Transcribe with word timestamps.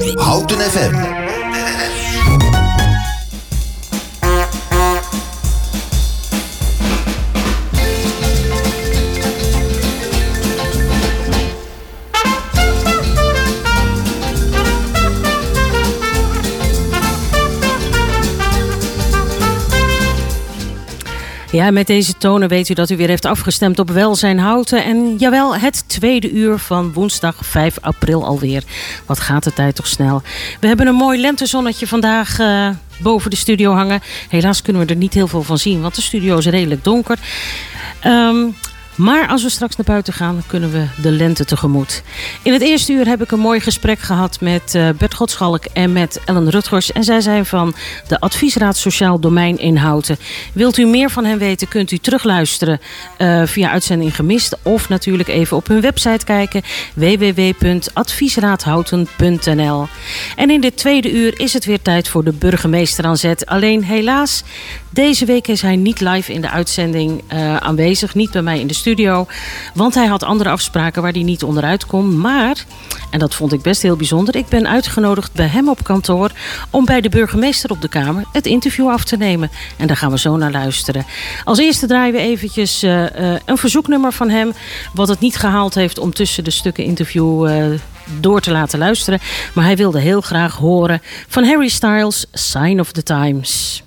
Houten 0.00 0.60
FM. 0.60 1.29
Ja, 21.52 21.70
met 21.70 21.86
deze 21.86 22.16
tonen 22.16 22.48
weet 22.48 22.68
u 22.68 22.74
dat 22.74 22.90
u 22.90 22.96
weer 22.96 23.08
heeft 23.08 23.24
afgestemd 23.24 23.78
op 23.78 23.90
Welzijn 23.90 24.38
Houten. 24.38 24.84
En 24.84 25.16
jawel, 25.18 25.56
het 25.56 25.88
tweede 25.88 26.30
uur 26.30 26.58
van 26.58 26.92
woensdag 26.92 27.36
5 27.40 27.78
april 27.80 28.24
alweer. 28.24 28.62
Wat 29.06 29.20
gaat 29.20 29.44
de 29.44 29.52
tijd 29.52 29.74
toch 29.74 29.86
snel. 29.86 30.22
We 30.60 30.66
hebben 30.66 30.86
een 30.86 30.94
mooi 30.94 31.20
lentezonnetje 31.20 31.86
vandaag 31.86 32.38
uh, 32.38 32.68
boven 32.98 33.30
de 33.30 33.36
studio 33.36 33.72
hangen. 33.72 34.00
Helaas 34.28 34.62
kunnen 34.62 34.86
we 34.86 34.92
er 34.92 34.98
niet 34.98 35.14
heel 35.14 35.26
veel 35.26 35.42
van 35.42 35.58
zien, 35.58 35.80
want 35.80 35.94
de 35.94 36.02
studio 36.02 36.38
is 36.38 36.46
redelijk 36.46 36.84
donker. 36.84 37.18
Um, 38.04 38.54
maar 38.94 39.28
als 39.28 39.42
we 39.42 39.48
straks 39.48 39.76
naar 39.76 39.86
buiten 39.86 40.12
gaan, 40.12 40.42
kunnen 40.46 40.72
we 40.72 40.86
de 41.02 41.10
lente 41.10 41.44
tegemoet. 41.44 42.02
In 42.42 42.52
het 42.52 42.62
eerste 42.62 42.92
uur 42.92 43.06
heb 43.06 43.22
ik 43.22 43.30
een 43.30 43.40
mooi 43.40 43.60
gesprek 43.60 43.98
gehad 43.98 44.40
met 44.40 44.74
uh, 44.74 44.88
Bert 44.98 45.14
Godschalk 45.14 45.64
en 45.64 45.92
met 45.92 46.20
Ellen 46.24 46.50
Rutgers. 46.50 46.92
En 46.92 47.04
zij 47.04 47.20
zijn 47.20 47.46
van 47.46 47.74
de 48.08 48.20
Adviesraad 48.20 48.76
Sociaal 48.76 49.20
Domein 49.20 49.58
in 49.58 49.76
Houten. 49.76 50.18
Wilt 50.52 50.76
u 50.76 50.86
meer 50.86 51.10
van 51.10 51.24
hen 51.24 51.38
weten, 51.38 51.68
kunt 51.68 51.90
u 51.90 51.98
terugluisteren 51.98 52.80
uh, 53.18 53.42
via 53.46 53.70
uitzending 53.70 54.16
gemist. 54.16 54.56
Of 54.62 54.88
natuurlijk 54.88 55.28
even 55.28 55.56
op 55.56 55.68
hun 55.68 55.80
website 55.80 56.24
kijken. 56.24 56.62
www.adviesraadhouten.nl 56.94 59.88
En 60.36 60.50
in 60.50 60.60
dit 60.60 60.76
tweede 60.76 61.12
uur 61.12 61.40
is 61.40 61.52
het 61.52 61.64
weer 61.64 61.82
tijd 61.82 62.08
voor 62.08 62.24
de 62.24 62.32
burgemeester 62.32 63.04
aan 63.04 63.16
zet. 63.16 63.46
Alleen 63.46 63.84
helaas, 63.84 64.42
deze 64.90 65.24
week 65.24 65.48
is 65.48 65.62
hij 65.62 65.76
niet 65.76 66.00
live 66.00 66.32
in 66.32 66.40
de 66.40 66.50
uitzending 66.50 67.22
uh, 67.32 67.56
aanwezig. 67.56 68.14
Niet 68.14 68.30
bij 68.30 68.42
mij 68.42 68.60
in 68.60 68.66
de 68.66 68.74
studio. 68.74 69.26
Want 69.74 69.94
hij 69.94 70.06
had 70.06 70.22
andere 70.22 70.50
afspraken 70.50 71.02
waar 71.02 71.12
hij 71.12 71.22
niet 71.22 71.42
onderuit 71.42 71.86
kon. 71.86 72.20
Maar, 72.20 72.64
en 73.10 73.18
dat 73.18 73.34
vond 73.34 73.52
ik 73.52 73.62
best 73.62 73.82
heel 73.82 73.96
bijzonder... 73.96 74.36
ik 74.36 74.48
ben 74.48 74.68
uitgenodigd 74.68 75.32
bij 75.32 75.46
hem 75.46 75.68
op 75.68 75.84
kantoor... 75.84 76.30
om 76.70 76.84
bij 76.84 77.00
de 77.00 77.08
burgemeester 77.08 77.70
op 77.70 77.80
de 77.80 77.88
Kamer 77.88 78.24
het 78.32 78.46
interview 78.46 78.88
af 78.88 79.04
te 79.04 79.16
nemen. 79.16 79.50
En 79.76 79.86
daar 79.86 79.96
gaan 79.96 80.10
we 80.10 80.18
zo 80.18 80.36
naar 80.36 80.50
luisteren. 80.50 81.06
Als 81.44 81.58
eerste 81.58 81.86
draaien 81.86 82.14
we 82.14 82.20
eventjes 82.20 82.84
uh, 82.84 83.02
uh, 83.02 83.34
een 83.44 83.58
verzoeknummer 83.58 84.12
van 84.12 84.28
hem... 84.28 84.52
wat 84.94 85.08
het 85.08 85.20
niet 85.20 85.36
gehaald 85.36 85.74
heeft 85.74 85.98
om 85.98 86.14
tussen 86.14 86.44
de 86.44 86.50
stukken 86.50 86.84
interview... 86.84 87.48
Door 88.20 88.40
te 88.40 88.50
laten 88.50 88.78
luisteren. 88.78 89.20
Maar 89.54 89.64
hij 89.64 89.76
wilde 89.76 90.00
heel 90.00 90.20
graag 90.20 90.56
horen 90.56 91.02
van 91.28 91.44
Harry 91.44 91.68
Styles, 91.68 92.26
Sign 92.32 92.80
of 92.80 92.92
the 92.92 93.02
Times. 93.02 93.82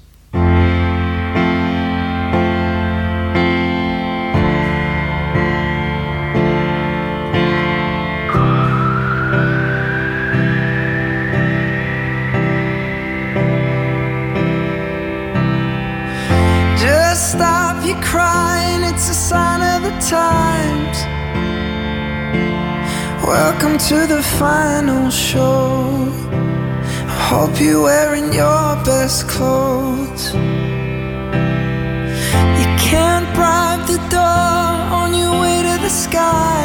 Times. 20.13 20.97
Welcome 23.25 23.75
to 23.89 23.97
the 24.13 24.21
final 24.41 25.09
show. 25.09 26.07
I 27.13 27.17
hope 27.31 27.53
you're 27.59 27.83
wearing 27.89 28.27
your 28.41 28.67
best 28.89 29.27
clothes. 29.27 30.23
You 32.59 32.67
can't 32.89 33.27
bribe 33.37 33.83
the 33.93 34.01
door 34.17 34.73
on 34.99 35.09
your 35.21 35.33
way 35.43 35.57
to 35.69 35.75
the 35.85 35.93
sky. 36.05 36.61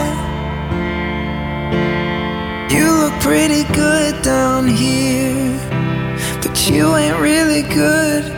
You 2.75 2.87
look 3.03 3.17
pretty 3.29 3.65
good 3.83 4.15
down 4.23 4.63
here, 4.69 5.57
but 6.43 6.55
you 6.69 6.85
ain't 6.97 7.19
really 7.19 7.63
good. 7.63 8.38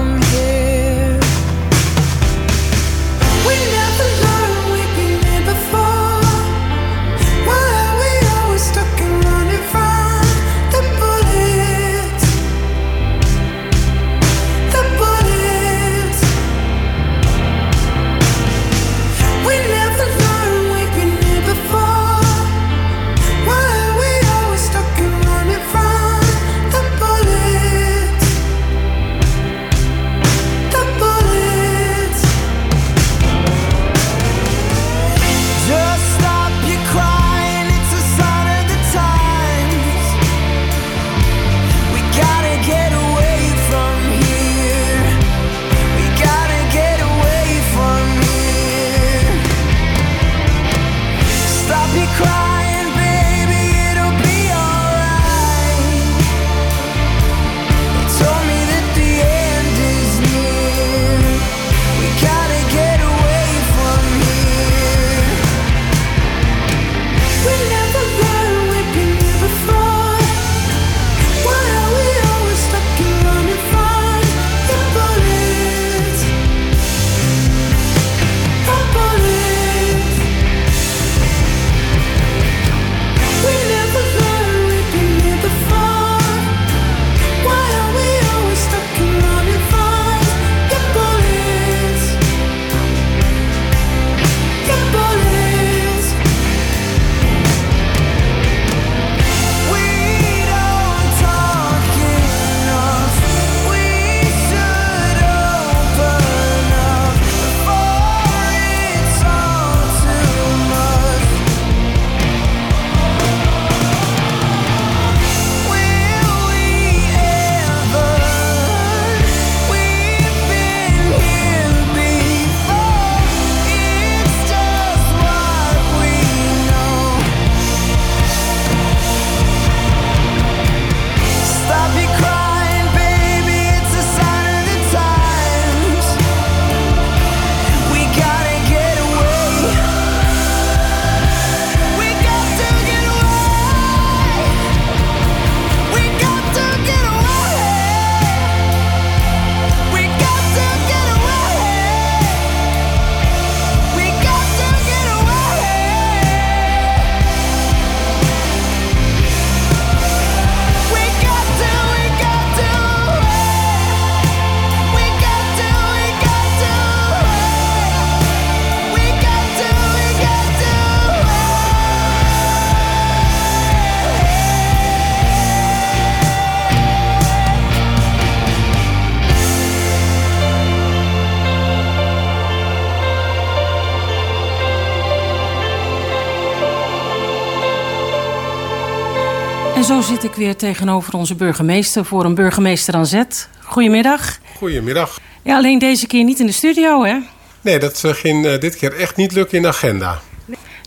zo 189.91 190.01
zit 190.01 190.23
ik 190.23 190.33
weer 190.33 190.55
tegenover 190.55 191.13
onze 191.13 191.35
burgemeester 191.35 192.05
voor 192.05 192.25
een 192.25 192.35
burgemeester 192.35 192.93
aan 192.93 193.05
zet. 193.05 193.49
Goedemiddag. 193.59 194.37
Goedemiddag. 194.57 195.19
Ja, 195.41 195.55
alleen 195.55 195.79
deze 195.79 196.07
keer 196.07 196.23
niet 196.23 196.39
in 196.39 196.45
de 196.45 196.51
studio, 196.51 197.03
hè? 197.03 197.17
Nee, 197.61 197.79
dat 197.79 198.03
uh, 198.05 198.13
ging 198.13 198.45
uh, 198.45 198.59
dit 198.59 198.75
keer 198.75 198.99
echt 198.99 199.15
niet 199.15 199.31
lukken 199.31 199.57
in 199.57 199.61
de 199.61 199.67
agenda. 199.67 200.19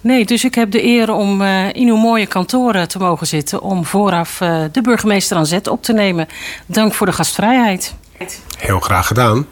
Nee, 0.02 0.24
dus 0.24 0.44
ik 0.44 0.54
heb 0.54 0.70
de 0.70 0.84
eer 0.84 1.12
om 1.12 1.42
uh, 1.42 1.72
in 1.72 1.88
uw 1.88 1.96
mooie 1.96 2.26
kantoren 2.26 2.88
te 2.88 2.98
mogen 2.98 3.26
zitten... 3.26 3.62
om 3.62 3.84
vooraf 3.84 4.38
de 4.72 4.80
burgemeester 4.82 5.36
aan 5.36 5.46
zet 5.46 5.68
op 5.68 5.82
te 5.82 5.92
nemen. 5.92 6.28
Dank 6.66 6.94
voor 6.94 7.06
de 7.06 7.12
gastvrijheid. 7.12 7.94
Heel 8.58 8.80
graag 8.80 9.06
gedaan. 9.06 9.46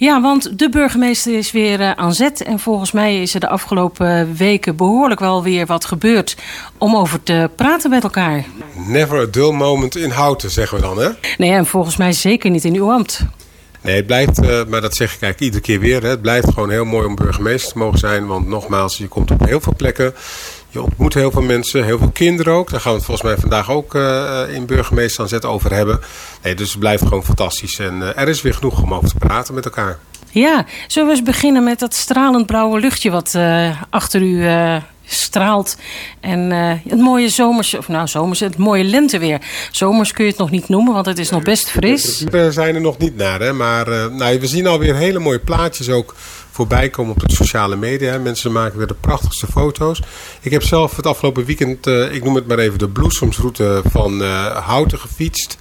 Ja, 0.00 0.20
want 0.20 0.58
de 0.58 0.68
burgemeester 0.68 1.38
is 1.38 1.52
weer 1.52 1.80
uh, 1.80 1.90
aan 1.90 2.14
zet. 2.14 2.42
En 2.42 2.58
volgens 2.58 2.92
mij 2.92 3.22
is 3.22 3.34
er 3.34 3.40
de 3.40 3.48
afgelopen 3.48 4.36
weken 4.36 4.76
behoorlijk 4.76 5.20
wel 5.20 5.42
weer 5.42 5.66
wat 5.66 5.84
gebeurd 5.84 6.36
om 6.78 6.96
over 6.96 7.22
te 7.22 7.50
praten 7.56 7.90
met 7.90 8.02
elkaar. 8.02 8.44
Never 8.74 9.20
a 9.20 9.26
dull 9.30 9.52
moment 9.52 9.96
in 9.96 10.10
Houten, 10.10 10.50
zeggen 10.50 10.76
we 10.76 10.82
dan, 10.82 10.98
hè? 10.98 11.08
Nee, 11.38 11.50
en 11.50 11.66
volgens 11.66 11.96
mij 11.96 12.12
zeker 12.12 12.50
niet 12.50 12.64
in 12.64 12.74
uw 12.74 12.90
ambt. 12.90 13.24
Nee, 13.80 13.96
het 13.96 14.06
blijft, 14.06 14.42
uh, 14.42 14.64
maar 14.68 14.80
dat 14.80 14.96
zeg 14.96 15.14
ik 15.14 15.22
eigenlijk 15.22 15.40
iedere 15.40 15.62
keer 15.62 15.80
weer. 15.80 16.02
Hè, 16.02 16.08
het 16.08 16.22
blijft 16.22 16.48
gewoon 16.48 16.70
heel 16.70 16.84
mooi 16.84 17.06
om 17.06 17.14
burgemeester 17.14 17.72
te 17.72 17.78
mogen 17.78 17.98
zijn. 17.98 18.26
Want 18.26 18.46
nogmaals, 18.46 18.98
je 18.98 19.08
komt 19.08 19.30
op 19.30 19.46
heel 19.46 19.60
veel 19.60 19.74
plekken. 19.76 20.14
Je 20.70 20.82
ontmoet 20.82 21.14
heel 21.14 21.30
veel 21.30 21.42
mensen, 21.42 21.84
heel 21.84 21.98
veel 21.98 22.10
kinderen 22.10 22.52
ook. 22.52 22.70
Daar 22.70 22.80
gaan 22.80 22.92
we 22.92 22.96
het 22.96 23.06
volgens 23.06 23.26
mij 23.26 23.36
vandaag 23.40 23.70
ook 23.70 23.94
uh, 23.94 24.42
in 24.48 24.66
burgemeester 24.66 25.22
aan 25.22 25.28
zet 25.28 25.44
over 25.44 25.74
hebben. 25.74 26.00
Nee, 26.42 26.54
dus 26.54 26.70
het 26.70 26.78
blijft 26.78 27.02
gewoon 27.02 27.24
fantastisch. 27.24 27.78
En 27.78 28.00
uh, 28.00 28.18
er 28.18 28.28
is 28.28 28.42
weer 28.42 28.54
genoeg 28.54 28.82
om 28.82 28.94
over 28.94 29.08
te 29.08 29.14
praten 29.14 29.54
met 29.54 29.64
elkaar. 29.64 29.98
Ja, 30.30 30.64
zullen 30.86 31.08
we 31.08 31.14
eens 31.14 31.24
beginnen 31.24 31.64
met 31.64 31.78
dat 31.78 31.94
stralend 31.94 32.46
blauwe 32.46 32.80
luchtje 32.80 33.10
wat 33.10 33.34
uh, 33.36 33.82
achter 33.90 34.22
u 34.22 34.44
straalt. 35.12 35.76
En 36.20 36.50
uh, 36.50 36.72
het 36.88 37.00
mooie 37.00 37.28
zomers, 37.28 37.74
of 37.74 37.88
nou 37.88 38.08
zomers, 38.08 38.40
het 38.40 38.56
mooie 38.56 38.84
lenteweer. 38.84 39.40
Zomers 39.70 40.12
kun 40.12 40.24
je 40.24 40.30
het 40.30 40.38
nog 40.38 40.50
niet 40.50 40.68
noemen, 40.68 40.94
want 40.94 41.06
het 41.06 41.18
is 41.18 41.30
nog 41.30 41.42
best 41.42 41.70
fris. 41.70 42.24
We 42.30 42.52
zijn 42.52 42.74
er 42.74 42.80
nog 42.80 42.98
niet 42.98 43.16
naar, 43.16 43.40
hè? 43.40 43.52
maar 43.52 43.88
uh, 43.88 44.06
nou, 44.06 44.40
we 44.40 44.46
zien 44.46 44.66
alweer 44.66 44.94
hele 44.94 45.18
mooie 45.18 45.38
plaatjes 45.38 45.88
ook 45.88 46.14
voorbij 46.50 46.90
komen 46.90 47.12
op 47.12 47.28
de 47.28 47.34
sociale 47.34 47.76
media. 47.76 48.18
Mensen 48.18 48.52
maken 48.52 48.78
weer 48.78 48.86
de 48.86 48.94
prachtigste 48.94 49.46
foto's. 49.46 50.02
Ik 50.40 50.50
heb 50.50 50.62
zelf 50.62 50.96
het 50.96 51.06
afgelopen 51.06 51.44
weekend, 51.44 51.86
uh, 51.86 52.14
ik 52.14 52.24
noem 52.24 52.34
het 52.34 52.46
maar 52.46 52.58
even 52.58 52.78
de 52.78 52.88
bloesemsroute 52.88 53.82
van 53.90 54.22
Houten 54.52 54.98
gefietst. 54.98 55.58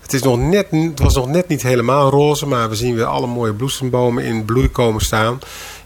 Het, 0.00 0.12
is 0.12 0.22
nog 0.22 0.38
net, 0.38 0.66
het 0.70 1.00
was 1.00 1.14
nog 1.14 1.28
net 1.28 1.48
niet 1.48 1.62
helemaal 1.62 2.10
roze, 2.10 2.46
maar 2.46 2.68
we 2.68 2.74
zien 2.74 2.94
weer 2.94 3.04
alle 3.04 3.26
mooie 3.26 3.52
bloesembomen 3.54 4.24
in 4.24 4.44
bloei 4.44 4.70
komen 4.70 5.00
staan. 5.00 5.38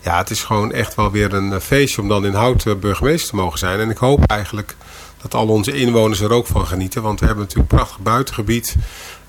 Ja, 0.02 0.19
het 0.19 0.31
is 0.31 0.43
gewoon 0.43 0.73
echt 0.73 0.94
wel 0.94 1.11
weer 1.11 1.35
een 1.35 1.61
feestje 1.61 2.02
om 2.02 2.08
dan 2.08 2.26
in 2.26 2.35
Houten 2.35 2.81
burgemeester 2.81 3.31
te 3.31 3.37
mogen 3.37 3.58
zijn. 3.58 3.81
En 3.81 3.91
ik 3.91 3.97
hoop 3.97 4.25
eigenlijk 4.26 4.76
dat 5.23 5.35
al 5.35 5.49
onze 5.49 5.73
inwoners 5.73 6.21
er 6.21 6.33
ook 6.33 6.47
van 6.47 6.66
genieten. 6.66 7.02
Want 7.02 7.21
we 7.21 7.26
hebben 7.26 7.45
natuurlijk 7.45 7.73
een 7.73 7.78
prachtig 7.78 7.99
buitengebied. 7.99 8.76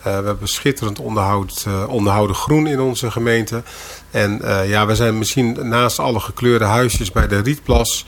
We 0.01 0.09
hebben 0.09 0.47
schitterend 0.47 0.99
onderhoud, 0.99 1.65
onderhouden 1.87 2.35
groen 2.35 2.67
in 2.67 2.79
onze 2.79 3.11
gemeente. 3.11 3.63
En 4.11 4.39
uh, 4.43 4.69
ja, 4.69 4.85
we 4.85 4.95
zijn 4.95 5.17
misschien 5.17 5.57
naast 5.67 5.99
alle 5.99 6.19
gekleurde 6.19 6.65
huisjes 6.65 7.11
bij 7.11 7.27
de 7.27 7.39
Rietplas 7.39 8.05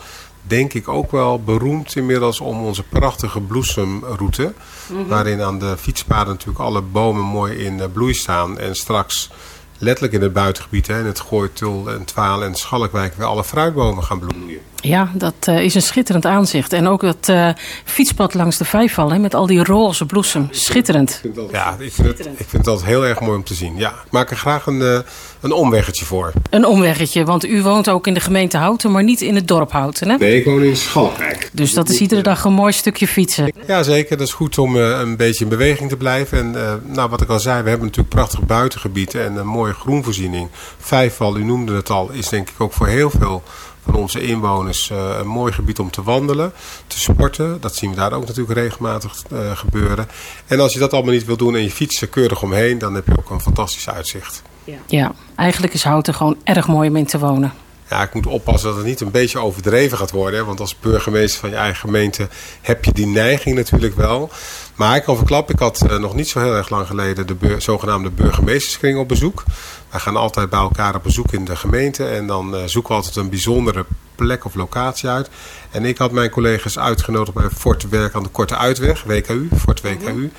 denk 0.47 0.73
ik 0.73 0.87
ook 0.87 1.11
wel 1.11 1.43
beroemd 1.43 1.95
inmiddels 1.95 2.39
om 2.39 2.65
onze 2.65 2.83
prachtige 2.83 3.41
bloesemroute. 3.41 4.53
Mm 4.87 4.97
-hmm. 4.97 5.07
Waarin 5.07 5.41
aan 5.41 5.59
de 5.59 5.77
fietspaden 5.77 6.33
natuurlijk 6.33 6.59
alle 6.59 6.81
bomen 6.81 7.23
mooi 7.23 7.57
in 7.57 7.91
bloei 7.93 8.13
staan. 8.13 8.59
En 8.59 8.75
straks 8.75 9.29
letterlijk 9.77 10.13
in 10.13 10.21
het 10.21 10.33
buitengebied, 10.33 10.87
hè, 10.87 10.99
in 10.99 11.05
het 11.05 11.19
Gooitul 11.19 11.91
en 11.91 12.05
Twaal 12.05 12.43
en 12.43 12.55
Schalkwijk, 12.55 13.13
weer 13.13 13.27
alle 13.27 13.43
fruitbomen 13.43 14.03
gaan 14.03 14.19
bloeien. 14.19 14.59
Ja, 14.85 15.11
dat 15.13 15.33
uh, 15.49 15.63
is 15.63 15.75
een 15.75 15.81
schitterend 15.81 16.25
aanzicht. 16.25 16.73
En 16.73 16.87
ook 16.87 17.01
dat 17.01 17.27
uh, 17.29 17.49
fietspad 17.83 18.33
langs 18.33 18.57
de 18.57 18.65
Vijfval 18.65 19.11
hè, 19.11 19.19
met 19.19 19.33
al 19.33 19.45
die 19.45 19.63
roze 19.63 20.05
bloesem. 20.05 20.47
Schitterend. 20.51 21.19
Ik 21.23 21.35
dat, 21.35 21.51
ja, 21.51 21.75
ik 21.79 21.93
vind, 21.93 22.07
het, 22.07 22.29
ik 22.37 22.45
vind 22.47 22.65
dat 22.65 22.83
heel 22.83 23.05
erg 23.05 23.19
mooi 23.19 23.35
om 23.35 23.43
te 23.43 23.53
zien. 23.53 23.77
Ja, 23.77 23.89
ik 23.89 24.11
maak 24.11 24.31
er 24.31 24.37
graag 24.37 24.65
een, 24.65 24.79
uh, 24.79 24.99
een 25.41 25.51
omweggetje 25.51 26.05
voor. 26.05 26.31
Een 26.49 26.65
omweggetje, 26.65 27.25
want 27.25 27.45
u 27.45 27.61
woont 27.61 27.89
ook 27.89 28.07
in 28.07 28.13
de 28.13 28.19
gemeente 28.19 28.57
Houten, 28.57 28.91
maar 28.91 29.03
niet 29.03 29.21
in 29.21 29.35
het 29.35 29.47
dorp 29.47 29.71
Houten, 29.71 30.09
hè? 30.09 30.17
Nee, 30.17 30.37
ik 30.37 30.45
woon 30.45 30.63
in 30.63 30.75
Schalkwijk. 30.75 31.49
Dus 31.53 31.73
dat 31.73 31.89
is 31.89 31.99
iedere 31.99 32.21
dag 32.21 32.43
een 32.43 32.53
mooi 32.53 32.73
stukje 32.73 33.07
fietsen. 33.07 33.53
Ja, 33.67 33.83
zeker. 33.83 34.17
Dat 34.17 34.27
is 34.27 34.33
goed 34.33 34.57
om 34.57 34.75
een 34.75 35.17
beetje 35.17 35.43
in 35.43 35.49
beweging 35.49 35.89
te 35.89 35.97
blijven. 35.97 36.37
En 36.37 36.81
nou, 36.85 37.09
wat 37.09 37.21
ik 37.21 37.29
al 37.29 37.39
zei, 37.39 37.63
we 37.63 37.69
hebben 37.69 37.87
natuurlijk 37.87 38.15
prachtig 38.15 38.41
buitengebied 38.41 39.15
en 39.15 39.35
een 39.35 39.47
mooie 39.47 39.73
groenvoorziening. 39.73 40.49
Vijfval, 40.79 41.37
u 41.37 41.43
noemde 41.43 41.75
het 41.75 41.89
al, 41.89 42.11
is 42.11 42.29
denk 42.29 42.49
ik 42.49 42.61
ook 42.61 42.73
voor 42.73 42.87
heel 42.87 43.09
veel 43.09 43.43
van 43.85 43.95
onze 43.95 44.21
inwoners 44.21 44.89
uh, 44.89 45.17
een 45.19 45.27
mooi 45.27 45.53
gebied 45.53 45.79
om 45.79 45.91
te 45.91 46.03
wandelen, 46.03 46.53
te 46.87 46.99
sporten. 46.99 47.61
Dat 47.61 47.75
zien 47.75 47.89
we 47.89 47.95
daar 47.95 48.13
ook 48.13 48.27
natuurlijk 48.27 48.59
regelmatig 48.59 49.23
uh, 49.33 49.57
gebeuren. 49.57 50.07
En 50.47 50.59
als 50.59 50.73
je 50.73 50.79
dat 50.79 50.93
allemaal 50.93 51.13
niet 51.13 51.25
wil 51.25 51.37
doen 51.37 51.55
en 51.55 51.63
je 51.63 51.71
fietst 51.71 52.01
er 52.01 52.07
keurig 52.07 52.41
omheen, 52.41 52.77
dan 52.77 52.93
heb 52.93 53.07
je 53.07 53.17
ook 53.17 53.29
een 53.29 53.41
fantastisch 53.41 53.89
uitzicht. 53.89 54.41
Ja, 54.63 54.77
ja 54.87 55.11
eigenlijk 55.35 55.73
is 55.73 55.83
Houten 55.83 56.13
gewoon 56.13 56.37
erg 56.43 56.67
mooi 56.67 56.89
om 56.89 56.95
in 56.95 57.05
te 57.05 57.19
wonen. 57.19 57.53
Ja, 57.89 58.01
ik 58.01 58.13
moet 58.13 58.25
oppassen 58.25 58.69
dat 58.69 58.77
het 58.77 58.87
niet 58.87 59.01
een 59.01 59.11
beetje 59.11 59.39
overdreven 59.39 59.97
gaat 59.97 60.11
worden. 60.11 60.39
Hè? 60.39 60.45
Want 60.45 60.59
als 60.59 60.79
burgemeester 60.79 61.39
van 61.39 61.49
je 61.49 61.55
eigen 61.55 61.79
gemeente 61.79 62.27
heb 62.61 62.85
je 62.85 62.91
die 62.91 63.07
neiging 63.07 63.55
natuurlijk 63.55 63.95
wel. 63.95 64.29
Maar 64.75 64.95
ik 64.95 65.03
kan 65.03 65.17
verklappen, 65.17 65.53
ik 65.53 65.59
had 65.59 65.83
uh, 65.89 65.97
nog 65.97 66.15
niet 66.15 66.27
zo 66.27 66.39
heel 66.39 66.55
erg 66.55 66.69
lang 66.69 66.87
geleden 66.87 67.27
de 67.27 67.33
bur 67.33 67.61
zogenaamde 67.61 68.09
burgemeesterskring 68.09 68.99
op 68.99 69.07
bezoek. 69.07 69.43
Wij 69.89 69.99
gaan 69.99 70.15
altijd 70.15 70.49
bij 70.49 70.59
elkaar 70.59 70.95
op 70.95 71.03
bezoek 71.03 71.31
in 71.31 71.45
de 71.45 71.55
gemeente 71.55 72.05
en 72.07 72.27
dan 72.27 72.55
uh, 72.55 72.61
zoeken 72.65 72.91
we 72.91 72.97
altijd 72.97 73.15
een 73.15 73.29
bijzondere 73.29 73.85
plek 74.15 74.45
of 74.45 74.55
locatie 74.55 75.09
uit. 75.09 75.29
En 75.71 75.85
ik 75.85 75.97
had 75.97 76.11
mijn 76.11 76.29
collega's 76.29 76.79
uitgenodigd 76.79 77.33
bij 77.33 77.49
Fort 77.49 77.89
Werk 77.89 78.13
aan 78.15 78.23
de 78.23 78.29
Korte 78.29 78.57
Uitweg, 78.57 79.03
WKU, 79.03 79.47
Fort 79.57 79.81
WKU. 79.81 80.31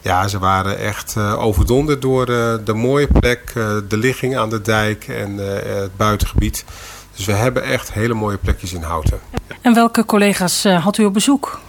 Ja, 0.00 0.28
ze 0.28 0.38
waren 0.38 0.78
echt 0.78 1.14
uh, 1.18 1.44
overdonderd 1.44 2.02
door 2.02 2.26
de 2.64 2.72
mooie 2.74 3.06
plek, 3.06 3.52
de 3.88 3.96
ligging 3.96 4.36
aan 4.36 4.50
de 4.50 4.60
dijk 4.60 5.08
en 5.08 5.36
het 5.36 5.96
buitengebied. 5.96 6.64
Dus 7.16 7.24
we 7.24 7.32
hebben 7.32 7.62
echt 7.62 7.92
hele 7.92 8.14
mooie 8.14 8.36
plekjes 8.36 8.72
in 8.72 8.82
Houten. 8.82 9.20
En 9.60 9.74
welke 9.74 10.04
collega's 10.04 10.64
had 10.64 10.98
u 10.98 11.04
op 11.04 11.12
bezoek? 11.12 11.60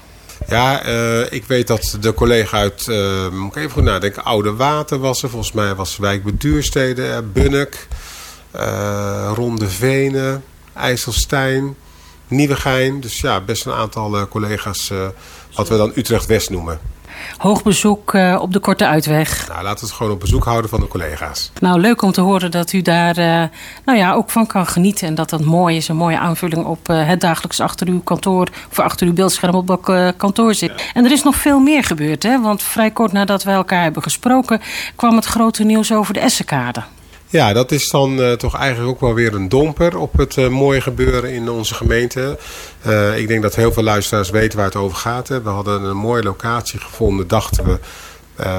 Ja, 0.47 0.87
uh, 0.87 1.31
ik 1.31 1.45
weet 1.45 1.67
dat 1.67 1.97
de 1.99 2.13
collega 2.13 2.57
uit, 2.57 2.87
uh, 2.87 3.29
moet 3.29 3.55
ik 3.55 3.57
even 3.57 3.71
goed 3.71 3.83
nadenken, 3.83 4.23
Oude 4.23 4.53
Water 4.53 4.99
was 4.99 5.23
er. 5.23 5.29
Volgens 5.29 5.51
mij 5.51 5.75
was 5.75 5.97
Wijk 5.97 6.23
Beduurstede, 6.23 7.01
uh, 7.01 7.17
Bunnik, 7.33 7.87
Ronde 9.33 9.69
Venen, 9.69 10.43
IJsselstein, 10.73 11.75
Nieuwegein. 12.27 13.01
Dus 13.01 13.19
ja, 13.19 13.41
best 13.41 13.65
een 13.65 13.73
aantal 13.73 14.27
collega's 14.27 14.91
wat 15.55 15.69
we 15.69 15.77
dan 15.77 15.91
Utrecht-West 15.95 16.49
noemen. 16.49 16.79
Hoog 17.37 17.63
bezoek 17.63 18.13
uh, 18.13 18.37
op 18.41 18.53
de 18.53 18.59
Korte 18.59 18.87
Uitweg. 18.87 19.47
Nou, 19.47 19.63
laten 19.63 19.79
we 19.79 19.85
het 19.85 19.95
gewoon 19.95 20.11
op 20.11 20.19
bezoek 20.19 20.43
houden 20.43 20.69
van 20.69 20.79
de 20.79 20.87
collega's. 20.87 21.51
Nou, 21.59 21.79
leuk 21.79 22.01
om 22.01 22.11
te 22.11 22.21
horen 22.21 22.51
dat 22.51 22.73
u 22.73 22.81
daar 22.81 23.17
uh, 23.17 23.43
nou 23.85 23.97
ja, 23.97 24.13
ook 24.13 24.29
van 24.29 24.47
kan 24.47 24.67
genieten. 24.67 25.07
En 25.07 25.15
dat 25.15 25.29
dat 25.29 25.43
mooi 25.43 25.75
is. 25.77 25.87
Een 25.87 25.95
mooie 25.95 26.19
aanvulling 26.19 26.65
op 26.65 26.89
uh, 26.89 27.07
het 27.07 27.21
dagelijks 27.21 27.59
achter 27.59 27.87
uw 27.87 28.01
kantoor. 28.01 28.47
Of 28.71 28.79
achter 28.79 29.07
uw 29.07 29.13
beeldscherm 29.13 29.55
op 29.55 29.67
het 29.67 30.15
kantoor 30.17 30.53
zit. 30.53 30.73
Ja. 30.77 30.85
En 30.93 31.05
er 31.05 31.11
is 31.11 31.23
nog 31.23 31.35
veel 31.35 31.59
meer 31.59 31.83
gebeurd. 31.83 32.23
Hè? 32.23 32.41
Want 32.41 32.63
vrij 32.63 32.91
kort 32.91 33.11
nadat 33.11 33.43
wij 33.43 33.55
elkaar 33.55 33.83
hebben 33.83 34.03
gesproken... 34.03 34.61
kwam 34.95 35.15
het 35.15 35.25
grote 35.25 35.63
nieuws 35.63 35.91
over 35.91 36.13
de 36.13 36.19
Essenkade. 36.19 36.83
Ja, 37.33 37.53
dat 37.53 37.71
is 37.71 37.89
dan 37.89 38.19
uh, 38.19 38.31
toch 38.31 38.55
eigenlijk 38.55 38.91
ook 38.91 38.99
wel 38.99 39.13
weer 39.13 39.33
een 39.33 39.49
domper 39.49 39.97
op 39.97 40.17
het 40.17 40.37
uh, 40.37 40.47
mooie 40.47 40.81
gebeuren 40.81 41.33
in 41.33 41.49
onze 41.49 41.73
gemeente. 41.73 42.37
Uh, 42.87 43.17
ik 43.17 43.27
denk 43.27 43.41
dat 43.41 43.55
heel 43.55 43.71
veel 43.71 43.83
luisteraars 43.83 44.29
weten 44.29 44.57
waar 44.57 44.65
het 44.65 44.75
over 44.75 44.97
gaat. 44.97 45.27
Hè. 45.27 45.41
We 45.41 45.49
hadden 45.49 45.83
een 45.83 45.97
mooie 45.97 46.23
locatie 46.23 46.79
gevonden, 46.79 47.27
dachten 47.27 47.65
we, 47.65 47.79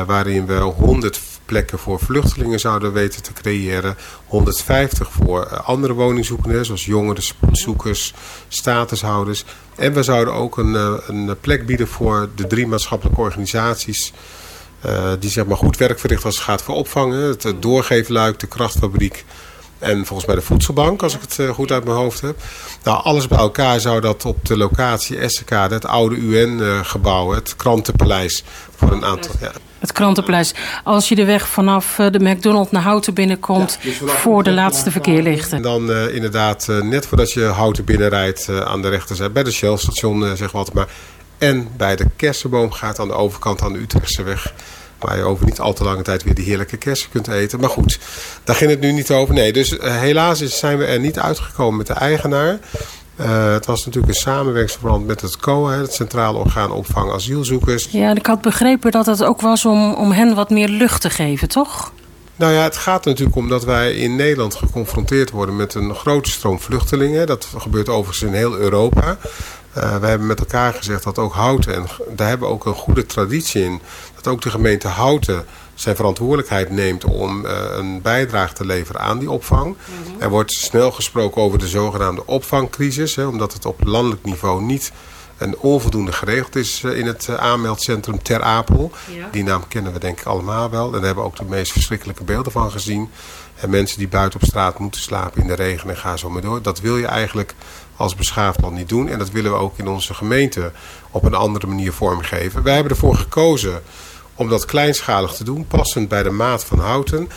waarin 0.07 0.47
we 0.47 0.55
100 0.55 1.21
plekken 1.45 1.79
voor 1.79 1.99
vluchtelingen 1.99 2.61
zouden 2.61 2.93
weten 2.93 3.23
te 3.23 3.33
creëren. 3.33 3.97
150 4.27 5.13
voor 5.13 5.61
andere 5.61 5.93
woningzoekenden, 5.93 6.65
zoals 6.65 6.85
jongeren, 6.85 7.23
spoedzoekers, 7.23 8.15
statushouders. 8.49 9.45
En 9.77 9.93
we 9.93 10.03
zouden 10.03 10.35
ook 10.35 10.59
een, 10.59 10.75
een 11.07 11.37
plek 11.41 11.67
bieden 11.67 11.89
voor 11.89 12.29
de 12.35 12.47
drie 12.47 12.67
maatschappelijke 12.67 13.21
organisaties... 13.21 14.13
Uh, 14.87 15.13
die 15.19 15.31
zeg 15.31 15.47
maar 15.47 15.57
goed 15.57 15.77
werk 15.77 15.99
verricht 15.99 16.25
als 16.25 16.35
het 16.35 16.45
gaat 16.45 16.63
voor 16.63 16.75
opvangen. 16.75 17.23
Het, 17.23 17.55
doorgeefluik, 17.61 18.39
de 18.39 18.47
krachtfabriek 18.47 19.25
en 19.79 20.07
volgens 20.07 20.27
mij 20.27 20.37
de 20.37 20.43
voedselbank, 20.43 21.03
als 21.03 21.15
ik 21.15 21.21
het 21.21 21.39
uh, 21.39 21.51
goed 21.51 21.73
uit 21.73 21.85
mijn 21.85 21.97
hoofd 21.97 22.21
heb. 22.21 22.37
Nou, 22.83 23.05
alles 23.05 23.29
bij 23.29 23.39
elkaar 23.39 23.81
zou 23.81 24.01
dat 24.01 24.25
op 24.25 24.45
de 24.45 24.57
locatie 24.57 25.19
Essekade, 25.19 25.75
het 25.75 25.87
oude 25.87 26.17
UN-gebouw, 26.17 27.31
het 27.31 27.57
krantenpaleis, 27.57 28.45
voor 28.77 28.93
een 28.93 29.05
aantal... 29.05 29.35
Ja. 29.41 29.53
Het 29.79 29.93
krantenpaleis. 29.93 30.55
Als 30.85 31.09
je 31.09 31.15
de 31.15 31.25
weg 31.25 31.49
vanaf 31.49 31.95
de 31.95 32.19
McDonald's 32.19 32.71
naar 32.71 32.83
Houten 32.83 33.15
binnenkomt, 33.15 33.79
ja, 33.81 33.89
dus 33.89 34.11
voor 34.11 34.43
de 34.43 34.53
laatste 34.53 34.91
verkeerlichten. 34.91 35.57
En 35.57 35.63
dan 35.63 35.91
uh, 35.91 36.15
inderdaad, 36.15 36.67
uh, 36.71 36.83
net 36.83 37.07
voordat 37.07 37.33
je 37.33 37.43
Houten 37.43 37.85
binnenrijdt 37.85 38.49
aan 38.49 38.83
de 38.83 38.89
rechterzijde, 38.89 39.33
bij 39.33 39.43
de 39.43 39.51
Shell-station, 39.51 40.31
altijd 40.53 40.73
maar... 40.73 40.89
En 41.39 41.69
bij 41.77 41.97
de 41.97 42.07
kersenboom 42.17 42.73
gaat 42.73 42.99
aan 42.99 43.09
de 43.09 43.15
overkant 43.15 43.63
aan 43.63 43.73
de 43.73 43.79
Utrechtse 43.79 44.23
weg. 44.23 44.55
Waar 44.99 45.17
je 45.17 45.23
over 45.23 45.45
niet 45.45 45.61
al 45.61 45.73
te 45.73 45.85
lange 45.85 46.03
tijd 46.03 46.23
weer 46.23 46.35
die 46.35 46.45
heerlijke 46.45 46.77
kersen 46.77 47.11
kunt 47.11 47.29
eten. 47.29 47.61
Maar 47.61 47.71
goed, 47.71 47.99
daar 48.45 48.57
ging 48.57 48.71
het 48.71 48.81
nu 48.81 48.93
niet 48.93 49.11
over. 49.11 49.35
Nee, 49.35 49.53
dus 49.53 49.73
uh, 49.73 49.97
helaas 49.97 50.41
is, 50.41 50.59
zijn 50.59 50.79
we 50.79 50.85
er 50.85 51.01
niet 51.01 51.19
uitgekomen 51.19 51.77
met 51.77 51.87
de 51.87 51.93
eigenaar. 51.93 52.59
Uh, 53.21 53.53
het 53.53 53.67
was 53.67 53.85
natuurlijk 53.85 54.15
een 54.15 54.21
samenwerkingsverband 54.21 55.07
met 55.07 55.21
het 55.21 55.37
COA, 55.37 55.73
het 55.73 55.93
Centrale 55.93 56.39
Orgaan 56.39 56.71
Opvang 56.71 57.13
Asielzoekers. 57.13 57.89
Ja, 57.91 58.15
ik 58.15 58.27
had 58.27 58.41
begrepen 58.41 58.91
dat 58.91 59.07
het 59.07 59.25
ook 59.25 59.41
was 59.41 59.65
om, 59.65 59.95
om 59.95 60.13
hen 60.13 60.35
wat 60.35 60.51
meer 60.51 60.69
lucht 60.69 61.01
te 61.01 61.11
geven, 61.11 61.49
toch? 61.49 61.93
Nou 62.37 62.53
ja, 62.53 62.63
het 62.63 62.77
gaat 62.77 63.05
natuurlijk 63.05 63.37
om 63.37 63.49
dat 63.49 63.65
wij 63.65 63.95
in 63.95 64.17
Nederland 64.17 64.55
geconfronteerd 64.55 65.31
worden 65.31 65.57
met 65.57 65.75
een 65.75 65.95
grote 65.95 66.31
stroom 66.31 66.61
vluchtelingen. 66.61 67.27
Dat 67.27 67.49
gebeurt 67.57 67.89
overigens 67.89 68.23
in 68.23 68.33
heel 68.33 68.57
Europa. 68.57 69.19
Uh, 69.77 69.97
we 69.97 70.07
hebben 70.07 70.27
met 70.27 70.41
elkaar 70.41 70.75
gezegd 70.75 71.05
dat 71.05 71.19
ook 71.19 71.33
Houten, 71.33 71.75
en 71.75 71.87
daar 72.09 72.29
hebben 72.29 72.49
we 72.49 72.55
ook 72.55 72.67
een 72.67 72.75
goede 72.75 73.07
traditie 73.07 73.65
in, 73.65 73.81
dat 74.15 74.27
ook 74.27 74.43
de 74.43 74.51
gemeente 74.51 74.89
Houten 74.89 75.47
zijn 75.75 75.97
verantwoordelijkheid 75.97 76.71
neemt 76.71 77.05
om 77.05 77.47
uh, 77.47 77.53
een 77.77 78.03
bijdrage 78.03 78.55
te 78.55 78.67
leveren 78.67 79.01
aan 79.01 79.19
die 79.19 79.31
opvang. 79.31 79.67
Mm 79.67 79.77
-hmm. 79.77 80.21
Er 80.21 80.31
wordt 80.31 80.53
snel 80.53 80.93
gesproken 80.93 81.43
over 81.43 81.59
de 81.59 81.69
zogenaamde 81.69 82.27
opvangcrisis, 82.27 83.17
hè, 83.17 83.27
omdat 83.27 83.53
het 83.53 83.65
op 83.65 83.85
landelijk 83.85 84.25
niveau 84.25 84.63
niet 84.63 84.93
een 85.39 85.59
onvoldoende 85.59 86.13
geregeld 86.13 86.57
is 86.57 86.83
uh, 86.83 86.99
in 86.99 87.07
het 87.07 87.29
aanmeldcentrum 87.37 88.23
Ter 88.23 88.43
Apel. 88.43 88.91
Ja. 89.17 89.29
Die 89.31 89.43
naam 89.43 89.69
kennen 89.69 89.93
we 89.93 89.99
denk 89.99 90.21
ik 90.21 90.27
allemaal 90.27 90.71
wel. 90.71 90.87
En 90.87 90.93
daar 90.93 91.05
hebben 91.05 91.25
we 91.25 91.31
ook 91.31 91.37
de 91.37 91.45
meest 91.45 91.73
verschrikkelijke 91.73 92.25
beelden 92.25 92.53
van 92.53 92.71
gezien. 92.71 93.11
En 93.61 93.71
mensen 93.71 93.99
die 93.99 94.09
buiten 94.09 94.41
op 94.41 94.47
straat 94.47 94.79
moeten 94.79 95.01
slapen 95.01 95.43
in 95.43 95.49
de 95.49 95.55
regen 95.55 95.91
en 95.91 95.97
gaan 95.97 96.19
zo 96.19 96.31
maar 96.31 96.43
door. 96.43 96.63
Dat 96.63 96.81
wil 96.81 96.97
je 96.97 97.07
eigenlijk 97.07 97.55
als 97.97 98.15
beschaafd 98.15 98.61
land 98.61 98.75
niet 98.75 98.89
doen. 98.89 99.09
En 99.09 99.19
dat 99.19 99.31
willen 99.31 99.51
we 99.51 99.57
ook 99.57 99.79
in 99.79 99.89
onze 99.89 100.15
gemeente 100.15 100.73
op 101.11 101.25
een 101.25 101.35
andere 101.35 101.67
manier 101.67 101.93
vormgeven. 101.93 102.63
Wij 102.63 102.75
hebben 102.75 102.93
ervoor 102.93 103.17
gekozen 103.17 103.83
om 104.35 104.49
dat 104.49 104.65
kleinschalig 104.65 105.33
te 105.33 105.45
doen, 105.45 105.67
passend 105.67 106.09
bij 106.09 106.23
de 106.23 106.31
maat 106.31 106.65
van 106.65 106.79
Houten. 106.79 107.29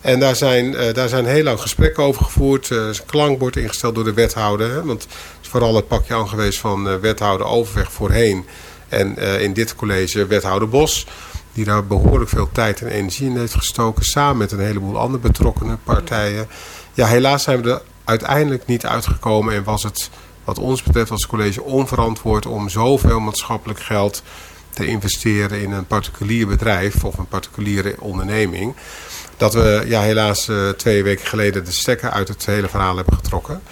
En 0.00 0.20
daar 0.20 0.36
zijn, 0.36 0.72
uh, 0.72 0.92
daar 0.92 1.08
zijn 1.08 1.26
heel 1.26 1.42
lang 1.42 1.60
gesprekken 1.60 2.02
over 2.02 2.24
gevoerd. 2.24 2.70
Er 2.70 2.82
uh, 2.82 2.88
is 2.88 2.98
een 2.98 3.06
klankbord 3.06 3.56
ingesteld 3.56 3.94
door 3.94 4.04
de 4.04 4.12
wethouder. 4.12 4.70
Hè, 4.70 4.84
want 4.84 5.02
het 5.02 5.12
is 5.42 5.48
vooral 5.48 5.74
het 5.74 5.88
pakje 5.88 6.14
aan 6.14 6.28
geweest 6.28 6.58
van 6.58 6.88
uh, 6.88 6.94
wethouder 6.94 7.46
Overweg 7.46 7.92
voorheen. 7.92 8.44
En 8.88 9.18
in 9.40 9.52
dit 9.52 9.76
college 9.76 10.26
wethouder 10.26 10.68
Bos. 10.68 11.06
Die 11.52 11.64
daar 11.64 11.86
behoorlijk 11.86 12.30
veel 12.30 12.48
tijd 12.52 12.80
en 12.80 12.88
energie 12.88 13.28
in 13.28 13.36
heeft 13.36 13.54
gestoken. 13.54 14.04
Samen 14.04 14.36
met 14.36 14.52
een 14.52 14.60
heleboel 14.60 14.98
andere 14.98 15.22
betrokkenen 15.22 15.80
partijen. 15.84 16.48
Ja, 16.92 17.06
helaas 17.06 17.42
zijn 17.42 17.62
we 17.62 17.70
er 17.70 17.82
uiteindelijk 18.04 18.66
niet 18.66 18.86
uitgekomen. 18.86 19.54
En 19.54 19.64
was 19.64 19.82
het 19.82 20.10
wat 20.44 20.58
ons 20.58 20.82
betreft 20.82 21.10
als 21.10 21.26
college 21.26 21.62
onverantwoord 21.62 22.46
om 22.46 22.68
zoveel 22.68 23.20
maatschappelijk 23.20 23.80
geld 23.80 24.22
te 24.70 24.86
investeren 24.86 25.60
in 25.60 25.72
een 25.72 25.86
particulier 25.86 26.46
bedrijf 26.46 27.04
of 27.04 27.18
een 27.18 27.28
particuliere 27.28 27.94
onderneming. 27.98 28.74
Dat 29.36 29.54
we 29.54 29.84
ja, 29.86 30.00
helaas 30.02 30.48
uh, 30.48 30.68
twee 30.68 31.02
weken 31.02 31.26
geleden 31.26 31.64
de 31.64 31.72
stekker 31.72 32.10
uit 32.10 32.28
het 32.28 32.46
hele 32.46 32.68
verhaal 32.68 32.96
hebben 32.96 33.14
getrokken. 33.14 33.62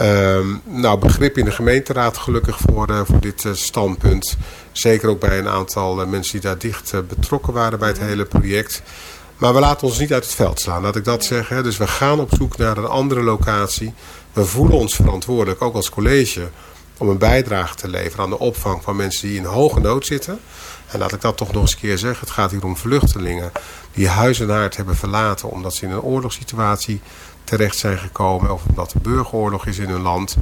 Um, 0.00 0.60
nou, 0.64 0.98
begrip 0.98 1.38
in 1.38 1.44
de 1.44 1.50
gemeenteraad 1.50 2.18
gelukkig 2.18 2.58
voor, 2.58 2.90
uh, 2.90 3.00
voor 3.04 3.20
dit 3.20 3.44
uh, 3.44 3.52
standpunt. 3.54 4.36
Zeker 4.72 5.08
ook 5.08 5.20
bij 5.20 5.38
een 5.38 5.48
aantal 5.48 6.06
mensen 6.06 6.32
die 6.32 6.40
daar 6.40 6.58
dicht 6.58 6.92
betrokken 7.08 7.52
waren 7.52 7.78
bij 7.78 7.88
het 7.88 7.98
hele 7.98 8.24
project. 8.24 8.82
Maar 9.42 9.54
we 9.54 9.60
laten 9.60 9.86
ons 9.86 9.98
niet 9.98 10.12
uit 10.12 10.24
het 10.24 10.34
veld 10.34 10.60
slaan, 10.60 10.82
laat 10.82 10.96
ik 10.96 11.04
dat 11.04 11.24
zeggen. 11.24 11.62
Dus 11.62 11.76
we 11.76 11.86
gaan 11.86 12.20
op 12.20 12.30
zoek 12.34 12.56
naar 12.56 12.76
een 12.76 12.86
andere 12.86 13.22
locatie. 13.22 13.94
We 14.32 14.44
voelen 14.44 14.78
ons 14.78 14.94
verantwoordelijk, 14.94 15.62
ook 15.62 15.74
als 15.74 15.90
college 15.90 16.50
om 16.98 17.08
een 17.08 17.18
bijdrage 17.18 17.74
te 17.74 17.88
leveren 17.88 18.24
aan 18.24 18.30
de 18.30 18.38
opvang 18.38 18.82
van 18.82 18.96
mensen 18.96 19.28
die 19.28 19.36
in 19.36 19.44
hoge 19.44 19.80
nood 19.80 20.06
zitten. 20.06 20.40
En 20.86 20.98
laat 20.98 21.12
ik 21.12 21.20
dat 21.20 21.36
toch 21.36 21.52
nog 21.52 21.62
eens 21.62 21.72
een 21.72 21.78
keer 21.78 21.98
zeggen. 21.98 22.20
Het 22.20 22.34
gaat 22.34 22.50
hier 22.50 22.64
om 22.64 22.76
vluchtelingen 22.76 23.52
die 23.92 24.08
huis 24.08 24.40
en 24.40 24.50
haard 24.50 24.76
hebben 24.76 24.96
verlaten 24.96 25.50
omdat 25.50 25.74
ze 25.74 25.84
in 25.84 25.90
een 25.90 26.02
oorlogssituatie 26.02 27.00
terecht 27.44 27.76
zijn 27.76 27.98
gekomen. 27.98 28.52
Of 28.52 28.62
omdat 28.68 28.92
er 28.92 29.00
burgeroorlog 29.00 29.66
is 29.66 29.78
in 29.78 29.88
hun 29.88 30.02
land. 30.02 30.36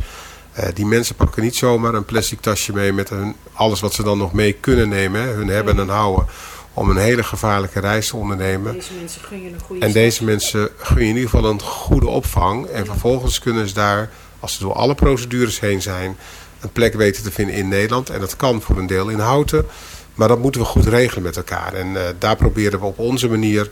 Uh, 0.59 0.64
die 0.75 0.87
mensen 0.87 1.14
pakken 1.14 1.42
niet 1.42 1.57
zomaar 1.57 1.95
een 1.95 2.04
plastic 2.04 2.40
tasje 2.40 2.73
mee 2.73 2.92
met 2.92 3.09
hun, 3.09 3.37
alles 3.52 3.80
wat 3.80 3.95
ze 3.95 4.02
dan 4.02 4.19
nog 4.19 4.33
mee 4.33 4.52
kunnen 4.52 4.88
nemen. 4.88 5.21
Hè, 5.21 5.28
hun 5.28 5.49
hebben 5.49 5.78
en 5.78 5.88
houden 5.88 6.26
om 6.75 6.91
een 6.91 6.97
hele 6.97 7.23
gevaarlijke 7.23 7.81
reis 7.81 8.09
te 8.09 8.17
ondernemen. 8.17 8.73
Deze 8.73 8.95
mensen 8.95 9.21
gun 9.23 9.43
je 9.43 9.49
een 9.49 9.61
goede 9.61 9.87
en 9.87 9.93
deze 9.93 10.25
mensen 10.25 10.69
gun 10.77 11.03
je 11.03 11.09
in 11.09 11.17
ieder 11.17 11.31
geval 11.31 11.50
een 11.50 11.62
goede 11.62 12.09
opvang. 12.09 12.67
En 12.67 12.87
vervolgens 12.87 13.39
kunnen 13.39 13.69
ze 13.69 13.75
daar, 13.75 14.11
als 14.41 14.55
ze 14.55 14.61
door 14.61 14.73
alle 14.73 14.95
procedures 14.95 15.61
heen 15.61 15.83
zijn, 15.83 16.17
een 16.61 16.73
plek 16.73 16.95
weten 16.95 17.23
te 17.23 17.31
vinden 17.31 17.55
in 17.55 17.69
Nederland. 17.69 18.11
En 18.11 18.21
dat 18.21 18.37
kan 18.37 18.62
voor 18.62 18.79
een 18.79 18.87
deel 18.87 19.09
in 19.09 19.19
Houten. 19.19 19.67
Maar 20.15 20.29
dat 20.29 20.39
moeten 20.39 20.61
we 20.61 20.67
goed 20.67 20.87
regelen 20.87 21.23
met 21.23 21.37
elkaar. 21.37 21.73
En 21.73 21.87
uh, 21.87 22.03
daar 22.19 22.37
proberen 22.37 22.81
we 22.81 22.87
op 22.87 22.99
onze 22.99 23.29
manier 23.29 23.71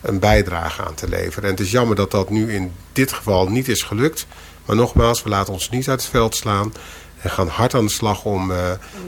een 0.00 0.18
bijdrage 0.18 0.84
aan 0.84 0.94
te 0.94 1.08
leveren. 1.08 1.44
En 1.44 1.50
het 1.50 1.60
is 1.60 1.70
jammer 1.70 1.96
dat 1.96 2.10
dat 2.10 2.30
nu 2.30 2.52
in 2.52 2.72
dit 2.92 3.12
geval 3.12 3.48
niet 3.48 3.68
is 3.68 3.82
gelukt. 3.82 4.26
Maar 4.64 4.76
nogmaals, 4.76 5.22
we 5.22 5.28
laten 5.28 5.52
ons 5.52 5.70
niet 5.70 5.88
uit 5.88 6.00
het 6.00 6.10
veld 6.10 6.36
slaan. 6.36 6.72
En 7.22 7.30
gaan 7.30 7.48
hard 7.48 7.74
aan 7.74 7.84
de 7.84 7.90
slag 7.90 8.24
om, 8.24 8.50
uh, 8.50 8.56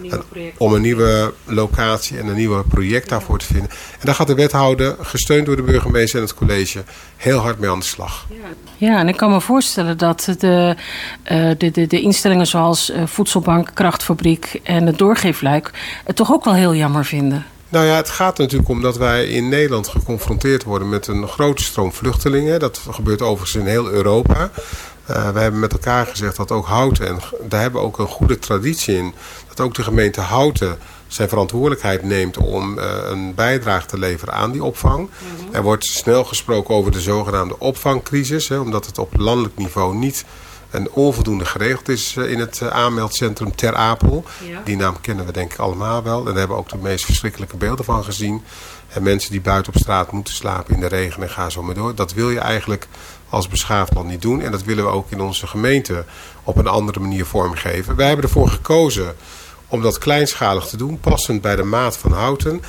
een, 0.02 0.23
een, 0.33 0.52
om 0.57 0.75
een 0.75 0.81
nieuwe 0.81 1.33
locatie 1.45 2.19
en 2.19 2.26
een 2.26 2.37
nieuw 2.37 2.62
project 2.62 3.09
daarvoor 3.09 3.38
te 3.38 3.47
vinden. 3.47 3.71
En 3.71 4.07
daar 4.07 4.14
gaat 4.14 4.26
de 4.26 4.35
wethouder, 4.35 4.97
gesteund 5.00 5.47
door 5.47 5.57
de 5.57 5.62
burgemeester 5.62 6.19
en 6.19 6.25
het 6.25 6.35
college, 6.35 6.85
heel 7.16 7.38
hard 7.38 7.59
mee 7.59 7.71
aan 7.71 7.78
de 7.78 7.85
slag. 7.85 8.26
Ja, 8.76 8.99
en 8.99 9.09
ik 9.09 9.16
kan 9.16 9.31
me 9.31 9.40
voorstellen 9.40 9.99
dat 9.99 10.35
de, 10.38 10.76
uh, 11.33 11.50
de, 11.59 11.71
de, 11.71 11.87
de 11.87 12.00
instellingen 12.00 12.47
zoals 12.47 12.90
uh, 12.90 13.07
Voedselbank, 13.07 13.71
Krachtfabriek 13.75 14.61
en 14.62 14.87
het 14.87 14.99
Doorgeefluik 14.99 15.71
het 16.04 16.16
toch 16.16 16.33
ook 16.33 16.45
wel 16.45 16.54
heel 16.54 16.75
jammer 16.75 17.04
vinden. 17.04 17.47
Nou 17.69 17.87
ja, 17.87 17.97
het 17.97 18.11
gaat 18.11 18.38
natuurlijk 18.38 18.71
om 18.71 18.83
dat 18.83 18.97
wij 18.97 19.26
in 19.26 19.49
Nederland 19.49 19.88
geconfronteerd 19.88 20.64
worden 20.64 20.88
met 20.88 21.07
een 21.07 21.28
grote 21.28 21.62
stroom 21.62 21.92
vluchtelingen. 21.92 22.61
Dat 22.61 22.81
gebeurt 22.90 23.23
overigens 23.23 23.62
in 23.62 23.66
heel 23.66 23.90
Europa. 23.90 24.50
Uh, 25.11 25.30
we 25.30 25.40
hebben 25.40 25.61
met 25.61 25.73
elkaar 25.73 26.06
gezegd 26.06 26.37
dat 26.37 26.50
ook 26.50 26.66
Houten, 26.66 27.06
en 27.06 27.18
daar 27.49 27.61
hebben 27.61 27.80
we 27.80 27.87
ook 27.87 27.99
een 27.99 28.06
goede 28.06 28.38
traditie 28.38 28.97
in, 28.97 29.14
dat 29.49 29.61
ook 29.61 29.75
de 29.75 29.82
gemeente 29.82 30.21
Houten 30.21 30.78
zijn 31.06 31.28
verantwoordelijkheid 31.28 32.02
neemt 32.02 32.37
om 32.37 32.78
uh, 32.78 32.85
een 33.04 33.35
bijdrage 33.35 33.87
te 33.87 33.99
leveren 33.99 34.35
aan 34.35 34.52
die 34.52 34.64
opvang. 34.64 34.99
Mm 34.99 35.09
-hmm. 35.09 35.54
Er 35.54 35.62
wordt 35.62 35.85
snel 35.85 36.25
gesproken 36.25 36.75
over 36.75 36.92
de 36.92 37.00
zogenaamde 37.00 37.59
opvangcrisis, 37.59 38.49
hè, 38.49 38.59
omdat 38.59 38.87
het 38.87 38.99
op 38.99 39.16
landelijk 39.16 39.56
niveau 39.56 39.94
niet 39.94 40.25
een 40.71 40.90
onvoldoende 40.90 41.44
geregeld 41.44 41.88
is 41.88 42.14
uh, 42.14 42.30
in 42.30 42.38
het 42.38 42.71
aanmeldcentrum 42.71 43.56
Ter 43.56 43.75
Apel. 43.75 44.25
Ja. 44.49 44.61
Die 44.64 44.76
naam 44.76 45.00
kennen 45.00 45.26
we 45.26 45.32
denk 45.32 45.52
ik 45.52 45.59
allemaal 45.59 46.02
wel. 46.02 46.18
En 46.18 46.25
daar 46.25 46.35
hebben 46.35 46.56
we 46.56 46.62
ook 46.62 46.68
de 46.68 46.76
meest 46.76 47.04
verschrikkelijke 47.04 47.56
beelden 47.56 47.85
van 47.85 48.04
gezien. 48.04 48.42
En 48.88 49.02
mensen 49.02 49.30
die 49.30 49.40
buiten 49.40 49.73
op 49.75 49.80
straat 49.80 50.12
moeten 50.12 50.35
slapen 50.35 50.75
in 50.75 50.80
de 50.80 50.87
regen 50.87 51.23
en 51.23 51.30
gaan 51.30 51.50
zo 51.50 51.62
maar 51.62 51.75
door. 51.75 51.94
Dat 51.94 52.12
wil 52.12 52.30
je 52.30 52.38
eigenlijk 52.38 52.88
als 53.32 53.48
beschaafd 53.48 53.94
land 53.94 54.08
niet 54.08 54.22
doen. 54.22 54.40
En 54.40 54.50
dat 54.50 54.62
willen 54.62 54.84
we 54.84 54.90
ook 54.90 55.10
in 55.10 55.20
onze 55.20 55.46
gemeente 55.46 56.04
op 56.44 56.56
een 56.56 56.66
andere 56.66 57.00
manier 57.00 57.26
vormgeven. 57.26 57.96
Wij 57.96 58.06
hebben 58.06 58.24
ervoor 58.24 58.48
gekozen 58.48 59.14
om 59.68 59.82
dat 59.82 59.98
kleinschalig 59.98 60.66
te 60.66 60.76
doen, 60.76 61.00
passend 61.00 61.40
bij 61.40 61.56
de 61.56 61.62
maat 61.62 61.96
van 61.96 62.12
Houten. 62.12 62.62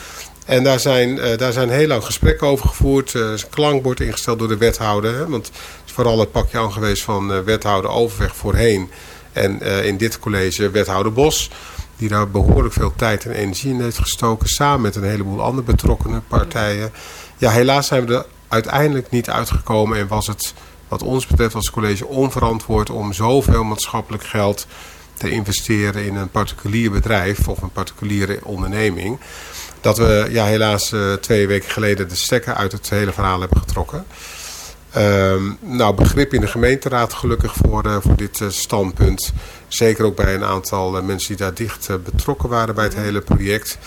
En 0.46 0.64
daar 0.64 0.80
zijn, 0.80 1.10
uh, 1.10 1.38
daar 1.38 1.52
zijn 1.52 1.70
heel 1.70 1.88
lang 1.88 2.04
gesprekken 2.04 2.48
over 2.48 2.68
gevoerd. 2.68 3.14
Er 3.14 3.32
een 3.32 3.50
klankbord 3.50 4.00
ingesteld 4.00 4.40
door 4.40 4.48
de 4.48 4.58
wethouder. 4.58 5.16
Hè, 5.16 5.30
want 5.30 5.46
het 5.46 5.56
is 5.86 5.92
vooral 5.92 6.20
het 6.20 6.32
pakje 6.32 6.58
aan 6.58 6.72
geweest 6.72 7.04
van 7.04 7.32
uh, 7.32 7.40
wethouder 7.40 7.92
Overweg 7.92 8.36
voorheen. 8.36 8.90
En 9.32 9.62
in 9.84 9.98
dit 9.98 10.20
college 10.20 10.70
wethouder 10.70 11.14
Bos. 11.14 11.50
Die 11.98 12.10
daar 12.10 12.30
behoorlijk 12.30 12.74
veel 12.74 12.94
tijd 12.96 13.26
en 13.26 13.32
energie 13.32 13.72
in 13.72 13.82
heeft 13.82 13.98
gestoken. 13.98 14.50
Samen 14.50 14.82
met 14.82 14.96
een 14.96 15.04
heleboel 15.04 15.42
andere 15.42 15.66
betrokkenen 15.66 16.24
partijen. 16.28 16.92
Ja, 17.38 17.52
helaas 17.52 17.88
zijn 17.88 18.06
we 18.06 18.14
er 18.16 18.26
uiteindelijk 18.54 19.10
niet 19.10 19.30
uitgekomen. 19.30 19.98
En 19.98 20.08
was 20.08 20.28
het 20.28 20.54
wat 20.88 21.04
ons 21.04 21.28
betreft 21.28 21.56
als 21.56 21.70
college 21.70 22.08
onverantwoord 22.08 22.90
om 22.90 23.14
zoveel 23.14 23.64
maatschappelijk 23.64 24.24
geld 24.24 24.68
te 25.14 25.30
investeren 25.30 26.06
in 26.06 26.16
een 26.16 26.30
particulier 26.30 26.92
bedrijf 26.92 27.48
of 27.48 27.62
een 27.62 27.72
particuliere 27.72 28.40
onderneming. 28.44 29.20
Dat 29.82 29.98
we 29.98 30.28
ja, 30.30 30.46
helaas 30.46 30.92
uh, 30.92 31.14
twee 31.14 31.48
weken 31.48 31.70
geleden 31.70 32.10
de 32.10 32.16
stekker 32.16 32.54
uit 32.54 32.72
het 32.72 32.90
hele 32.90 33.14
verhaal 33.14 33.40
hebben 33.40 33.60
getrokken. 33.60 34.06
Um, 34.98 35.58
nou, 35.60 35.96
begrip 35.96 36.34
in 36.34 36.42
de 36.42 36.48
gemeenteraad 36.48 37.14
gelukkig 37.14 37.54
voor, 37.54 37.86
uh, 37.86 37.98
voor 38.02 38.16
dit 38.16 38.40
uh, 38.40 38.50
standpunt. 38.50 39.34
Zeker 39.68 40.06
ook 40.06 40.16
bij 40.16 40.36
een 40.36 40.44
aantal 40.44 41.02
mensen 41.02 41.28
die 41.28 41.46
daar 41.46 41.54
dicht 41.54 41.90
betrokken 42.04 42.50
waren 42.50 42.76
bij 42.76 42.84
het 42.84 42.96
hele 42.96 43.22
project. 43.22 43.78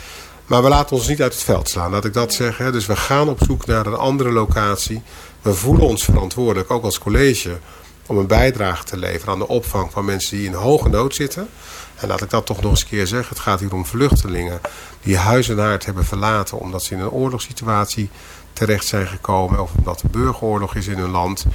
Maar 0.47 0.63
we 0.63 0.69
laten 0.69 0.97
ons 0.97 1.09
niet 1.09 1.23
uit 1.23 1.33
het 1.33 1.43
veld 1.43 1.69
slaan, 1.69 1.91
laat 1.91 2.05
ik 2.05 2.13
dat 2.13 2.35
zeggen. 2.35 2.73
Dus 2.73 2.87
we 2.87 2.97
gaan 2.97 3.29
op 3.29 3.39
zoek 3.47 3.67
naar 3.67 3.87
een 3.87 3.95
andere 3.95 4.33
locatie. 4.33 5.03
We 5.43 5.55
voelen 5.55 5.87
ons 5.87 6.05
verantwoordelijk, 6.05 6.71
ook 6.71 6.85
als 6.85 6.99
college, 6.99 7.59
om 8.07 8.19
een 8.19 8.27
bijdrage 8.27 8.85
te 8.85 8.97
leveren 8.97 9.33
aan 9.33 9.39
de 9.39 9.49
opvang 9.49 9.91
van 9.93 10.05
mensen 10.05 10.37
die 10.37 10.47
in 10.47 10.53
hoge 10.53 10.89
nood 10.89 11.15
zitten. 11.15 11.49
En 11.95 12.09
laat 12.09 12.23
ik 12.23 12.31
dat 12.31 12.47
toch 12.47 12.61
nog 12.61 12.71
eens 12.71 12.83
een 12.83 12.89
keer 12.89 13.07
zeggen. 13.07 13.29
Het 13.29 13.39
gaat 13.39 13.61
hier 13.61 13.73
om 13.73 13.87
vluchtelingen 13.87 14.61
die 15.03 15.17
huis 15.17 15.49
en 15.49 15.59
haard 15.59 15.85
hebben 15.85 16.05
verlaten 16.05 16.59
omdat 16.59 16.83
ze 16.83 16.95
in 16.95 17.01
een 17.01 17.11
oorlogssituatie 17.11 18.11
terecht 18.53 18.87
zijn 18.87 19.07
gekomen. 19.07 19.61
Of 19.61 19.71
omdat 19.79 20.03
er 20.03 20.11
burgeroorlog 20.11 20.75
is 20.75 20.87
in 20.87 20.99
hun 20.99 21.11
land. 21.11 21.47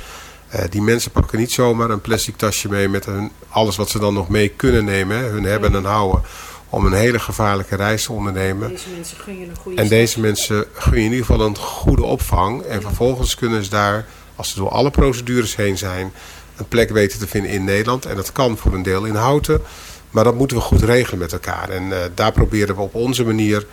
Uh, 0.56 0.62
die 0.70 0.82
mensen 0.82 1.12
pakken 1.12 1.40
niet 1.40 1.52
zomaar 1.52 1.90
een 1.90 2.02
plastic 2.02 2.38
tasje 2.38 2.70
mee 2.70 2.90
met 2.90 3.06
hun, 3.06 3.32
alles 3.50 3.76
wat 3.76 3.90
ze 3.90 4.00
dan 4.00 4.14
nog 4.14 4.30
mee 4.30 4.50
kunnen 4.50 4.86
nemen. 4.86 5.18
Hè, 5.18 5.24
hun 5.24 5.44
hebben 5.44 5.76
en 5.76 5.86
houden 5.86 6.22
om 6.72 6.86
een 6.86 6.94
hele 6.94 7.20
gevaarlijke 7.20 7.76
reis 7.76 8.04
te 8.04 8.12
ondernemen. 8.12 8.70
Deze 8.70 8.90
mensen 8.90 9.18
gun 9.18 9.40
je 9.40 9.46
een 9.46 9.56
goede 9.56 9.82
en 9.82 9.88
deze 9.88 10.20
mensen 10.20 10.66
gun 10.74 10.98
je 10.98 11.06
in 11.06 11.12
ieder 11.12 11.26
geval 11.26 11.46
een 11.46 11.58
goede 11.58 12.04
opvang. 12.04 12.62
En 12.62 12.82
vervolgens 12.82 13.36
kunnen 13.36 13.64
ze 13.64 13.70
daar, 13.70 14.06
als 14.36 14.50
ze 14.50 14.56
door 14.56 14.70
alle 14.70 14.90
procedures 14.90 15.56
heen 15.56 15.78
zijn, 15.78 16.12
een 16.58 16.68
plek 16.68 16.90
weten 16.90 17.20
te 17.20 17.28
vinden 17.28 17.52
in 17.52 17.64
Nederland. 17.64 18.06
En 18.06 18.16
dat 18.16 18.32
kan 18.32 18.58
voor 18.58 18.74
een 18.74 18.84
deel 18.84 19.06
in 19.06 19.16
Houten. 19.16 19.62
Maar 20.12 20.24
dat 20.24 20.36
moeten 20.36 20.58
we 20.58 20.64
goed 20.64 20.82
regelen 20.82 21.20
met 21.20 21.34
elkaar. 21.34 21.70
En 21.70 22.12
daar 22.16 22.32
proberen 22.32 22.76
we 22.76 22.82
op 22.82 22.96
onze 22.96 23.26
manier 23.26 23.66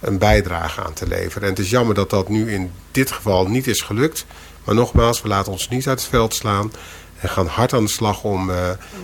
een 0.00 0.18
bijdrage 0.18 0.84
aan 0.84 0.92
te 0.92 1.06
leveren. 1.06 1.42
En 1.42 1.54
het 1.54 1.58
is 1.58 1.70
jammer 1.70 1.94
dat 1.94 2.10
dat 2.10 2.28
nu 2.28 2.52
in 2.52 2.70
dit 2.90 3.10
geval 3.10 3.46
niet 3.48 3.66
is 3.66 3.80
gelukt. 3.80 4.26
Maar 4.64 4.74
nogmaals, 4.74 5.22
we 5.22 5.28
laten 5.28 5.52
ons 5.52 5.68
niet 5.68 5.88
uit 5.88 6.00
het 6.00 6.08
veld 6.08 6.34
slaan. 6.34 6.72
En 7.24 7.30
gaan 7.30 7.46
hard 7.46 7.72
aan 7.72 7.84
de 7.84 7.90
slag 7.90 8.24
om, 8.24 8.50
uh, 8.50 8.56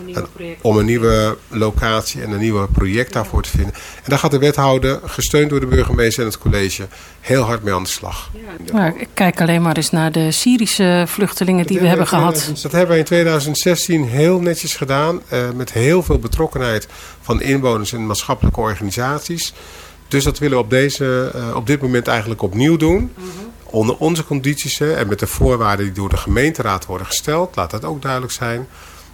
een, 0.07 0.55
om 0.61 0.77
een 0.77 0.85
nieuwe 0.85 1.37
locatie 1.47 2.21
en 2.21 2.31
een 2.31 2.39
nieuw 2.39 2.67
project 2.67 3.13
daarvoor 3.13 3.41
te 3.41 3.49
vinden. 3.49 3.73
En 3.73 4.09
daar 4.09 4.19
gaat 4.19 4.31
de 4.31 4.37
wethouder, 4.37 4.99
gesteund 5.05 5.49
door 5.49 5.59
de 5.59 5.65
burgemeester 5.65 6.23
en 6.23 6.29
het 6.29 6.37
college, 6.37 6.87
heel 7.19 7.41
hard 7.41 7.63
mee 7.63 7.73
aan 7.73 7.83
de 7.83 7.89
slag. 7.89 8.31
Ja. 8.33 8.73
Maar 8.73 8.93
ik 8.97 9.07
kijk 9.13 9.41
alleen 9.41 9.61
maar 9.61 9.75
eens 9.75 9.89
naar 9.89 10.11
de 10.11 10.31
Syrische 10.31 11.03
vluchtelingen 11.07 11.65
die 11.65 11.79
we 11.79 11.87
hebben 11.87 12.07
gehad. 12.07 12.51
Dat 12.61 12.71
hebben 12.71 12.91
we 12.91 12.97
in 12.97 13.05
2016 13.05 14.03
heel 14.03 14.39
netjes 14.39 14.75
gedaan. 14.75 15.21
Uh, 15.33 15.49
met 15.55 15.71
heel 15.73 16.03
veel 16.03 16.19
betrokkenheid 16.19 16.87
van 17.21 17.41
inwoners 17.41 17.93
en 17.93 18.05
maatschappelijke 18.05 18.59
organisaties. 18.59 19.53
Dus 20.07 20.23
dat 20.23 20.39
willen 20.39 20.57
we 20.57 20.63
op, 20.63 20.69
deze, 20.69 21.31
uh, 21.35 21.55
op 21.55 21.67
dit 21.67 21.81
moment 21.81 22.07
eigenlijk 22.07 22.41
opnieuw 22.41 22.77
doen. 22.77 23.11
Mhm. 23.15 23.27
Onder 23.71 23.97
onze 23.97 24.25
condities 24.25 24.79
en 24.79 25.07
met 25.07 25.19
de 25.19 25.27
voorwaarden 25.27 25.85
die 25.85 25.95
door 25.95 26.09
de 26.09 26.17
gemeenteraad 26.17 26.85
worden 26.85 27.07
gesteld. 27.07 27.55
Laat 27.55 27.71
dat 27.71 27.85
ook 27.85 28.01
duidelijk 28.01 28.31
zijn. 28.31 28.67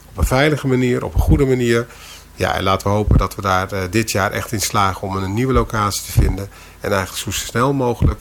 Op 0.09 0.17
een 0.17 0.25
veilige 0.25 0.67
manier, 0.67 1.05
op 1.05 1.13
een 1.13 1.19
goede 1.19 1.45
manier. 1.45 1.87
Ja, 2.35 2.53
en 2.53 2.63
laten 2.63 2.87
we 2.87 2.93
hopen 2.93 3.17
dat 3.17 3.35
we 3.35 3.41
daar 3.41 3.73
uh, 3.73 3.79
dit 3.89 4.11
jaar 4.11 4.31
echt 4.31 4.51
in 4.51 4.61
slagen 4.61 5.07
om 5.07 5.15
een 5.15 5.33
nieuwe 5.33 5.53
locatie 5.53 6.03
te 6.03 6.11
vinden. 6.11 6.49
En 6.79 6.91
eigenlijk 6.91 7.21
zo 7.23 7.31
snel 7.31 7.73
mogelijk 7.73 8.19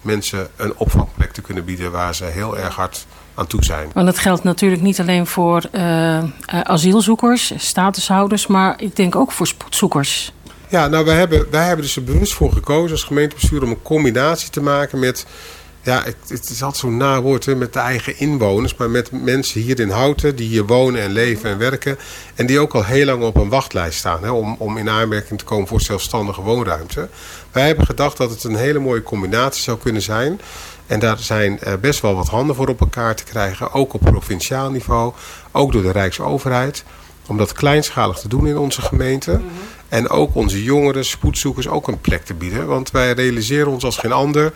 mensen 0.00 0.48
een 0.56 0.76
opvangplek 0.76 1.32
te 1.32 1.40
kunnen 1.40 1.64
bieden 1.64 1.90
waar 1.90 2.14
ze 2.14 2.24
heel 2.24 2.58
erg 2.58 2.74
hard 2.74 3.06
aan 3.34 3.46
toe 3.46 3.64
zijn. 3.64 3.90
Want 3.94 4.06
dat 4.06 4.18
geldt 4.18 4.44
natuurlijk 4.44 4.82
niet 4.82 5.00
alleen 5.00 5.26
voor 5.26 5.62
uh, 5.72 6.24
asielzoekers, 6.46 7.52
statushouders, 7.56 8.46
maar 8.46 8.74
ik 8.82 8.96
denk 8.96 9.16
ook 9.16 9.32
voor 9.32 9.46
spoedzoekers. 9.46 10.32
Ja, 10.68 10.86
nou 10.86 11.04
wij 11.04 11.16
hebben, 11.16 11.46
wij 11.50 11.66
hebben 11.66 11.84
dus 11.84 11.96
er 11.96 12.04
bewust 12.04 12.34
voor 12.34 12.52
gekozen 12.52 12.90
als 12.90 13.04
gemeentebestuur 13.04 13.62
om 13.62 13.70
een 13.70 13.82
combinatie 13.82 14.50
te 14.50 14.60
maken 14.60 14.98
met 14.98 15.26
ja, 15.84 16.02
het, 16.04 16.16
het 16.28 16.50
is 16.50 16.62
altijd 16.62 16.80
zo'n 16.80 16.96
na 16.96 17.22
woord 17.22 17.46
hè, 17.46 17.54
met 17.54 17.72
de 17.72 17.78
eigen 17.78 18.18
inwoners, 18.18 18.76
maar 18.76 18.90
met 18.90 19.10
mensen 19.12 19.60
hier 19.60 19.80
in 19.80 19.90
Houten 19.90 20.36
die 20.36 20.48
hier 20.48 20.66
wonen 20.66 21.02
en 21.02 21.12
leven 21.12 21.50
en 21.50 21.58
werken. 21.58 21.98
En 22.34 22.46
die 22.46 22.58
ook 22.58 22.74
al 22.74 22.84
heel 22.84 23.04
lang 23.06 23.22
op 23.22 23.36
een 23.36 23.48
wachtlijst 23.48 23.98
staan 23.98 24.22
hè, 24.22 24.30
om, 24.30 24.56
om 24.58 24.76
in 24.76 24.88
aanmerking 24.88 25.38
te 25.38 25.44
komen 25.44 25.66
voor 25.66 25.80
zelfstandige 25.80 26.40
woonruimte. 26.40 27.08
Wij 27.52 27.66
hebben 27.66 27.86
gedacht 27.86 28.16
dat 28.16 28.30
het 28.30 28.44
een 28.44 28.56
hele 28.56 28.78
mooie 28.78 29.02
combinatie 29.02 29.62
zou 29.62 29.78
kunnen 29.78 30.02
zijn. 30.02 30.40
En 30.86 30.98
daar 30.98 31.18
zijn 31.18 31.60
eh, 31.60 31.72
best 31.80 32.00
wel 32.00 32.14
wat 32.14 32.28
handen 32.28 32.56
voor 32.56 32.68
op 32.68 32.80
elkaar 32.80 33.14
te 33.14 33.24
krijgen, 33.24 33.72
ook 33.72 33.92
op 33.92 34.00
provinciaal 34.00 34.70
niveau, 34.70 35.12
ook 35.52 35.72
door 35.72 35.82
de 35.82 35.92
Rijksoverheid. 35.92 36.84
Om 37.26 37.36
dat 37.36 37.52
kleinschalig 37.52 38.18
te 38.18 38.28
doen 38.28 38.46
in 38.46 38.56
onze 38.56 38.82
gemeente. 38.82 39.30
Mhm. 39.30 39.42
En 39.88 40.08
ook 40.08 40.34
onze 40.34 40.62
jongeren, 40.62 41.04
spoedzoekers 41.04 41.68
ook 41.68 41.88
een 41.88 42.00
plek 42.00 42.24
te 42.24 42.34
bieden. 42.34 42.66
Want 42.66 42.90
wij 42.90 43.12
realiseren 43.12 43.70
ons 43.70 43.84
als 43.84 43.96
geen 43.96 44.12
ander 44.12 44.52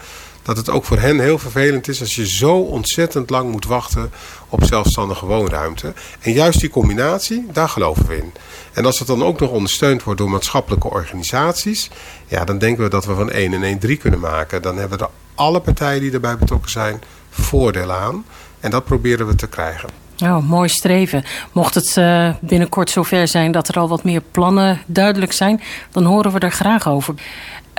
dat 0.49 0.57
het 0.57 0.71
ook 0.71 0.85
voor 0.85 0.99
hen 0.99 1.21
heel 1.21 1.39
vervelend 1.39 1.89
is 1.89 2.01
als 2.01 2.15
je 2.15 2.29
zo 2.29 2.57
ontzettend 2.57 3.31
lang 3.31 3.51
moet 3.51 3.65
wachten 3.65 4.11
op 4.49 4.65
zelfstandige 4.65 5.27
woonruimte. 5.27 5.93
En 6.21 6.33
juist 6.33 6.61
die 6.61 6.71
combinatie, 6.71 7.47
daar 7.53 7.69
geloven 7.69 8.07
we 8.07 8.17
in. 8.17 8.33
En 8.73 8.85
als 8.85 8.99
het 8.99 9.09
dan 9.09 9.25
ook 9.25 9.41
nog 9.41 9.51
ondersteund 9.51 10.03
wordt 10.03 10.21
door 10.21 10.31
maatschappelijke 10.31 10.91
organisaties, 10.91 11.91
ja, 12.27 12.45
dan 12.45 12.59
denken 12.59 12.85
we 12.85 12.91
dat 12.91 13.05
we 13.05 13.15
van 13.15 13.31
1 13.31 13.53
en 13.53 13.63
1 13.63 13.79
3 13.79 13.97
kunnen 13.97 14.21
maken. 14.21 14.63
Dan 14.63 14.77
hebben 14.77 14.99
er 14.99 15.09
alle 15.35 15.61
partijen 15.61 16.01
die 16.01 16.13
erbij 16.13 16.39
betrokken 16.39 16.71
zijn 16.71 17.03
voordelen 17.31 17.97
aan. 17.97 18.25
En 18.61 18.71
dat 18.71 18.85
proberen 18.85 19.27
we 19.27 19.35
te 19.35 19.47
krijgen. 19.47 19.89
Oh, 20.23 20.49
mooi 20.49 20.69
streven. 20.69 21.25
Mocht 21.53 21.75
het 21.75 21.97
uh, 21.97 22.31
binnenkort 22.41 22.91
zover 22.91 23.29
zijn 23.29 23.53
dat 23.53 23.69
er 23.69 23.79
al 23.79 23.89
wat 23.89 24.05
meer 24.05 24.23
plannen 24.31 24.81
duidelijk 24.87 25.33
zijn, 25.33 25.63
dan 25.91 26.05
horen 26.05 26.33
we 26.33 26.39
er 26.39 26.51
graag 26.51 26.89
over. 26.89 27.15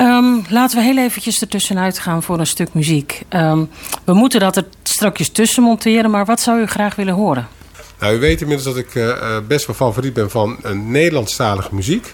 Um, 0.02 0.46
laten 0.50 0.78
we 0.78 0.84
heel 0.84 0.98
eventjes 0.98 1.42
ertussenuit 1.42 2.00
gaan 2.00 2.24
voor 2.24 2.40
een 2.40 2.48
stuk 2.48 2.74
muziek. 2.74 3.22
Um, 3.30 3.70
we 4.04 4.14
moeten 4.14 4.40
dat 4.40 4.56
er 4.56 4.66
strakjes 4.84 5.30
tussen 5.30 5.64
monteren, 5.64 6.12
maar 6.12 6.26
wat 6.26 6.40
zou 6.40 6.62
u 6.62 6.66
graag 6.66 6.96
willen 6.96 7.14
horen? 7.14 7.48
Nou, 8.00 8.16
u 8.16 8.20
weet 8.20 8.42
inmiddels 8.42 8.76
dat 8.76 8.78
ik 8.78 8.96
uh, 8.96 9.38
best 9.48 9.66
wel 9.66 9.76
favoriet 9.76 10.14
ben 10.14 10.30
van 10.30 10.58
een 10.62 10.92
Nederlandstalige 10.92 11.76
muziek. 11.76 12.14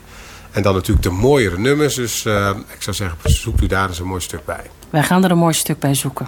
En 0.52 0.62
dan 0.62 0.74
natuurlijk 0.74 1.04
de 1.04 1.12
mooiere 1.12 1.60
nummers. 1.60 1.96
Dus 1.96 2.26
uh, 2.26 2.50
ik 2.76 2.82
zou 2.82 2.96
zeggen, 2.96 3.18
zoekt 3.24 3.62
u 3.62 3.68
daar 3.68 3.88
eens 3.88 4.00
een 4.00 4.08
mooi 4.08 4.22
stuk 4.22 4.46
bij. 4.46 4.64
Wij 4.90 5.04
gaan 5.04 5.24
er 5.24 5.32
een 5.32 5.38
mooi 5.38 5.54
stuk 5.54 5.80
bij 5.80 5.94
zoeken. 5.94 6.28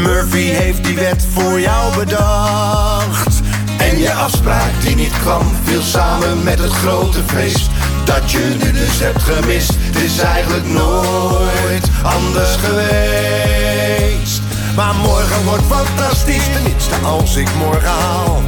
Murphy 0.00 0.46
heeft 0.46 0.84
die 0.84 0.94
wet 0.94 1.26
voor 1.34 1.60
jou 1.60 1.96
bedacht. 1.96 3.40
En 3.78 3.98
je 3.98 4.12
afspraak 4.12 4.70
die 4.80 4.96
niet 4.96 5.12
kwam, 5.22 5.42
viel 5.64 5.82
samen 5.82 6.42
met 6.42 6.58
het 6.58 6.72
grote 6.72 7.18
feest. 7.26 7.70
Dat 8.04 8.30
je 8.30 8.56
nu 8.62 8.72
dus 8.72 8.98
hebt 9.00 9.22
gemist, 9.22 9.72
het 9.76 9.96
is 9.96 10.18
eigenlijk 10.18 10.66
nooit 10.66 11.88
anders 12.02 12.56
geweest. 12.56 14.40
Maar 14.76 14.94
morgen 14.94 15.44
wordt 15.44 15.64
fantastisch, 15.68 16.44
tenminste 16.52 16.94
als 17.04 17.36
ik 17.36 17.48
morgen 17.58 17.88
haal. 17.88 18.42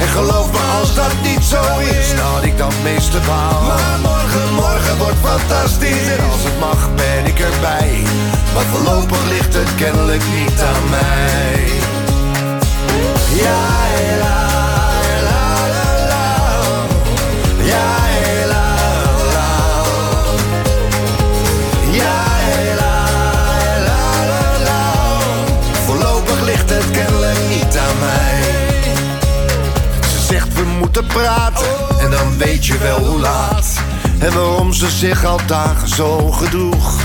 En 0.00 0.08
geloof 0.08 0.52
me 0.52 0.58
als 0.80 0.94
dat 0.94 1.12
niet 1.22 1.44
zo 1.44 1.62
is, 1.78 2.14
dat 2.16 2.44
ik 2.44 2.58
dat 2.58 2.74
meeste 2.82 3.18
baal. 3.26 3.62
Maar 3.62 3.98
morgen, 4.02 4.54
morgen 4.54 4.98
wordt 4.98 5.18
fantastisch 5.22 6.08
en 6.16 6.24
als 6.30 6.42
het 6.42 6.58
mag 6.58 6.94
ben 6.94 7.26
ik 7.26 7.38
erbij. 7.38 8.02
Maar 8.54 8.64
voorlopig 8.64 9.24
ligt 9.28 9.54
het 9.54 9.74
kennelijk 9.74 10.22
niet 10.34 10.60
aan 10.60 10.90
mij. 10.90 11.66
Ja, 13.34 14.47
moeten 31.00 31.18
praten 31.20 31.66
en 32.00 32.10
dan 32.10 32.38
weet 32.38 32.66
je 32.66 32.78
wel 32.78 32.98
hoe 33.04 33.20
laat. 33.20 33.66
En 34.18 34.34
waarom 34.34 34.72
ze 34.72 34.90
zich 34.90 35.24
al 35.24 35.40
dagen 35.46 35.88
zo 35.88 36.30
gedroeg. 36.30 37.00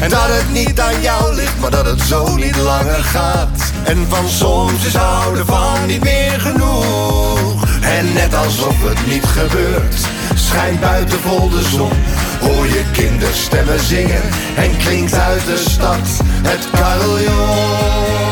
En 0.00 0.10
dat 0.10 0.26
het 0.26 0.52
niet 0.52 0.80
aan 0.80 1.00
jou 1.00 1.34
ligt, 1.34 1.60
maar 1.60 1.70
dat 1.70 1.86
het 1.86 2.00
zo 2.00 2.36
niet 2.36 2.56
langer 2.56 3.04
gaat. 3.04 3.72
En 3.84 4.06
van 4.08 4.28
soms 4.28 4.84
is 4.84 4.94
houden 4.94 5.46
van 5.46 5.86
niet 5.86 6.02
meer 6.02 6.40
genoeg. 6.40 7.64
En 7.80 8.12
net 8.12 8.34
alsof 8.34 8.82
het 8.82 9.06
niet 9.06 9.24
gebeurt, 9.24 9.96
schijnt 10.34 10.80
buiten 10.80 11.20
vol 11.20 11.48
de 11.48 11.62
zon. 11.62 11.92
Hoor 12.40 12.66
je 12.66 12.84
kinderstemmen 12.92 13.80
zingen 13.80 14.22
en 14.56 14.76
klinkt 14.76 15.14
uit 15.14 15.46
de 15.46 15.56
stad 15.56 16.08
het 16.42 16.68
carillon. 16.70 18.23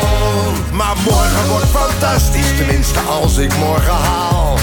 Maar 0.82 0.96
morgen 1.04 1.48
wordt 1.48 1.70
fantastisch, 1.70 2.56
tenminste 2.56 2.98
als 3.00 3.36
ik 3.36 3.56
morgen 3.56 3.92
haal. 3.92 4.56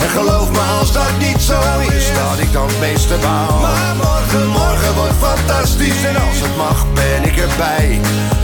En 0.00 0.08
geloof 0.08 0.50
me 0.50 0.60
als 0.78 0.92
dat 0.92 1.18
niet 1.18 1.42
zo 1.42 1.60
is, 1.96 2.06
dat 2.14 2.38
ik 2.38 2.52
dan 2.52 2.66
het 2.66 2.80
meeste 2.80 3.16
baal. 3.22 3.60
Maar 3.60 3.96
morgen, 3.96 4.46
morgen 4.46 4.94
wordt 4.94 5.18
fantastisch 5.20 6.04
en 6.04 6.16
als 6.16 6.40
het 6.40 6.56
mag 6.56 6.86
ben 6.94 7.24
ik 7.24 7.36
erbij. 7.36 8.00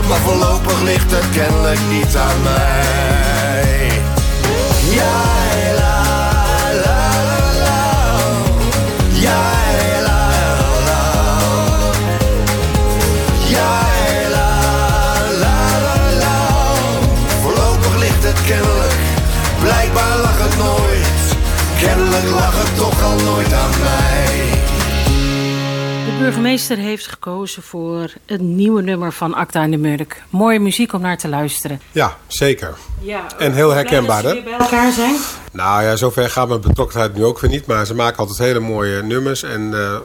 Maar 0.07 0.17
voorlopig 0.17 0.81
ligt 0.81 1.11
het 1.11 1.29
kennelijk 1.33 1.79
niet 1.89 2.15
aan 2.15 2.41
mij. 2.43 3.88
Burgemeester 26.49 26.89
heeft 26.91 27.07
gekozen 27.07 27.63
voor 27.63 28.13
het 28.25 28.41
nieuwe 28.41 28.81
nummer 28.81 29.13
van 29.13 29.33
Acta 29.33 29.63
en 29.63 29.71
de 29.71 29.77
Murk. 29.77 30.23
Mooie 30.29 30.59
muziek 30.59 30.93
om 30.93 31.01
naar 31.01 31.17
te 31.17 31.27
luisteren. 31.27 31.81
Ja, 31.91 32.17
zeker. 32.27 32.77
Ja, 33.01 33.37
En 33.37 33.53
heel 33.53 33.69
herkenbaar, 33.71 34.23
hè? 34.23 34.43
bij 34.43 34.53
elkaar 34.53 34.91
zijn. 34.91 35.15
Nou 35.51 35.83
ja, 35.83 35.95
zover 35.95 36.29
gaat 36.29 36.47
mijn 36.47 36.61
betrokkenheid 36.61 37.15
nu 37.15 37.25
ook 37.25 37.39
weer 37.39 37.49
niet. 37.49 37.65
Maar 37.65 37.85
ze 37.85 37.95
maken 37.95 38.17
altijd 38.17 38.37
hele 38.37 38.59
mooie 38.59 39.03
nummers. 39.03 39.43
En 39.43 39.73
eh, 39.73 39.97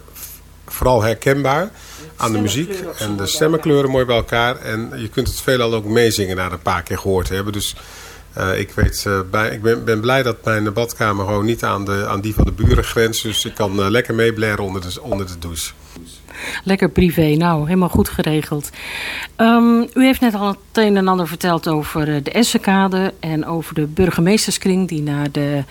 vooral 0.67 1.03
herkenbaar 1.03 1.71
aan 2.17 2.33
de 2.33 2.39
muziek. 2.39 2.75
En 2.99 3.17
de 3.17 3.27
stemmenkleuren 3.27 3.91
mooi 3.91 4.05
bij 4.05 4.17
elkaar. 4.17 4.57
En 4.57 4.93
je 4.97 5.09
kunt 5.09 5.29
het 5.29 5.41
veelal 5.41 5.75
ook 5.75 5.85
meezingen 5.85 6.37
na 6.37 6.51
een 6.51 6.63
paar 6.63 6.83
keer 6.83 6.99
gehoord 6.99 7.27
te 7.27 7.35
hebben. 7.35 7.53
Dus 7.53 7.77
eh, 8.33 8.59
ik, 8.59 8.71
weet, 8.71 9.05
eh, 9.07 9.21
bij, 9.31 9.51
ik 9.51 9.63
ben, 9.63 9.85
ben 9.85 10.01
blij 10.01 10.23
dat 10.23 10.45
mijn 10.45 10.73
badkamer 10.73 11.27
gewoon 11.27 11.45
niet 11.45 11.65
aan, 11.65 11.85
de, 11.85 12.07
aan 12.07 12.21
die 12.21 12.35
van 12.35 12.45
de 12.45 12.53
buren 12.53 12.85
grenst. 12.85 13.23
Dus 13.23 13.45
ik 13.45 13.55
kan 13.55 13.91
lekker 13.91 14.15
meeblaren 14.15 14.65
onder 14.65 14.81
de, 14.81 15.03
onder 15.03 15.27
de 15.27 15.39
douche. 15.39 15.73
Lekker 16.65 16.89
privé, 16.89 17.35
nou, 17.37 17.67
helemaal 17.67 17.89
goed 17.89 18.09
geregeld. 18.09 18.71
Ehm, 19.37 19.81
u 19.81 20.05
heeft 20.05 20.21
net 20.21 20.35
al 20.35 20.49
het 20.49 20.57
een 20.73 20.97
en 20.97 21.09
ander 21.09 21.29
verteld 21.29 21.69
over 21.69 22.15
eh, 22.15 22.23
de 22.23 22.31
Essenkade 22.31 23.15
en 23.21 23.47
over 23.47 23.75
de 23.75 23.87
burgemeesterskring 23.87 24.89
die 24.89 25.03
naar 25.03 25.31
de 25.31 25.65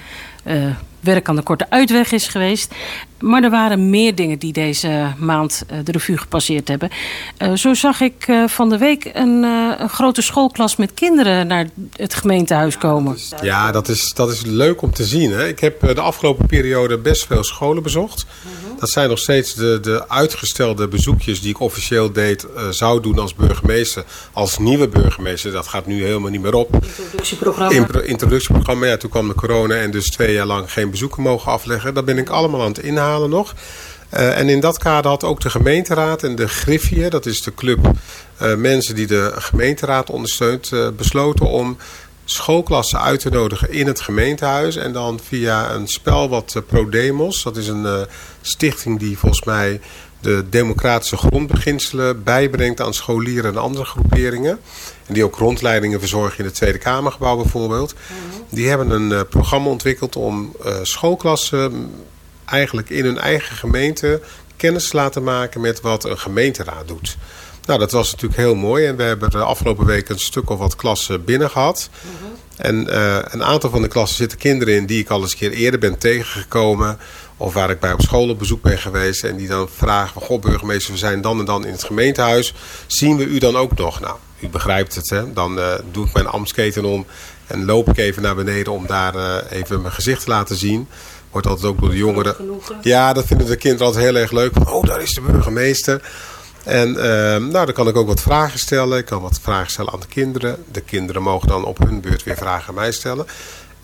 eh, 0.44 0.76
werk 1.00 1.30
aan 1.30 1.36
de 1.36 1.42
Korte 1.42 1.70
Uitweg 1.70 2.12
is 2.12 2.28
geweest. 2.28 2.76
Maar 3.24 3.44
er 3.44 3.50
waren 3.50 3.90
meer 3.90 4.16
dingen 4.16 4.40
die 4.40 4.54
deze 4.54 5.14
maand 5.18 5.64
eh, 5.68 5.78
de 5.84 5.92
revue 5.92 6.18
gepasseerd 6.18 6.68
hebben. 6.68 6.90
Eh, 7.38 7.54
zo 7.54 7.74
zag 7.74 8.02
ik 8.02 8.28
eh, 8.28 8.48
van 8.48 8.70
de 8.70 8.78
week 8.78 9.12
een, 9.14 9.44
een 9.44 9.90
grote 9.90 10.22
schoolklas 10.22 10.76
met 10.76 10.94
kinderen 10.94 11.48
naar 11.48 11.70
het 11.96 12.14
gemeentehuis 12.14 12.78
komen. 12.78 13.18
Ja, 13.42 13.72
dat 13.72 13.88
is, 13.88 14.14
dat 14.14 14.32
is 14.32 14.42
leuk 14.46 14.82
om 14.82 14.94
te 14.94 15.04
zien. 15.04 15.32
Hè? 15.32 15.48
Ik 15.48 15.60
heb 15.60 15.96
de 15.96 16.02
afgelopen 16.02 16.46
periode 16.46 16.98
best 16.98 17.26
veel 17.26 17.44
scholen 17.44 17.84
bezocht. 17.84 18.26
Dat 18.80 18.90
zijn 18.90 19.10
nog 19.10 19.20
steeds 19.20 19.54
de, 19.54 19.80
de 19.82 20.10
uitgestelde 20.10 20.88
bezoekjes 20.88 21.42
die 21.42 21.50
ik 21.50 21.60
officieel 21.60 22.12
deed, 22.12 22.48
zou 22.70 23.02
doen 23.02 23.20
als 23.20 23.36
burgemeester. 23.36 24.04
Als 24.34 24.58
nieuwe 24.58 24.88
burgemeester. 24.88 25.52
Dat 25.52 25.68
gaat 25.68 25.86
nu 25.86 26.04
helemaal 26.04 26.30
niet 26.30 26.42
meer 26.42 26.56
op. 26.56 26.74
Introductieprogramma. 26.74 27.76
Impro- 27.76 28.00
introductieprogramma. 28.00 28.86
Ja, 28.86 28.98
toen 28.98 29.10
kwam 29.10 29.28
de 29.28 29.36
corona 29.36 29.76
en 29.76 29.92
dus 29.92 30.10
twee 30.10 30.34
jaar 30.34 30.46
lang 30.46 30.72
geen 30.72 30.92
bezoeken 30.92 31.22
mogen 31.22 31.52
afleggen. 31.52 31.94
Dat 31.94 32.06
ben 32.06 32.18
ik 32.18 32.30
allemaal 32.30 32.62
aan 32.62 32.68
het 32.68 32.80
inhalen 32.80 33.13
nog. 33.20 33.54
Eh, 34.14 34.40
en 34.40 34.50
in 34.50 34.60
dat 34.60 34.78
kader 34.78 35.12
had 35.12 35.24
ook 35.24 35.42
de 35.42 35.50
gemeenteraad 35.50 36.24
en 36.24 36.36
de 36.36 36.48
Griffier, 36.48 37.10
dat 37.10 37.26
is 37.26 37.42
de 37.42 37.54
club 37.54 37.92
eh, 38.38 38.56
mensen 38.56 38.96
die 38.96 39.08
de 39.08 39.32
gemeenteraad 39.36 40.10
ondersteunt, 40.10 40.72
eh, 40.72 40.88
besloten 40.98 41.46
om 41.46 41.78
schoolklassen 42.26 43.02
uit 43.02 43.20
te 43.20 43.30
nodigen 43.30 43.72
in 43.72 43.88
het 43.88 44.02
gemeentehuis. 44.02 44.76
En 44.76 44.94
dan 44.94 45.20
via 45.28 45.72
een 45.72 45.88
spel 45.88 46.30
wat 46.30 46.62
ProDemos, 46.68 47.44
dat 47.44 47.58
is 47.58 47.68
een 47.68 48.08
stichting 48.42 49.00
die 49.00 49.18
volgens 49.18 49.44
mij 49.44 49.82
de 50.20 50.44
democratische 50.50 51.18
grondbeginselen 51.18 52.24
bijbrengt 52.24 52.82
aan 52.82 52.94
scholieren 52.94 53.52
en 53.52 53.58
andere 53.58 53.86
groeperingen. 53.86 54.60
En 55.06 55.14
die 55.14 55.24
ook 55.24 55.36
rondleidingen 55.36 56.00
verzorgen 56.00 56.40
in 56.40 56.46
het 56.46 56.56
Tweede 56.56 56.78
Kamergebouw 56.78 57.36
bijvoorbeeld. 57.36 57.94
Die 58.50 58.70
hebben 58.70 58.90
een 58.90 59.28
programma 59.28 59.70
ontwikkeld 59.70 60.16
om 60.16 60.56
schoolklassen 60.82 61.92
eigenlijk 62.46 62.90
in 62.90 63.06
hun 63.06 63.18
eigen 63.18 63.56
gemeente 63.56 64.22
kennis 64.56 64.90
te 64.90 64.96
laten 64.96 65.24
maken 65.24 65.62
met 65.62 65.82
wat 65.82 66.04
een 66.04 66.20
gemeenteraad 66.20 66.88
doet. 66.88 67.18
Nou, 67.66 67.80
dat 67.80 67.92
was 67.92 68.12
natuurlijk 68.12 68.40
heel 68.40 68.56
mooi. 68.56 68.86
En 68.86 68.96
we 68.96 69.04
hebben 69.04 69.30
de 69.30 69.38
afgelopen 69.38 69.86
week 69.86 70.10
een 70.10 70.20
stuk 70.20 70.50
of 70.50 70.58
wat 70.58 70.76
klassen 70.76 71.24
binnen 71.24 71.50
gehad. 71.50 71.90
En 72.58 72.90
eh, 72.90 73.18
een 73.24 73.44
aantal 73.44 73.70
van 73.70 73.82
de 73.82 73.88
klassen 73.88 74.18
zitten 74.18 74.38
kinderen 74.38 74.74
in 74.74 74.86
die 74.86 75.00
ik 75.00 75.10
al 75.10 75.22
eens 75.22 75.32
een 75.32 75.38
keer 75.38 75.52
eerder 75.52 75.80
ben 75.80 75.98
tegengekomen. 75.98 76.98
Of 77.38 77.54
waar 77.54 77.70
ik 77.70 77.80
bij 77.80 77.94
op 77.94 78.02
school 78.02 78.30
op 78.30 78.40
bezoek 78.40 78.62
ben 78.62 78.80
geweest. 78.80 79.24
En 79.24 79.36
die 79.36 79.48
dan 79.48 79.70
vragen 79.76 80.14
van, 80.14 80.22
goh 80.22 80.42
burgemeester, 80.42 80.94
we 80.94 81.00
zijn 81.00 81.22
dan 81.22 81.40
en 81.40 81.46
dan 81.46 81.66
in 81.66 81.72
het 81.72 81.84
gemeentehuis. 81.84 82.54
Zien 82.88 83.18
we 83.18 83.24
u 83.24 83.38
dan 83.38 83.56
ook 83.56 83.78
nog? 83.78 84.00
Nou, 84.00 84.16
u 84.40 84.48
begrijpt 84.48 84.96
het. 84.96 85.10
Hè? 85.10 85.34
Dan 85.34 85.60
eh, 85.60 85.74
doe 85.92 86.06
ik 86.06 86.14
mijn 86.14 86.28
ambtsketen 86.28 86.86
om 86.86 87.06
en 87.48 87.66
loop 87.66 87.90
ik 87.90 87.98
even 87.98 88.22
naar 88.22 88.36
beneden 88.36 88.74
om 88.74 88.88
daar 88.88 89.16
eh, 89.16 89.60
even 89.60 89.82
mijn 89.82 89.94
gezicht 89.94 90.24
te 90.24 90.30
laten 90.30 90.56
zien. 90.56 90.88
Wordt 91.34 91.48
altijd 91.48 91.68
ook 91.68 91.80
door 91.80 91.90
de 91.90 91.98
jongeren. 91.98 92.36
Ja, 92.82 93.14
dat 93.14 93.26
vinden 93.26 93.48
de 93.48 93.56
kinderen 93.56 93.86
altijd 93.88 94.06
heel 94.06 94.16
erg 94.16 94.32
leuk. 94.32 94.70
Oh, 94.70 94.84
daar 94.84 95.02
is 95.02 95.14
de 95.14 95.22
burgemeester. 95.22 96.12
En 96.64 96.98
eh, 96.98 97.38
nou, 97.38 97.66
dan 97.66 97.74
kan 97.74 97.88
ik 97.88 97.96
ook 97.96 98.08
wat 98.08 98.22
vragen 98.22 98.60
stellen. 98.60 98.98
Ik 98.98 99.06
kan 99.06 99.22
wat 99.22 99.40
vragen 99.42 99.72
stellen 99.72 99.94
aan 99.94 100.00
de 100.00 100.08
kinderen. 100.08 100.64
De 100.72 100.82
kinderen 100.82 101.22
mogen 101.22 101.48
dan 101.48 101.66
op 101.66 101.78
hun 101.78 102.02
beurt 102.02 102.24
weer 102.24 102.38
vragen 102.38 102.68
aan 102.68 102.76
mij 102.76 102.92
stellen. 102.92 103.26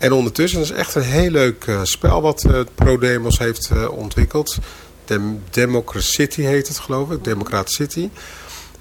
En 0.00 0.12
ondertussen 0.12 0.60
is 0.60 0.70
echt 0.70 0.94
een 0.94 1.02
heel 1.02 1.30
leuk 1.30 1.64
eh, 1.64 1.80
spel 1.82 2.22
wat 2.22 2.44
eh, 2.44 2.60
ProDemos 2.74 3.38
heeft 3.38 3.70
eh, 3.72 3.90
ontwikkeld. 3.92 4.58
Dem 5.04 5.42
Democracy 5.50 6.42
heet 6.42 6.68
het 6.68 6.78
geloof 6.78 7.10
ik. 7.10 7.24
Democrat 7.24 7.70
City. 7.70 8.08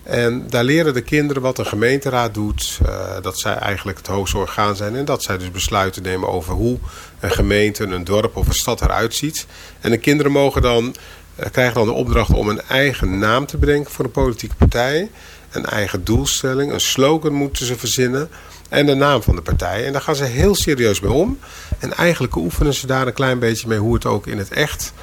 En 0.10 0.46
daar 0.50 0.64
leren 0.64 0.94
de 0.94 1.02
kinderen 1.02 1.42
wat 1.42 1.58
een 1.58 1.66
gemeenteraad 1.66 2.34
doet. 2.34 2.80
eh, 2.86 3.22
dat 3.22 3.40
zij 3.40 3.54
eigenlijk 3.54 3.98
het 3.98 4.08
hoogste 4.08 4.38
orgaan 4.38 4.76
zijn. 4.76 4.96
En 4.96 5.06
dat 5.06 5.24
zij 5.24 5.38
dus 5.38 5.52
besluiten 5.52 6.04
nemen 6.04 6.30
over 6.30 6.54
hoe 6.54 6.78
een 7.20 7.32
gemeente, 7.32 7.84
een 7.84 8.04
dorp 8.04 8.36
of 8.36 8.48
een 8.48 8.54
stad 8.54 8.82
eruit 8.82 9.16
ziet. 9.16 9.46
En 9.80 9.92
de 9.92 9.98
kinderen 9.98 10.32
mogen 10.32 10.62
dan, 10.62 10.96
eh, 11.36 11.50
krijgen 11.52 11.74
dan 11.74 11.86
de 11.86 11.94
opdracht 11.94 12.34
om 12.34 12.50
een 12.50 12.62
eigen 12.62 13.20
naam 13.20 13.46
te 13.46 13.58
bedenken 13.58 13.92
voor 13.92 14.06
een 14.06 14.12
politieke 14.12 14.56
partij. 14.56 15.10
Een 15.52 15.66
eigen 15.66 16.04
doelstelling, 16.04 16.72
een 16.72 16.80
slogan 16.80 17.34
moeten 17.34 17.66
ze 17.66 17.78
verzinnen. 17.78 18.30
En 18.70 18.86
de 18.86 18.96
naam 18.96 19.24
van 19.24 19.36
de 19.36 19.42
partij. 19.42 19.86
En 19.86 19.92
daar 19.92 20.02
gaan 20.02 20.16
ze 20.16 20.24
heel 20.24 20.56
serieus 20.56 21.00
mee 21.00 21.12
om. 21.12 21.40
En 21.80 21.94
eigenlijk 21.94 22.36
oefenen 22.36 22.74
ze 22.74 22.88
daar 22.88 23.08
een 23.08 23.14
klein 23.14 23.40
beetje 23.40 23.68
mee 23.68 23.80
hoe 23.80 23.94
het 23.94 24.06
ook 24.06 24.28
in 24.28 24.38
het 24.38 24.52
echt 24.52 24.94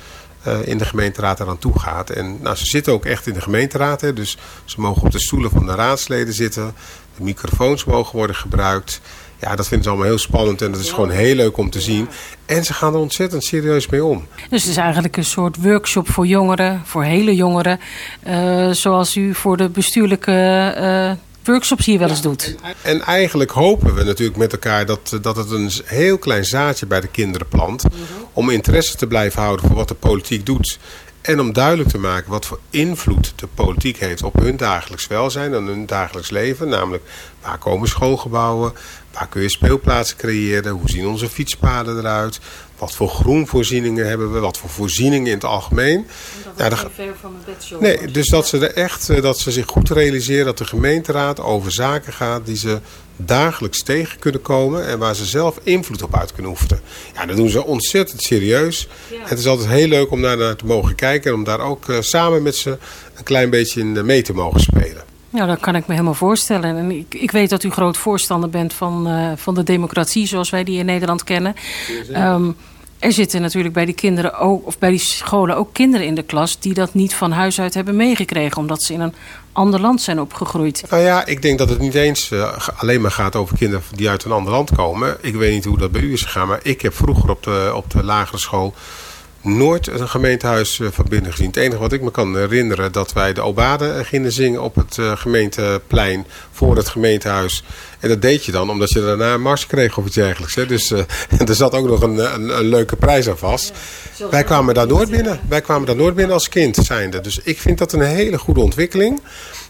in 0.64 0.78
de 0.78 0.84
gemeenteraad 0.84 1.40
eraan 1.40 1.58
toe 1.58 1.78
gaat. 1.78 2.10
En 2.10 2.38
nou, 2.42 2.56
ze 2.56 2.66
zitten 2.66 2.92
ook 2.92 3.04
echt 3.04 3.26
in 3.26 3.34
de 3.34 3.40
gemeenteraad. 3.40 4.00
Hè, 4.00 4.12
dus 4.12 4.38
ze 4.64 4.80
mogen 4.80 5.02
op 5.02 5.10
de 5.10 5.18
stoelen 5.18 5.50
van 5.50 5.66
de 5.66 5.74
raadsleden 5.74 6.34
zitten. 6.34 6.74
De 7.16 7.22
microfoons 7.22 7.84
mogen 7.84 8.16
worden 8.16 8.36
gebruikt. 8.36 9.00
Ja, 9.40 9.56
dat 9.56 9.66
vinden 9.66 9.84
ze 9.84 9.88
allemaal 9.90 10.08
heel 10.08 10.18
spannend 10.18 10.62
en 10.62 10.72
dat 10.72 10.80
is 10.80 10.90
gewoon 10.90 11.10
heel 11.10 11.34
leuk 11.34 11.56
om 11.56 11.70
te 11.70 11.80
zien. 11.80 12.08
En 12.46 12.64
ze 12.64 12.74
gaan 12.74 12.94
er 12.94 13.00
ontzettend 13.00 13.44
serieus 13.44 13.86
mee 13.86 14.04
om. 14.04 14.26
Dus 14.50 14.62
het 14.62 14.70
is 14.70 14.76
eigenlijk 14.76 15.16
een 15.16 15.24
soort 15.24 15.56
workshop 15.62 16.08
voor 16.10 16.26
jongeren, 16.26 16.82
voor 16.84 17.04
hele 17.04 17.34
jongeren. 17.34 17.80
eh, 18.22 18.70
zoals 18.70 19.16
u 19.16 19.34
voor 19.34 19.56
de 19.56 19.68
bestuurlijke 19.68 20.32
eh, 20.76 21.10
workshops 21.46 21.86
hier 21.86 21.98
wel 21.98 22.08
eens 22.08 22.22
doet. 22.22 22.56
En 22.82 23.00
eigenlijk 23.00 23.50
hopen 23.50 23.94
we 23.94 24.04
natuurlijk 24.04 24.38
met 24.38 24.52
elkaar 24.52 24.86
dat, 24.86 25.18
dat 25.22 25.36
het 25.36 25.50
een 25.50 25.70
heel 25.84 26.18
klein 26.18 26.44
zaadje 26.44 26.86
bij 26.86 27.00
de 27.00 27.08
kinderen 27.08 27.48
plant. 27.48 27.84
Om 28.32 28.50
interesse 28.50 28.96
te 28.96 29.06
blijven 29.06 29.42
houden 29.42 29.66
voor 29.66 29.76
wat 29.76 29.88
de 29.88 29.94
politiek 29.94 30.46
doet. 30.46 30.78
En 31.20 31.40
om 31.40 31.52
duidelijk 31.52 31.88
te 31.88 31.98
maken 31.98 32.30
wat 32.30 32.46
voor 32.46 32.58
invloed 32.70 33.32
de 33.36 33.46
politiek 33.46 33.96
heeft 33.96 34.22
op 34.22 34.34
hun 34.34 34.56
dagelijks 34.56 35.06
welzijn 35.06 35.54
en 35.54 35.64
hun 35.64 35.86
dagelijks 35.86 36.30
leven. 36.30 36.68
Namelijk, 36.68 37.04
waar 37.42 37.58
komen 37.58 37.88
schoolgebouwen? 37.88 38.72
Waar 39.12 39.28
kun 39.28 39.42
je 39.42 39.48
speelplaatsen 39.48 40.16
creëren? 40.16 40.72
Hoe 40.72 40.88
zien 40.90 41.06
onze 41.06 41.28
fietspaden 41.28 41.98
eruit? 41.98 42.40
Wat 42.78 42.94
voor 42.94 43.08
groenvoorzieningen 43.08 44.08
hebben 44.08 44.32
we? 44.32 44.38
Wat 44.38 44.58
voor 44.58 44.70
voorzieningen 44.70 45.26
in 45.26 45.34
het 45.34 45.44
algemeen? 45.44 46.06
Ja, 46.56 46.68
dan- 46.68 46.78
Nee, 47.80 48.10
dus 48.10 48.28
dat 48.28 48.48
ze 48.48 48.58
er 48.58 48.74
echt, 48.74 49.08
eh, 49.08 49.22
dat 49.22 49.38
ze 49.38 49.50
zich 49.52 49.66
goed 49.66 49.90
realiseren 49.90 50.44
dat 50.44 50.58
de 50.58 50.64
gemeenteraad 50.64 51.40
over 51.40 51.72
zaken 51.72 52.12
gaat 52.12 52.46
die 52.46 52.56
ze 52.56 52.78
dagelijks 53.16 53.82
tegen 53.82 54.18
kunnen 54.18 54.42
komen 54.42 54.86
en 54.86 54.98
waar 54.98 55.14
ze 55.14 55.24
zelf 55.24 55.58
invloed 55.62 56.02
op 56.02 56.16
uit 56.16 56.32
kunnen 56.32 56.50
oefenen. 56.50 56.80
Ja, 57.14 57.26
dat 57.26 57.36
doen 57.36 57.48
ze 57.48 57.64
ontzettend 57.64 58.22
serieus. 58.22 58.88
Het 59.28 59.38
is 59.38 59.46
altijd 59.46 59.68
heel 59.68 59.88
leuk 59.88 60.10
om 60.10 60.22
daar 60.22 60.36
naar 60.36 60.56
te 60.56 60.66
mogen 60.66 60.94
kijken 60.94 61.30
en 61.30 61.36
om 61.36 61.44
daar 61.44 61.60
ook 61.60 61.88
eh, 61.88 61.96
samen 62.00 62.42
met 62.42 62.56
ze 62.56 62.70
een 63.14 63.24
klein 63.24 63.50
beetje 63.50 63.80
in 63.80 64.06
mee 64.06 64.22
te 64.22 64.32
mogen 64.32 64.60
spelen. 64.60 65.04
Nou, 65.36 65.48
dat 65.48 65.60
kan 65.60 65.74
ik 65.74 65.86
me 65.86 65.92
helemaal 65.92 66.14
voorstellen. 66.14 66.76
En 66.76 66.90
ik, 66.90 67.14
ik 67.14 67.30
weet 67.30 67.50
dat 67.50 67.62
u 67.62 67.70
groot 67.70 67.96
voorstander 67.96 68.50
bent 68.50 68.74
van, 68.74 69.08
eh, 69.08 69.32
van 69.36 69.54
de 69.54 69.62
democratie 69.62 70.26
zoals 70.26 70.50
wij 70.50 70.64
die 70.64 70.78
in 70.78 70.86
Nederland 70.86 71.24
kennen. 71.24 71.54
Ehm, 72.12 72.50
er 72.98 73.12
zitten 73.12 73.40
natuurlijk 73.40 73.74
bij 73.74 73.84
die 73.84 73.94
kinderen 73.94 74.38
ook, 74.38 74.66
of 74.66 74.78
bij 74.78 74.90
die 74.90 74.98
scholen 74.98 75.56
ook 75.56 75.72
kinderen 75.72 76.06
in 76.06 76.14
de 76.14 76.22
klas 76.22 76.60
die 76.60 76.74
dat 76.74 76.94
niet 76.94 77.14
van 77.14 77.32
huis 77.32 77.60
uit 77.60 77.74
hebben 77.74 77.96
meegekregen, 77.96 78.56
omdat 78.56 78.82
ze 78.82 78.92
in 78.92 79.00
een 79.00 79.14
ander 79.52 79.80
land 79.80 80.00
zijn 80.00 80.20
opgegroeid. 80.20 80.84
Nou 80.90 81.02
ja, 81.02 81.26
ik 81.26 81.42
denk 81.42 81.58
dat 81.58 81.68
het 81.68 81.78
niet 81.78 81.94
eens 81.94 82.30
eh, 82.30 82.58
alleen 82.76 83.00
maar 83.00 83.10
gaat 83.10 83.36
over 83.36 83.56
kinderen 83.56 83.84
die 83.94 84.08
uit 84.08 84.24
een 84.24 84.32
ander 84.32 84.52
land 84.52 84.74
komen. 84.74 85.16
Ik 85.20 85.34
weet 85.34 85.52
niet 85.52 85.64
hoe 85.64 85.78
dat 85.78 85.92
bij 85.92 86.02
u 86.02 86.12
is 86.12 86.22
gegaan, 86.22 86.48
maar 86.48 86.60
ik 86.62 86.82
heb 86.82 86.94
vroeger 86.94 87.30
op 87.30 87.42
de, 87.42 87.72
op 87.74 87.90
de 87.90 88.04
lagere 88.04 88.38
school 88.38 88.74
nooit 89.46 89.86
een 89.86 90.08
gemeentehuis 90.08 90.80
eh, 90.80 90.88
van 90.90 91.04
binnen 91.08 91.30
gezien. 91.30 91.46
Het 91.46 91.56
enige 91.56 91.80
wat 91.80 91.92
ik 91.92 92.02
me 92.02 92.10
kan 92.10 92.36
herinneren 92.36 92.92
dat 92.92 93.12
wij 93.12 93.32
de 93.32 93.40
Obade 93.40 93.88
eh, 93.88 94.04
gingen 94.04 94.32
zingen 94.32 94.62
op 94.62 94.74
het 94.74 94.98
eh, 94.98 95.16
gemeenteplein 95.16 96.26
voor 96.52 96.76
het 96.76 96.88
gemeentehuis. 96.88 97.64
En 98.00 98.08
dat 98.08 98.22
deed 98.22 98.44
je 98.44 98.52
dan 98.52 98.70
omdat 98.70 98.90
je 98.90 99.00
daarna 99.00 99.34
een 99.34 99.42
mars 99.42 99.66
kreeg 99.66 99.98
of 99.98 100.06
iets 100.06 100.14
dergelijks. 100.14 100.54
Hè. 100.54 100.66
Dus 100.66 100.90
er 101.46 101.54
zat 101.54 101.74
ook 101.74 101.86
nog 101.86 102.02
een, 102.02 102.34
een, 102.34 102.58
een 102.58 102.68
leuke 102.68 102.96
prijs 102.96 103.28
aan 103.28 103.38
vast. 103.38 103.72
Wij 104.30 104.44
kwamen 104.44 104.74
daar 104.74 104.86
nooit 104.86 105.10
binnen. 105.10 105.40
Wij 105.48 105.60
kwamen 105.60 105.86
daar 105.86 105.96
nooit 105.96 106.14
binnen 106.14 106.34
als 106.34 106.48
kind 106.48 106.76
zijnde. 106.76 107.20
Dus 107.20 107.40
ik 107.42 107.60
vind 107.60 107.78
dat 107.78 107.92
een 107.92 108.00
hele 108.00 108.38
goede 108.38 108.60
ontwikkeling. 108.60 109.20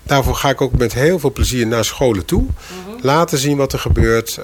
Daarvoor 0.02 0.34
ga 0.34 0.48
ik 0.48 0.60
ook 0.60 0.72
met 0.72 0.94
heel 0.94 1.18
veel 1.18 1.32
plezier 1.32 1.66
naar 1.66 1.84
scholen 1.84 2.24
toe. 2.24 2.46
Laten 3.00 3.38
zien 3.38 3.56
wat 3.56 3.72
er 3.72 3.78
gebeurt. 3.78 4.38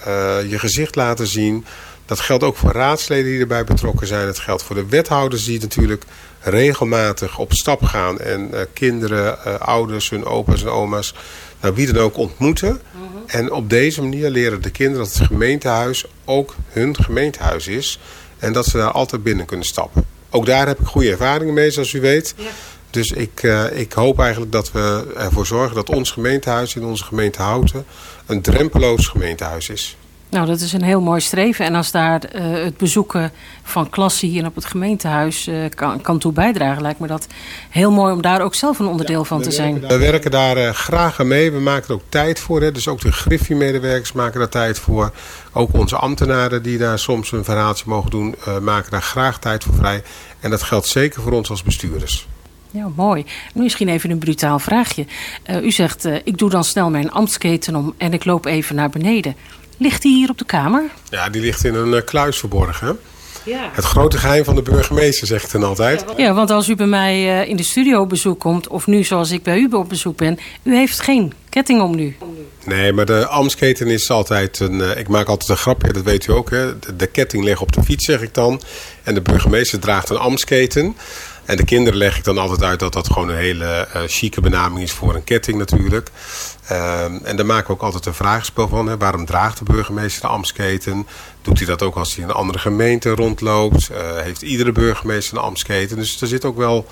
je 0.49 0.59
gezicht 0.59 0.95
laten 0.95 1.27
zien. 1.27 1.65
Dat 2.13 2.21
geldt 2.21 2.45
ook 2.45 2.57
voor 2.57 2.73
raadsleden 2.73 3.31
die 3.31 3.41
erbij 3.41 3.65
betrokken 3.65 4.07
zijn. 4.07 4.27
Het 4.27 4.39
geldt 4.39 4.63
voor 4.63 4.77
de 4.77 4.87
wethouders 4.87 5.45
die 5.45 5.61
natuurlijk 5.61 6.05
regelmatig 6.41 7.39
op 7.39 7.53
stap 7.53 7.83
gaan. 7.83 8.19
En 8.21 8.51
uh, 8.55 8.61
kinderen, 8.73 9.39
uh, 9.47 9.55
ouders, 9.55 10.11
hun 10.11 10.25
opa's 10.25 10.63
en 10.63 10.69
oma's, 10.69 11.15
nou, 11.61 11.75
wie 11.75 11.93
dan 11.93 12.03
ook 12.03 12.17
ontmoeten. 12.17 12.81
En 13.27 13.53
op 13.53 13.71
deze 13.71 14.03
manier 14.03 14.31
leren 14.31 14.63
de 14.63 14.71
kinderen 14.71 15.05
dat 15.05 15.15
het 15.15 15.27
gemeentehuis 15.27 16.05
ook 16.25 16.55
hun 16.69 16.97
gemeentehuis 16.97 17.67
is. 17.67 17.99
En 18.39 18.53
dat 18.53 18.67
ze 18.67 18.77
daar 18.77 18.91
altijd 18.91 19.23
binnen 19.23 19.47
kunnen 19.47 19.67
stappen. 19.67 20.05
Ook 20.31 20.47
daar 20.47 20.67
heb 20.67 20.81
ik 20.81 20.87
goede 20.87 21.11
ervaringen 21.11 21.55
mee, 21.55 21.71
zoals 21.71 21.93
u 21.93 22.01
weet. 22.01 22.35
Ja. 22.37 22.45
Dus 22.91 23.13
ik, 23.13 23.43
uh, 23.43 23.79
ik 23.79 23.93
hoop 23.93 24.21
eigenlijk 24.21 24.53
dat 24.53 24.73
we 24.73 25.13
ervoor 25.17 25.47
zorgen 25.47 25.75
dat 25.75 25.91
ons 25.91 26.11
gemeentehuis 26.11 26.75
in 26.75 26.85
onze 26.85 27.05
gemeente 27.05 27.43
Houten 27.43 27.85
een 28.27 28.43
drempeloos 28.43 29.07
gemeentehuis 29.07 29.69
is. 29.69 29.97
Nou, 30.33 30.47
dat 30.47 30.61
is 30.61 30.73
een 30.73 30.83
heel 30.83 31.01
mooi 31.01 31.21
streven. 31.21 31.65
En 31.65 31.75
als 31.75 31.91
daar 31.91 32.23
uh, 32.35 32.65
het 32.65 32.77
bezoeken 32.77 33.33
van 33.63 33.91
klassen 33.91 34.29
hier 34.29 34.47
op 34.47 34.55
het 34.55 34.65
gemeentehuis 34.65 35.49
uh, 35.49 35.57
kan, 35.75 36.01
kan 36.01 36.19
toe 36.19 36.33
bijdragen, 36.33 36.83
lijkt 36.83 37.01
me 37.01 37.07
dat 37.07 37.27
heel 37.71 37.91
mooi 37.91 38.13
om 38.13 38.23
daar 38.23 38.41
ook 38.41 38.55
zelf 38.55 38.79
een 38.79 38.87
onderdeel 38.87 39.19
ja, 39.19 39.25
van 39.25 39.43
te 39.43 39.51
zijn. 39.51 39.81
we 39.81 39.99
werken 39.99 40.31
daar 40.31 40.59
uh, 40.59 40.71
graag 40.71 41.21
aan 41.21 41.29
mee. 41.29 41.53
We 41.53 41.61
maken 41.61 41.89
er 41.89 41.95
ook 41.95 42.03
tijd 42.09 42.41
voor. 42.41 42.61
Hè. 42.61 42.73
Dus 42.73 42.89
ook 42.89 43.01
de 43.01 43.13
Griffie-medewerkers 43.13 44.13
maken 44.13 44.39
daar 44.39 44.49
tijd 44.49 44.79
voor. 44.79 45.13
Ook 45.53 45.73
onze 45.73 45.97
ambtenaren 45.97 46.63
die 46.63 46.79
daar 46.79 46.99
soms 46.99 47.33
een 47.33 47.45
verhaaltje 47.45 47.85
mogen 47.87 48.11
doen, 48.11 48.35
maken 48.63 48.91
daar 48.91 49.03
graag 49.03 49.39
tijd 49.39 49.65
voor 49.65 49.75
vrij. 49.75 50.03
En 50.41 50.51
dat 50.51 50.63
geldt 50.63 50.87
zeker 50.87 51.23
voor 51.23 51.33
ons 51.33 51.51
als 51.51 51.63
bestuurders. 51.63 52.27
Ja, 52.71 52.89
mooi. 52.95 53.25
Misschien 53.55 53.89
even 53.89 54.11
een 54.11 54.19
brutaal 54.19 54.59
vraagje. 54.59 55.07
u 55.63 55.71
zegt, 55.71 56.05
ik 56.25 56.39
doe 56.39 56.51
dan 56.51 56.65
snel 56.65 56.91
mijn 56.91 57.11
ambtsketen 57.11 57.77
om 57.77 57.95
en 57.97 58.13
ik 58.13 58.25
loop 58.25 58.47
even 58.47 58.75
naar 58.75 58.91
beneden. 58.91 59.35
Ligt 59.83 60.03
die 60.03 60.17
hier 60.17 60.31
op 60.31 60.39
de 60.39 60.45
kamer? 60.45 60.83
Ja, 61.11 61.29
die 61.29 61.41
ligt 61.41 61.65
in 61.65 61.75
een 61.75 61.93
uh, 61.93 62.01
kluis 62.05 62.39
verborgen. 62.39 62.99
Ja. 63.45 63.71
Het 63.73 63.85
grote 63.85 64.19
geheim 64.19 64.45
van 64.45 64.55
de 64.55 64.63
burgemeester, 64.63 65.27
zeg 65.27 65.45
ik 65.45 65.51
dan 65.51 65.63
altijd. 65.63 66.05
Ja, 66.17 66.33
want 66.33 66.51
als 66.51 66.69
u 66.69 66.75
bij 66.75 66.87
mij 66.87 67.43
uh, 67.43 67.49
in 67.49 67.57
de 67.57 67.63
studio 67.63 68.01
op 68.01 68.09
bezoek 68.09 68.41
komt... 68.41 68.69
of 68.69 68.87
nu 68.87 69.05
zoals 69.05 69.31
ik 69.31 69.43
bij 69.43 69.59
u 69.59 69.69
op 69.71 69.89
bezoek 69.89 70.17
ben... 70.17 70.39
u 70.63 70.77
heeft 70.77 71.01
geen 71.01 71.33
ketting 71.49 71.81
om 71.81 71.97
nu. 71.97 72.17
Nee, 72.65 72.93
maar 72.93 73.07
de 73.07 73.27
Amsketen 73.27 73.87
is 73.87 74.11
altijd 74.11 74.61
een... 74.61 74.75
Uh, 74.75 74.97
ik 74.97 75.09
maak 75.09 75.29
altijd 75.29 75.51
een 75.51 75.57
grapje, 75.57 75.93
dat 75.93 76.03
weet 76.03 76.27
u 76.27 76.33
ook. 76.33 76.51
Hè? 76.51 76.79
De, 76.79 76.97
de 76.97 77.07
ketting 77.07 77.45
ligt 77.45 77.61
op 77.61 77.73
de 77.73 77.83
fiets, 77.83 78.05
zeg 78.05 78.23
ik 78.23 78.35
dan. 78.35 78.61
En 79.03 79.15
de 79.15 79.23
burgemeester 79.23 79.79
draagt 79.79 80.11
een 80.11 80.19
Amsketen... 80.19 80.97
En 81.53 81.59
de 81.59 81.65
kinderen 81.65 81.99
leg 81.99 82.17
ik 82.17 82.25
dan 82.25 82.39
altijd 82.39 82.63
uit 82.63 82.79
dat 82.79 82.93
dat 82.93 83.13
gewoon 83.13 83.29
een 83.29 83.37
hele 83.37 83.89
uh, 83.97 84.03
chique 84.07 84.41
benaming 84.41 84.83
is 84.83 84.93
voor 84.93 85.15
een 85.15 85.25
ketting 85.25 85.59
natuurlijk. 85.59 86.11
Um, 86.73 87.21
en 87.25 87.37
daar 87.37 87.47
maken 87.47 87.67
we 87.67 87.73
ook 87.73 87.83
altijd 87.83 88.07
een 88.07 88.15
vraagspel 88.15 88.69
van. 88.69 88.87
Hè. 88.87 88.97
Waarom 88.97 89.27
draagt 89.27 89.59
de 89.59 89.65
burgemeester 89.65 90.23
de 90.23 90.29
Amsketen? 90.29 91.07
Doet 91.43 91.59
hij 91.59 91.67
dat 91.67 91.83
ook 91.83 91.97
als 91.97 92.15
hij 92.15 92.25
in 92.25 92.31
een 92.31 92.37
andere 92.37 92.59
gemeente 92.59 93.11
rondloopt? 93.11 93.91
Uh, 93.91 93.99
heeft 94.23 94.43
iedere 94.43 94.73
burgemeester 94.73 95.37
een 95.37 95.43
Amsketen? 95.43 95.97
Dus 95.97 96.21
er 96.21 96.27
zit 96.27 96.45
ook 96.45 96.57
wel 96.57 96.87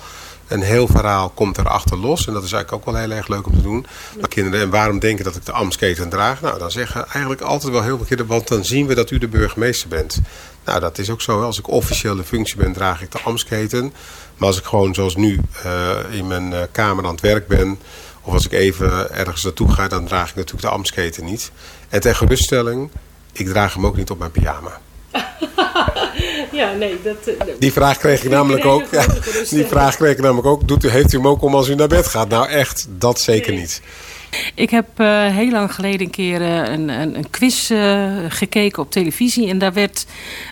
een 0.47 0.61
heel 0.61 0.87
verhaal 0.87 1.29
komt 1.29 1.57
erachter 1.57 1.97
los. 1.97 2.27
En 2.27 2.33
dat 2.33 2.43
is 2.43 2.51
eigenlijk 2.51 2.87
ook 2.87 2.93
wel 2.93 3.03
heel 3.03 3.11
erg 3.11 3.27
leuk 3.27 3.47
om 3.47 3.53
te 3.53 3.61
doen. 3.61 3.85
Maar 4.19 4.29
kinderen, 4.29 4.61
en 4.61 4.69
waarom 4.69 4.99
denken 4.99 5.23
dat 5.23 5.35
ik 5.35 5.45
de 5.45 5.51
Amsketen 5.51 6.09
draag? 6.09 6.41
Nou, 6.41 6.59
dan 6.59 6.71
zeggen 6.71 7.07
eigenlijk 7.07 7.41
altijd 7.41 7.73
wel 7.73 7.83
heel 7.83 7.97
veel 7.97 8.05
kinderen... 8.05 8.31
want 8.31 8.47
dan 8.47 8.65
zien 8.65 8.87
we 8.87 8.95
dat 8.95 9.11
u 9.11 9.17
de 9.17 9.27
burgemeester 9.27 9.87
bent. 9.87 10.21
Nou, 10.65 10.79
dat 10.79 10.97
is 10.97 11.09
ook 11.09 11.21
zo. 11.21 11.41
Als 11.41 11.59
ik 11.59 11.67
officieel 11.67 12.15
de 12.15 12.23
functie 12.23 12.57
ben, 12.57 12.73
draag 12.73 13.01
ik 13.01 13.11
de 13.11 13.19
Amsketen. 13.23 13.93
Maar 14.41 14.49
als 14.49 14.59
ik 14.59 14.65
gewoon 14.65 14.93
zoals 14.93 15.15
nu 15.15 15.39
uh, 15.65 15.97
in 16.11 16.27
mijn 16.27 16.51
uh, 16.51 16.61
kamer 16.71 17.05
aan 17.05 17.11
het 17.11 17.21
werk 17.21 17.47
ben... 17.47 17.79
of 18.21 18.33
als 18.33 18.45
ik 18.45 18.51
even 18.51 19.11
ergens 19.15 19.43
naartoe 19.43 19.71
ga, 19.71 19.87
dan 19.87 20.05
draag 20.05 20.29
ik 20.29 20.35
natuurlijk 20.35 20.63
de 20.63 20.69
Amsketen 20.69 21.25
niet. 21.25 21.51
En 21.89 22.01
ter 22.01 22.15
geruststelling, 22.15 22.89
ik 23.31 23.47
draag 23.47 23.73
hem 23.73 23.85
ook 23.85 23.95
niet 23.95 24.09
op 24.09 24.19
mijn 24.19 24.31
pyjama. 24.31 24.79
ja, 26.51 26.71
nee, 26.73 26.99
dat... 27.03 27.27
Uh, 27.27 27.35
die 27.59 27.71
vraag 27.71 27.97
kreeg 27.97 28.23
ik 28.23 28.29
namelijk 28.29 28.65
ook. 28.65 28.83
Ja, 28.91 29.05
die 29.49 29.65
vraag 29.65 29.95
kreeg 29.95 30.11
ik 30.11 30.21
namelijk 30.21 30.47
ook. 30.47 30.67
Doet 30.67 30.83
u, 30.83 30.89
heeft 30.89 31.13
u 31.13 31.17
hem 31.17 31.27
ook 31.27 31.41
om 31.41 31.55
als 31.55 31.69
u 31.69 31.75
naar 31.75 31.87
bed 31.87 32.07
gaat? 32.07 32.29
Nou 32.29 32.47
echt, 32.47 32.87
dat 32.89 33.19
zeker 33.19 33.51
nee. 33.51 33.61
niet. 33.61 33.81
Ik 34.55 34.69
heb 34.69 34.87
uh, 34.97 35.27
heel 35.27 35.51
lang 35.51 35.73
geleden 35.73 36.01
een 36.01 36.09
keer 36.09 36.41
uh, 36.41 36.55
een, 36.55 36.89
een, 36.89 37.15
een, 37.15 37.29
quiz 37.29 37.69
uh, 37.69 38.15
gekeken 38.27 38.83
op 38.83 38.91
televisie. 38.91 39.49
En 39.49 39.57
daar 39.57 39.73
werd 39.73 40.05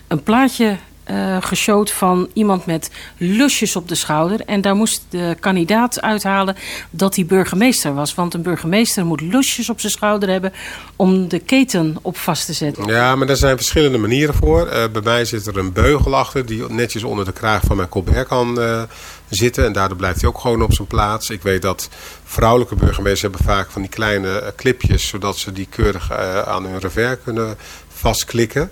een 0.08 0.22
plaatje 0.22 0.76
uh, 1.10 1.84
van 1.84 2.28
iemand 2.32 2.66
met 2.66 2.90
lusjes 3.16 3.76
op 3.76 3.88
de 3.88 3.94
schouder. 3.94 4.40
En 4.40 4.60
daar 4.60 4.74
moest 4.74 5.04
de 5.08 5.36
kandidaat 5.40 6.00
uithalen 6.00 6.56
dat 6.90 7.14
hij 7.14 7.26
burgemeester 7.26 7.94
was. 7.94 8.14
Want 8.14 8.34
een 8.34 8.42
burgemeester 8.42 9.06
moet 9.06 9.20
lusjes 9.20 9.70
op 9.70 9.80
zijn 9.80 9.92
schouder 9.92 10.28
hebben 10.28 10.52
om 10.96 11.28
de 11.28 11.38
keten 11.38 11.96
op 12.02 12.16
vast 12.16 12.46
te 12.46 12.52
zetten. 12.52 12.86
Ja, 12.86 13.16
maar 13.16 13.26
daar 13.26 13.36
zijn 13.36 13.56
verschillende 13.56 13.98
manieren 13.98 14.34
voor. 14.34 14.66
Uh, 14.66 14.84
bij 14.92 15.02
mij 15.02 15.24
zit 15.24 15.46
er 15.46 15.58
een 15.58 15.72
beugel 15.72 16.16
achter 16.16 16.46
die 16.46 16.64
netjes 16.68 17.02
onder 17.02 17.24
de 17.24 17.32
kraag 17.32 17.62
van 17.66 17.76
mijn 17.76 17.88
colbert 17.88 18.28
kan 18.28 18.60
uh, 18.60 18.82
zitten. 19.28 19.64
En 19.64 19.72
daardoor 19.72 19.96
blijft 19.96 20.20
hij 20.20 20.28
ook 20.28 20.40
gewoon 20.40 20.62
op 20.62 20.74
zijn 20.74 20.88
plaats. 20.88 21.30
Ik 21.30 21.42
weet 21.42 21.62
dat 21.62 21.88
vrouwelijke 22.24 22.74
burgemeesters 22.74 23.22
hebben 23.22 23.44
vaak 23.44 23.70
van 23.70 23.82
die 23.82 23.90
kleine 23.90 24.52
clipjes... 24.56 25.08
zodat 25.08 25.36
ze 25.36 25.52
die 25.52 25.66
keurig 25.70 26.12
aan 26.46 26.64
hun 26.64 26.78
revers 26.78 27.16
kunnen 27.24 27.56
vastklikken... 27.88 28.70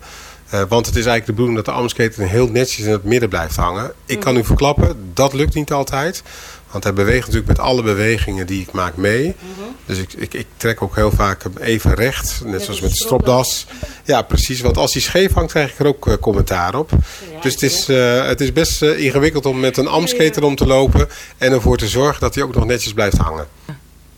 Uh, 0.55 0.63
want 0.69 0.87
het 0.87 0.97
is 0.97 1.07
eigenlijk 1.07 1.27
de 1.27 1.33
bedoeling 1.33 1.57
dat 1.57 1.65
de 1.65 1.81
Amsketen 1.81 2.29
heel 2.29 2.49
netjes 2.49 2.85
in 2.87 2.93
het 2.93 3.05
midden 3.05 3.29
blijft 3.29 3.57
hangen. 3.57 3.93
Ik 4.07 4.21
kan 4.21 4.37
u 4.37 4.45
verklappen, 4.45 5.11
dat 5.15 5.33
lukt 5.33 5.55
niet 5.55 5.73
altijd. 5.73 6.23
Want 6.71 6.85
hij 6.85 6.93
beweegt 6.93 7.21
natuurlijk 7.21 7.47
met 7.47 7.59
alle 7.59 7.83
bewegingen 7.83 8.47
die 8.47 8.61
ik 8.61 8.73
maak 8.73 8.97
mee. 8.97 9.25
Mm 9.27 9.35
-hmm. 9.57 9.77
Dus 9.87 9.99
ik, 9.99 10.13
ik, 10.13 10.35
ik, 10.35 10.47
trek 10.57 10.83
ook 10.83 10.95
heel 10.95 11.11
vaak 11.11 11.43
hem 11.43 11.53
even 11.61 11.95
recht. 11.95 12.41
Net 12.45 12.59
ja, 12.59 12.65
zoals 12.65 12.81
met 12.81 12.91
de 12.91 12.97
stropdas. 12.97 13.67
Ja, 14.05 14.23
precies. 14.23 14.61
Want 14.61 14.77
als 14.77 14.93
hij 14.93 15.03
scheef 15.03 15.33
hangt, 15.33 15.51
krijg 15.51 15.73
ik 15.73 15.79
er 15.79 15.87
ook 15.87 16.07
uh, 16.07 16.15
commentaar 16.21 16.75
op. 16.75 16.91
Ja, 16.91 17.41
dus 17.41 17.53
het 17.53 17.63
is, 17.63 17.89
uh, 17.89 18.27
het 18.27 18.41
is 18.41 18.53
best 18.53 18.83
uh, 18.83 19.05
ingewikkeld 19.05 19.47
om 19.47 19.61
met 19.61 19.77
een 19.77 19.89
amskater 19.89 20.43
om 20.43 20.57
te 20.57 20.67
lopen. 20.67 21.09
En 21.39 21.53
ervoor 21.53 21.77
te 21.77 21.89
zorgen 21.89 22.21
dat 22.21 22.35
hij 22.35 22.45
ook 22.45 22.55
nog 22.55 22.67
netjes 22.67 22.93
blijft 22.93 23.17
hangen. 23.17 23.49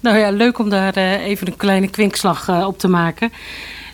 Nou 0.01 0.19
ja, 0.19 0.31
leuk 0.31 0.59
om 0.59 0.71
daar 0.71 0.97
even 0.97 1.47
een 1.47 1.57
kleine 1.57 1.89
kwinkslag 1.89 2.65
op 2.67 2.79
te 2.79 2.89
maken 2.89 3.33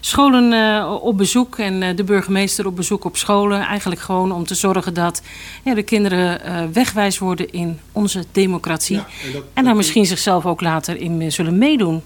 scholen 0.07 0.53
uh, 0.53 0.97
op 1.01 1.17
bezoek 1.17 1.59
en 1.59 1.83
uh, 1.83 1.97
de 1.97 2.05
burgemeester 2.05 2.67
op 2.67 2.77
bezoek 2.77 3.05
op 3.05 3.17
scholen. 3.17 3.61
Eigenlijk 3.61 4.01
gewoon 4.01 4.33
om 4.33 4.47
te 4.47 4.55
zorgen 4.55 4.95
dat 4.95 5.23
ja, 5.65 5.75
de 5.75 5.83
kinderen 5.83 6.41
uh, 6.47 6.63
wegwijs 6.73 7.19
worden 7.19 7.53
in 7.53 7.79
onze 7.93 8.25
democratie. 8.33 8.97
Ja, 8.97 9.07
en, 9.25 9.33
dat, 9.33 9.43
en 9.53 9.65
daar 9.65 9.77
misschien 9.77 10.07
zichzelf 10.07 10.47
ook 10.47 10.61
later 10.61 10.97
in 10.97 11.33
zullen 11.33 11.59
meedoen. 11.59 12.03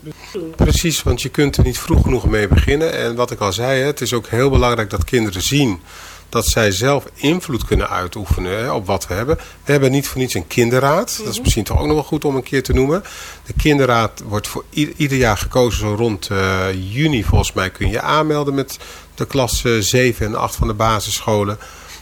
Precies, 0.56 1.02
want 1.02 1.22
je 1.22 1.28
kunt 1.28 1.56
er 1.56 1.64
niet 1.64 1.78
vroeg 1.78 2.02
genoeg 2.02 2.26
mee 2.26 2.48
beginnen. 2.48 2.98
En 2.98 3.14
wat 3.14 3.30
ik 3.30 3.40
al 3.40 3.52
zei, 3.52 3.80
het 3.82 4.00
is 4.00 4.12
ook 4.12 4.26
heel 4.28 4.50
belangrijk 4.50 4.90
dat 4.90 5.04
kinderen 5.04 5.42
zien 5.42 5.80
dat 6.30 6.46
zij 6.46 6.70
zelf 6.70 7.04
invloed 7.14 7.64
kunnen 7.64 7.88
uitoefenen 7.88 8.58
hè, 8.58 8.72
op 8.72 8.86
wat 8.86 9.06
we 9.06 9.14
hebben. 9.14 9.36
We 9.64 9.72
hebben 9.72 9.90
niet 9.90 10.08
voor 10.08 10.20
niets 10.20 10.34
een 10.34 10.46
kinderraad. 10.46 11.20
Dat 11.24 11.32
is 11.32 11.40
misschien 11.40 11.64
toch 11.64 11.78
ook 11.78 11.86
nog 11.86 11.94
wel 11.94 12.04
goed 12.04 12.24
om 12.24 12.36
een 12.36 12.42
keer 12.42 12.62
te 12.62 12.72
noemen. 12.72 13.02
De 13.46 13.52
kinderraad 13.52 14.22
wordt 14.24 14.48
voor 14.48 14.64
ieder 14.70 15.16
jaar 15.16 15.36
gekozen. 15.36 15.80
Zo 15.80 15.94
rond 15.94 16.28
uh, 16.32 16.66
juni 16.72 17.24
volgens 17.24 17.52
mij 17.52 17.70
kun 17.70 17.90
je 17.90 18.00
aanmelden 18.00 18.54
met 18.54 18.78
de 19.14 19.26
klas 19.26 19.64
7 19.78 20.26
en 20.26 20.34
8 20.34 20.56
van 20.56 20.66
de 20.66 20.74
basisscholen. 20.74 21.58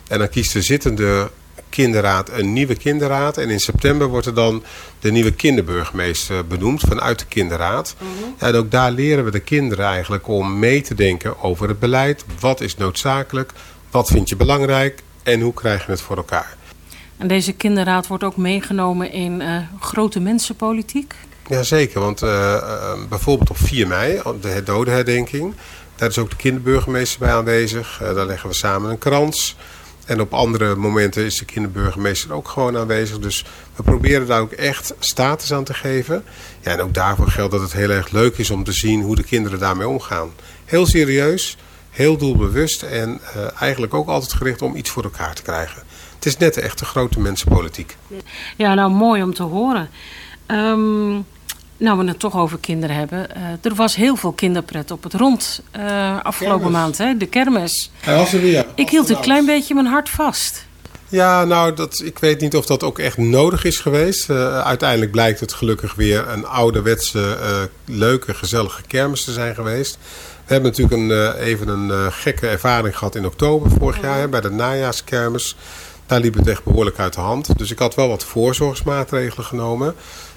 En 0.09 0.19
dan 0.19 0.29
kiest 0.29 0.53
de 0.53 0.63
zittende 0.63 1.31
kinderraad 1.69 2.31
een 2.31 2.53
nieuwe 2.53 2.75
kinderraad. 2.75 3.37
En 3.37 3.51
in 3.51 3.61
september 3.61 4.07
wordt 4.07 4.27
er 4.27 4.35
dan 4.35 4.63
de 5.01 5.11
nieuwe 5.11 5.33
kinderburgemeester 5.33 6.47
benoemd 6.47 6.81
vanuit 6.81 7.19
de 7.19 7.25
kinderraad. 7.25 7.95
Mm 7.99 8.09
-hmm. 8.09 8.35
En 8.39 8.55
ook 8.55 8.71
daar 8.71 8.91
leren 8.91 9.25
we 9.25 9.31
de 9.31 9.41
kinderen 9.41 9.87
eigenlijk 9.87 10.29
om 10.29 10.59
mee 10.59 10.81
te 10.81 10.95
denken 10.95 11.43
over 11.43 11.69
het 11.69 11.79
beleid. 11.79 12.25
Wat 12.41 12.61
is 12.61 12.77
noodzakelijk? 12.77 13.53
Wat 13.91 14.09
vind 14.09 14.29
je 14.29 14.37
belangrijk 14.37 15.03
en 15.23 15.41
hoe 15.41 15.55
krijg 15.55 15.85
je 15.87 15.91
het 15.91 16.01
voor 16.01 16.17
elkaar? 16.17 16.57
En 17.17 17.29
deze 17.29 17.53
kinderraad 17.53 18.07
wordt 18.07 18.25
ook 18.25 18.37
meegenomen 18.37 19.13
in 19.13 19.41
uh, 19.41 19.57
grote 19.81 20.21
mensenpolitiek? 20.21 21.15
Jazeker, 21.47 22.01
want 22.01 22.23
uh, 22.23 22.31
uh, 22.31 22.93
bijvoorbeeld 23.09 23.51
op 23.51 23.57
4 23.57 23.87
mei, 23.87 24.21
de 24.41 24.63
dodenherdenking... 24.63 25.55
daar 25.97 26.09
is 26.09 26.19
ook 26.19 26.31
de 26.31 26.37
kinderburgemeester 26.37 27.19
bij 27.19 27.33
aanwezig. 27.33 28.01
daar 28.15 28.27
leggen 28.27 28.49
we 28.49 28.55
samen 28.55 28.91
een 28.91 28.99
krans. 28.99 29.57
En 30.07 30.21
op 30.21 30.35
andere 30.35 30.75
momenten 30.75 31.25
is 31.25 31.39
de 31.39 31.45
kinderburgemeester 31.45 32.33
ook 32.33 32.49
gewoon 32.49 32.77
aanwezig. 32.77 33.19
Dus 33.19 33.45
we 33.77 33.83
proberen 33.83 34.27
daar 34.27 34.41
ook 34.41 34.53
echt 34.53 34.95
status 34.99 35.53
aan 35.53 35.65
te 35.65 35.75
geven. 35.75 36.25
Ja, 36.61 36.71
en 36.71 36.81
ook 36.81 36.95
daarvoor 36.95 37.29
geldt 37.29 37.53
dat 37.53 37.61
het 37.61 37.73
heel 37.73 37.91
erg 37.91 38.11
leuk 38.11 38.39
is 38.39 38.51
om 38.51 38.65
te 38.65 38.73
zien 38.73 39.03
hoe 39.03 39.17
de 39.17 39.23
kinderen 39.23 39.59
daarmee 39.59 39.89
omgaan. 39.89 40.31
Heel 40.65 40.87
serieus 40.87 41.57
heel 41.99 42.17
doelbewust 42.17 42.83
en 42.83 43.21
uh, 43.37 43.43
eigenlijk 43.61 43.95
ook 43.95 44.09
altijd 44.09 44.33
gericht 44.33 44.63
om 44.63 44.77
iets 44.77 44.91
voor 44.91 45.03
elkaar 45.03 45.35
te 45.35 45.43
krijgen. 45.43 45.83
Het 46.15 46.27
is 46.27 46.37
net 46.37 46.57
echt 46.57 46.81
een 46.81 46.87
grote 46.87 47.21
mensenpolitiek. 47.21 47.97
Ja, 48.57 48.75
nou 48.75 48.91
mooi 48.91 49.23
om 49.23 49.35
te 49.35 49.43
horen. 49.43 49.89
Um, 50.47 51.27
nou, 51.77 51.99
we 51.99 52.05
het 52.05 52.19
toch 52.19 52.37
over 52.37 52.59
kinderen 52.59 52.97
hebben. 52.97 53.29
Uh, 53.37 53.43
er 53.63 53.75
was 53.75 53.97
heel 53.97 54.17
veel 54.17 54.33
kinderpret 54.33 54.91
op 54.91 55.03
het 55.03 55.15
rond 55.15 55.63
uh, 55.77 56.23
afgelopen 56.23 56.61
kermis. 56.61 56.79
maand, 56.79 56.99
hè? 56.99 57.17
de 57.17 57.27
kermis. 57.27 57.91
Ja, 58.05 58.17
was 58.17 58.33
er 58.33 58.41
weer. 58.41 58.67
Ik 58.75 58.89
hield 58.89 59.09
een 59.09 59.21
klein 59.21 59.47
beetje 59.47 59.75
mijn 59.75 59.87
hart 59.87 60.09
vast. 60.09 60.67
Ja, 61.09 61.45
nou, 61.45 61.75
dat, 61.75 62.03
ik 62.05 62.19
weet 62.19 62.41
niet 62.41 62.57
of 62.57 62.67
dat 62.67 62.83
ook 62.83 62.99
echt 62.99 63.17
nodig 63.17 63.65
is 63.65 63.79
geweest. 63.79 64.31
Uh, 64.31 64.61
uiteindelijk 64.61 65.11
blijkt 65.11 65.41
het 65.41 65.53
gelukkig 65.53 65.95
weer 65.95 66.29
een 66.29 66.47
ouderwetse, 66.47 67.39
uh, 67.41 67.97
leuke, 67.97 68.35
gezellige 68.35 68.83
kermis 68.83 69.25
te 69.25 69.33
zijn 69.33 69.55
geweest. 69.55 69.99
We 70.49 70.55
hebben 70.55 70.71
natuurlijk 70.71 71.01
een, 71.01 71.37
uh, 71.39 71.47
even 71.47 71.69
een 71.69 72.13
gekke 72.13 72.49
ervaring 72.49 72.99
gehad 72.99 73.15
in 73.15 73.27
oktober 73.27 73.71
vorig 73.71 74.01
jaar 74.01 74.19
hè, 74.19 74.29
bij 74.29 74.41
de 74.41 74.51
najaarskermis. 74.51 75.57
Daar 76.07 76.21
liep 76.21 76.35
het 76.35 76.47
echt 76.47 76.65
behoorlijk 76.65 76.99
uit 76.99 77.15
de 77.15 77.21
hand. 77.21 77.59
Dus 77.59 77.71
ik 77.71 77.79
had 77.79 77.95
wel 77.95 78.09
wat 78.09 78.25
voorzorgsmaatregelen 78.25 79.47
genomen. 79.47 79.95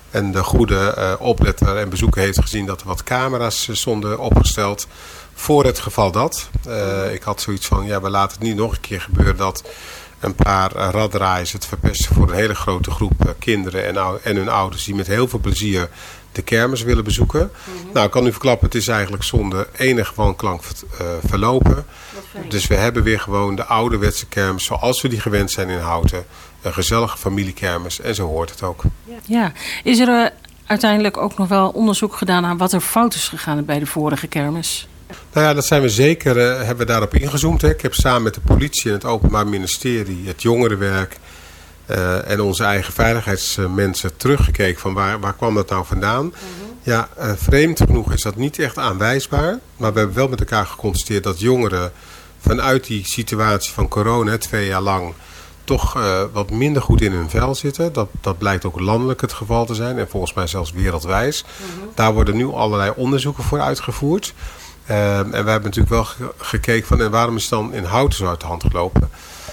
En 0.10 0.32
de 0.32 0.44
goede 0.44 1.18
opletter 1.20 1.78
en 1.78 1.90
bezoeker 1.90 2.22
heeft 2.22 2.42
gezien 2.42 2.66
dat 2.66 2.82
er 2.82 2.88
wat 2.88 3.04
camera's 3.04 3.70
stonden 3.72 4.20
opgesteld 4.20 4.88
voor 5.34 5.66
het 5.66 5.80
geval 5.80 6.12
dat. 6.12 6.50
ik 7.14 7.24
had 7.24 7.42
zoiets 7.42 7.66
van, 7.66 7.86
ja, 7.86 8.02
we 8.02 8.10
laten 8.10 8.38
het 8.38 8.48
niet 8.48 8.56
nog 8.56 8.72
een 8.72 8.80
keer 8.80 9.02
gebeuren 9.02 9.38
dat 9.38 9.64
een 10.22 10.36
paar 10.36 10.72
raddraaiers 10.72 11.52
het 11.52 11.66
verpesten 11.66 12.16
voor 12.16 12.30
een 12.30 12.36
hele 12.36 12.56
grote 12.56 12.92
groep 12.92 13.26
eh, 13.26 13.32
kinderen 13.40 13.86
en, 13.86 14.20
en 14.24 14.36
hun 14.36 14.50
ouders 14.50 14.84
die 14.84 14.96
met 14.96 15.08
heel 15.08 15.28
veel 15.28 15.40
plezier 15.40 15.90
de 16.32 16.42
kermis 16.42 16.84
willen 16.84 17.04
bezoeken. 17.04 17.52
Mhm. 17.64 17.94
Nou, 17.94 18.06
ik 18.06 18.12
kan 18.12 18.28
u 18.28 18.32
verklappen, 18.32 18.66
het 18.66 18.76
is 18.76 18.88
eigenlijk 18.88 19.24
zonder 19.24 19.68
enig 19.78 20.14
wanklank 20.16 20.62
uh, 20.62 21.08
verlopen. 21.26 21.86
Dus 22.48 22.68
we 22.68 22.76
hebben 22.76 23.04
weer 23.04 23.20
gewoon 23.20 23.56
de 23.56 23.66
ouderwetse 23.66 24.26
kermis 24.26 24.66
zoals 24.66 25.02
we 25.02 25.08
die 25.08 25.20
gewend 25.20 25.52
zijn 25.52 25.70
in 25.70 25.80
Houten. 25.80 26.26
Een 26.62 26.74
gezellige 26.74 27.18
familiekermis 27.18 28.02
en 28.02 28.16
zo 28.16 28.28
hoort 28.28 28.50
het 28.50 28.64
ook. 28.64 28.84
Ja, 29.26 29.52
is 29.84 30.00
er 30.00 30.08
uh, 30.08 30.26
uiteindelijk 30.66 31.18
ook 31.18 31.38
nog 31.38 31.48
wel 31.48 31.70
onderzoek 31.70 32.16
gedaan 32.16 32.46
aan 32.46 32.58
wat 32.58 32.74
er 32.74 32.82
fout 32.82 33.14
is 33.14 33.28
gegaan 33.28 33.66
bij 33.66 33.80
de 33.80 33.86
vorige 33.86 34.28
kermis? 34.28 34.88
Nou 35.34 35.48
ja, 35.48 35.54
dat 35.54 35.66
zijn 35.66 35.82
we 35.82 35.90
zeker, 35.90 36.38
uh, 36.38 36.58
hebben 36.58 36.78
we 36.78 36.92
daarop 36.92 37.14
ingezoomd. 37.14 37.62
Hè. 37.62 37.70
Ik 37.70 37.82
heb 37.82 37.94
samen 37.94 38.24
met 38.24 38.34
de 38.34 38.42
politie 38.42 38.86
en 38.86 38.96
het 38.96 39.06
Openbaar 39.06 39.48
Ministerie, 39.48 40.28
het 40.28 40.42
jongerenwerk 40.42 41.18
uh, 41.92 42.30
en 42.30 42.42
onze 42.42 42.64
eigen 42.64 42.94
veiligheidsmensen 42.94 44.18
teruggekeken 44.18 44.82
van 44.82 44.94
waar, 44.94 45.20
waar 45.20 45.34
kwam 45.34 45.56
dat 45.56 45.70
nou 45.70 45.86
vandaan. 45.86 46.26
Mm 46.26 46.32
-hmm. 46.32 46.78
Ja, 46.84 47.10
uh, 47.20 47.32
vreemd 47.36 47.80
genoeg 47.80 48.14
is 48.14 48.22
dat 48.22 48.36
niet 48.36 48.60
echt 48.60 48.78
aanwijsbaar. 48.78 49.60
Maar 49.78 49.94
we 49.94 49.98
hebben 49.98 50.16
wel 50.16 50.28
met 50.28 50.40
elkaar 50.40 50.66
geconstateerd 50.66 51.24
dat 51.24 51.40
jongeren 51.40 51.92
vanuit 52.40 52.88
die 52.88 53.06
situatie 53.06 53.74
van 53.74 53.88
corona, 53.88 54.38
twee 54.38 54.66
jaar 54.66 54.82
lang, 54.82 55.14
toch 55.64 55.98
uh, 55.98 56.22
wat 56.32 56.52
minder 56.52 56.82
goed 56.82 57.02
in 57.02 57.12
hun 57.12 57.30
vel 57.30 57.56
zitten. 57.56 57.94
Dat, 57.94 58.10
dat 58.22 58.38
blijkt 58.38 58.66
ook 58.66 58.80
landelijk 58.80 59.22
het 59.22 59.34
geval 59.34 59.66
te 59.66 59.76
zijn 59.76 59.98
en 59.98 60.10
volgens 60.10 60.34
mij 60.34 60.48
zelfs 60.48 60.72
wereldwijs. 60.72 61.44
Mm 61.44 61.80
-hmm. 61.80 61.90
Daar 61.96 62.14
worden 62.14 62.36
nu 62.36 62.46
allerlei 62.46 62.92
onderzoeken 62.96 63.44
voor 63.44 63.62
uitgevoerd. 63.62 64.34
En 64.86 65.30
we 65.30 65.36
hebben 65.36 65.64
natuurlijk 65.64 65.90
wel 65.90 66.04
ge 66.04 66.32
gekeken 66.38 66.88
van 66.88 67.02
en 67.02 67.12
waarom 67.12 67.36
is 67.36 67.42
het 67.42 67.52
dan 67.52 67.74
in 67.74 67.84
Houten 67.84 68.18
zo 68.18 68.28
uit 68.28 68.40
de 68.40 68.46
hand 68.46 68.64
gelopen. 68.64 69.10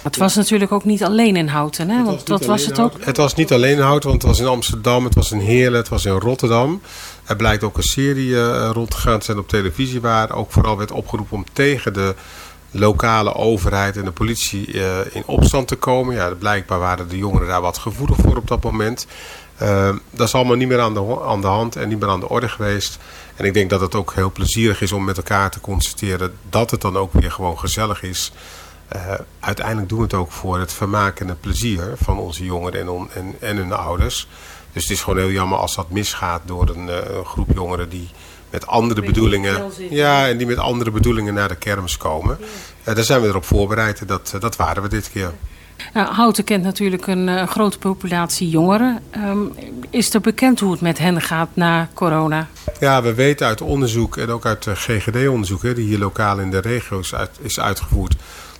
Het 0.08 0.16
was 0.16 0.34
natuurlijk 0.34 0.72
ook 0.72 0.84
niet 0.84 1.04
alleen 1.04 1.36
in 1.36 1.48
Houten, 1.48 1.88
hè? 1.88 1.96
Het 1.96 2.06
want 2.06 2.28
wat 2.28 2.44
was 2.44 2.66
het 2.66 2.80
ook? 2.80 2.92
Het 3.00 3.16
was 3.16 3.34
niet 3.34 3.52
alleen 3.52 3.76
in 3.76 3.82
Houten, 3.82 4.08
want 4.08 4.22
het 4.22 4.30
was 4.30 4.40
in 4.40 4.46
Amsterdam, 4.46 5.04
het 5.04 5.14
was 5.14 5.32
in 5.32 5.38
Heerlen, 5.38 5.78
het 5.78 5.88
was 5.88 6.04
in 6.04 6.12
Rotterdam. 6.12 6.80
Er 7.24 7.36
blijkt 7.36 7.62
ook 7.62 7.76
een 7.76 7.82
serie 7.82 8.28
uh, 8.28 8.70
rondgegaan 8.72 9.18
te 9.18 9.24
zijn 9.24 9.38
op 9.38 9.48
televisie 9.48 10.00
waar 10.00 10.32
ook 10.32 10.52
vooral 10.52 10.76
werd 10.76 10.90
opgeroepen 10.90 11.36
om 11.36 11.44
tegen 11.52 11.92
de 11.92 12.14
lokale 12.70 13.34
overheid 13.34 13.96
en 13.96 14.04
de 14.04 14.10
politie 14.10 14.72
uh, 14.72 14.84
in 15.12 15.22
opstand 15.26 15.68
te 15.68 15.76
komen. 15.76 16.14
Ja, 16.14 16.34
blijkbaar 16.34 16.78
waren 16.78 17.08
de 17.08 17.18
jongeren 17.18 17.48
daar 17.48 17.60
wat 17.60 17.78
gevoelig 17.78 18.16
voor 18.16 18.36
op 18.36 18.48
dat 18.48 18.62
moment. 18.62 19.06
Uh, 19.62 19.88
dat 20.10 20.26
is 20.26 20.34
allemaal 20.34 20.56
niet 20.56 20.68
meer 20.68 20.80
aan 20.80 20.94
de, 20.94 21.20
aan 21.24 21.40
de 21.40 21.46
hand 21.46 21.76
en 21.76 21.88
niet 21.88 22.00
meer 22.00 22.08
aan 22.08 22.20
de 22.20 22.28
orde 22.28 22.48
geweest. 22.48 22.98
En 23.36 23.44
ik 23.44 23.54
denk 23.54 23.70
dat 23.70 23.80
het 23.80 23.94
ook 23.94 24.14
heel 24.14 24.32
plezierig 24.32 24.80
is 24.80 24.92
om 24.92 25.04
met 25.04 25.16
elkaar 25.16 25.50
te 25.50 25.60
constateren 25.60 26.32
dat 26.50 26.70
het 26.70 26.80
dan 26.80 26.96
ook 26.96 27.12
weer 27.12 27.32
gewoon 27.32 27.58
gezellig 27.58 28.02
is. 28.02 28.32
Uh, 28.96 29.12
uiteindelijk 29.40 29.88
doen 29.88 29.98
we 29.98 30.05
het 30.05 30.14
ook 30.14 30.33
voor 30.33 30.59
het 30.59 30.72
vermaak 30.72 31.20
en 31.20 31.29
het 31.29 31.40
plezier 31.40 31.92
van 31.96 32.18
onze 32.18 32.44
jongeren 32.44 32.81
en, 32.81 32.88
on, 32.88 33.11
en, 33.11 33.35
en 33.40 33.57
hun 33.57 33.72
ouders. 33.72 34.29
Dus 34.72 34.83
het 34.83 34.92
is 34.92 35.03
gewoon 35.03 35.18
heel 35.18 35.31
jammer 35.31 35.59
als 35.59 35.74
dat 35.74 35.90
misgaat 35.90 36.42
door 36.44 36.68
een, 36.68 36.87
uh, 36.87 36.96
een 37.16 37.24
groep 37.24 37.48
jongeren 37.55 37.88
die 37.88 38.09
met 38.51 38.66
andere 38.66 39.03
bedoelingen, 39.03 39.72
ja, 39.90 40.29
en 40.29 40.37
die 40.37 40.46
met 40.46 40.59
andere 40.59 40.90
bedoelingen 40.90 41.35
naar 41.35 41.48
de 41.48 41.57
kermis 41.57 41.96
komen. 41.96 42.38
Uh, 42.40 42.94
daar 42.94 43.05
zijn 43.05 43.20
we 43.20 43.29
erop 43.29 43.44
voorbereid. 43.44 44.09
Dat, 44.09 44.37
dat 44.40 44.57
waren 44.57 44.83
we 44.83 44.88
dit 44.88 45.11
keer. 45.11 45.33
Nou, 45.94 46.14
Houten 46.14 46.44
kent 46.44 46.64
natuurlijk 46.64 47.07
een 47.07 47.29
uh, 47.29 47.46
grote 47.46 47.79
populatie 47.79 48.48
jongeren. 48.48 49.03
Um, 49.16 49.55
is 49.90 50.14
er 50.14 50.20
bekend 50.20 50.61
hoe 50.61 50.72
het 50.72 50.81
met 50.81 50.98
hen 50.98 51.20
gaat 51.20 51.48
na 51.55 51.88
corona? 51.94 52.48
Ja, 52.81 53.03
we 53.03 53.14
weten 53.14 53.46
uit 53.46 53.61
onderzoek 53.61 54.16
en 54.16 54.31
ook 54.31 54.46
uit 54.46 54.66
GGD-onderzoek... 54.72 55.61
die 55.61 55.87
hier 55.87 55.98
lokaal 55.98 56.38
in 56.38 56.51
de 56.51 56.59
regio's 56.59 57.14
uit, 57.14 57.31
is 57.40 57.61
uitgevoerd... 57.61 58.16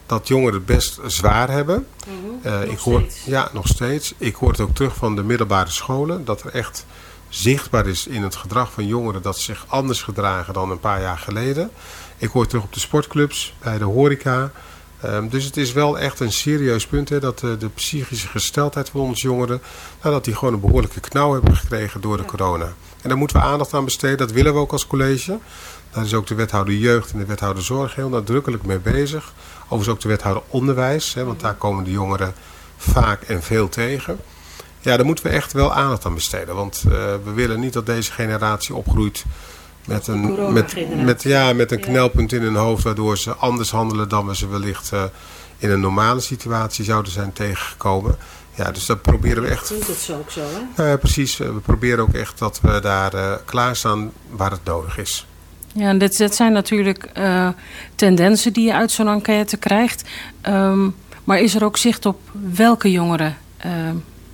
dat 0.09 0.29
jongeren 0.29 0.55
het 0.55 0.67
best 0.67 1.01
zwaar 1.07 1.51
hebben. 1.51 1.87
Mm 2.07 2.41
-hmm. 2.43 2.53
uh, 2.53 2.71
ik 2.71 2.79
hoor, 2.79 3.01
steeds? 3.01 3.25
Ja, 3.25 3.51
nog 3.53 3.67
steeds. 3.69 4.15
Ik 4.19 4.35
hoor 4.35 4.51
het 4.51 4.61
ook 4.61 4.75
terug 4.75 4.95
van 4.95 5.17
de 5.17 5.23
middelbare 5.23 5.71
scholen... 5.71 6.25
dat 6.25 6.43
er 6.43 6.51
echt 6.51 6.87
zichtbaar 7.29 7.87
is 7.87 8.07
in 8.07 8.23
het 8.23 8.37
gedrag 8.37 8.73
van 8.73 8.87
jongeren... 8.87 9.23
dat 9.23 9.39
ze 9.39 9.43
zich 9.43 9.65
anders 9.69 10.03
gedragen 10.03 10.55
dan 10.55 10.71
een 10.71 10.81
paar 10.81 11.01
jaar 11.01 11.19
geleden. 11.19 11.71
Ik 12.17 12.31
hoor 12.31 12.47
terug 12.47 12.65
op 12.65 12.73
de 12.73 12.81
sportclubs, 12.81 13.55
bij 13.63 13.79
de 13.79 13.85
horeca... 13.85 14.51
Um, 15.05 15.29
dus 15.29 15.45
het 15.45 15.57
is 15.57 15.73
wel 15.73 15.99
echt 15.99 16.21
een 16.21 16.33
serieus 16.33 16.87
punt 16.87 17.09
hè, 17.09 17.21
dat 17.21 17.43
uh, 17.43 17.51
de 17.59 17.69
psychische 17.69 18.29
gesteldheid 18.29 18.89
van 18.89 19.01
onze 19.01 19.27
jongeren, 19.27 19.61
nou, 20.03 20.15
dat 20.15 20.25
die 20.25 20.35
gewoon 20.35 20.55
een 20.55 20.61
behoorlijke 20.61 21.01
knauw 21.01 21.33
hebben 21.33 21.57
gekregen 21.57 22.01
door 22.01 22.17
de 22.17 22.23
ja. 22.23 22.29
corona. 22.29 22.73
En 23.03 23.09
daar 23.09 23.19
moeten 23.19 23.37
we 23.37 23.43
aandacht 23.43 23.75
aan 23.75 23.85
besteden, 23.85 24.19
dat 24.19 24.33
willen 24.33 24.53
we 24.53 24.59
ook 24.59 24.73
als 24.73 24.87
college. 24.87 25.39
Daar 25.91 26.05
is 26.05 26.15
ook 26.15 26.27
de 26.27 26.35
wethouder 26.35 26.75
jeugd 26.75 27.13
en 27.13 27.19
de 27.19 27.25
wethouder 27.25 27.63
zorg 27.63 27.95
heel 27.95 28.09
nadrukkelijk 28.09 28.65
mee 28.65 28.79
bezig. 28.79 29.33
Overigens 29.69 29.89
ook 29.89 30.01
de 30.01 30.09
wethouder 30.09 30.43
onderwijs, 30.49 31.15
hè, 31.15 31.25
want 31.25 31.41
daar 31.41 31.55
komen 31.55 31.85
de 31.85 31.91
jongeren 31.91 32.35
vaak 32.77 33.23
en 33.23 33.43
veel 33.43 33.69
tegen. 33.69 34.21
Ja, 34.81 34.97
daar 34.97 35.07
moeten 35.07 35.25
we 35.25 35.31
echt 35.31 35.53
wel 35.53 35.73
aandacht 35.73 36.05
aan 36.05 36.15
besteden, 36.15 36.55
want 36.55 36.83
uh, 36.87 36.93
we 37.25 37.33
willen 37.35 37.61
niet 37.61 37.73
dat 37.73 37.87
deze 37.87 38.13
generatie 38.13 38.75
opgroeit 38.75 39.25
met 39.87 40.07
een, 40.07 40.53
met, 40.53 40.75
met, 41.05 41.23
ja, 41.23 41.53
met 41.53 41.73
een 41.73 41.81
knelpunt 41.81 42.33
in 42.33 42.43
hun 42.43 42.55
hoofd, 42.55 42.83
waardoor 42.83 43.19
ze 43.19 43.35
anders 43.35 43.71
handelen 43.71 44.09
dan 44.09 44.27
we 44.27 44.37
ze 44.37 44.49
wellicht 44.49 44.91
uh, 44.93 45.03
in 45.59 45.71
een 45.71 45.81
normale 45.81 46.21
situatie 46.21 46.85
zouden 46.85 47.13
zijn 47.13 47.33
tegengekomen. 47.33 48.17
Ja, 48.55 48.71
dus 48.71 48.87
dat 48.87 49.03
proberen 49.03 49.43
we 49.43 49.49
echt. 49.49 49.67
Klinkt 49.67 49.87
het 49.87 49.97
zo 49.97 50.19
ook 50.19 50.31
zo, 50.31 50.41
hè? 50.41 50.61
Nou 50.77 50.89
ja, 50.89 50.97
precies. 50.97 51.37
We 51.37 51.53
proberen 51.53 51.99
ook 51.99 52.15
echt 52.15 52.39
dat 52.39 52.61
we 52.63 52.81
daar 52.81 53.15
uh, 53.15 53.33
klaarstaan 53.45 54.13
waar 54.31 54.51
het 54.51 54.65
nodig 54.65 54.99
is. 54.99 55.27
Ja, 55.79 55.95
dit, 55.95 56.35
zijn 56.35 56.53
natuurlijk 56.53 57.11
uh, 57.19 57.49
tendensen 57.95 58.53
die 58.53 58.67
je 58.67 58.75
uit 58.75 58.91
zo'n 58.91 59.09
enquête 59.09 59.57
krijgt. 59.57 60.09
Um, 60.49 60.95
maar 61.25 61.41
is 61.41 61.55
er 61.55 61.65
ook 61.65 61.77
zicht 61.77 62.07
op 62.07 62.21
welke 62.55 62.91
jongeren 62.91 63.37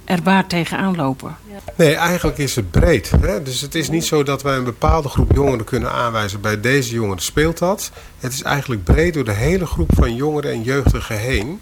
er 0.05 0.22
waar 0.22 0.47
tegenaan 0.47 0.97
lopen? 0.97 1.36
Nee, 1.76 1.95
eigenlijk 1.95 2.38
is 2.38 2.57
het 2.57 2.70
breed. 2.70 3.11
Hè? 3.20 3.42
Dus 3.42 3.61
het 3.61 3.74
is 3.74 3.88
niet 3.88 4.05
zo 4.05 4.22
dat 4.22 4.42
wij 4.42 4.57
een 4.57 4.64
bepaalde 4.64 5.09
groep 5.09 5.32
jongeren 5.34 5.64
kunnen 5.64 5.92
aanwijzen. 5.92 6.40
Bij 6.40 6.61
deze 6.61 6.95
jongeren 6.95 7.22
speelt 7.22 7.59
dat. 7.59 7.90
Het 8.18 8.32
is 8.32 8.42
eigenlijk 8.42 8.84
breed 8.84 9.14
door 9.14 9.24
de 9.24 9.32
hele 9.32 9.66
groep 9.66 9.90
van 9.95 10.14
jongeren 10.14 10.53
en 10.53 10.62
jeugdigen 10.62 11.18
heen. 11.18 11.61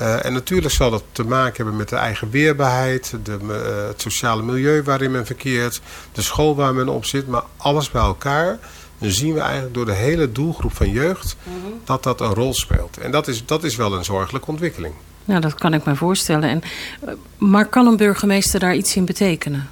Uh, 0.00 0.24
en 0.24 0.32
natuurlijk 0.32 0.74
zal 0.74 0.90
dat 0.90 1.04
te 1.12 1.24
maken 1.24 1.56
hebben 1.56 1.76
met 1.76 1.88
de 1.88 1.96
eigen 1.96 2.30
weerbaarheid, 2.30 3.14
de, 3.22 3.38
uh, 3.42 3.88
het 3.88 4.00
sociale 4.00 4.42
milieu 4.42 4.82
waarin 4.82 5.10
men 5.10 5.26
verkeert, 5.26 5.80
de 6.12 6.22
school 6.22 6.56
waar 6.56 6.74
men 6.74 6.88
op 6.88 7.04
zit. 7.04 7.26
Maar 7.26 7.42
alles 7.56 7.90
bij 7.90 8.02
elkaar 8.02 8.58
dan 8.98 9.10
zien 9.10 9.34
we 9.34 9.40
eigenlijk 9.40 9.74
door 9.74 9.86
de 9.86 9.94
hele 9.94 10.32
doelgroep 10.32 10.76
van 10.76 10.90
jeugd 10.90 11.36
-hmm. 11.42 11.80
dat 11.84 12.02
dat 12.02 12.20
een 12.20 12.34
rol 12.34 12.54
speelt. 12.54 12.98
En 12.98 13.10
dat 13.10 13.28
is, 13.28 13.46
dat 13.46 13.64
is 13.64 13.76
wel 13.76 13.94
een 13.94 14.04
zorgelijke 14.04 14.48
ontwikkeling. 14.48 14.94
Nou, 15.24 15.40
dat 15.40 15.54
kan 15.54 15.74
ik 15.74 15.84
me 15.84 15.94
voorstellen. 15.94 16.48
En, 16.48 16.62
maar 17.38 17.66
kan 17.66 17.86
een 17.86 17.96
burgemeester 17.96 18.60
daar 18.60 18.74
iets 18.74 18.96
in 18.96 19.04
betekenen? 19.04 19.70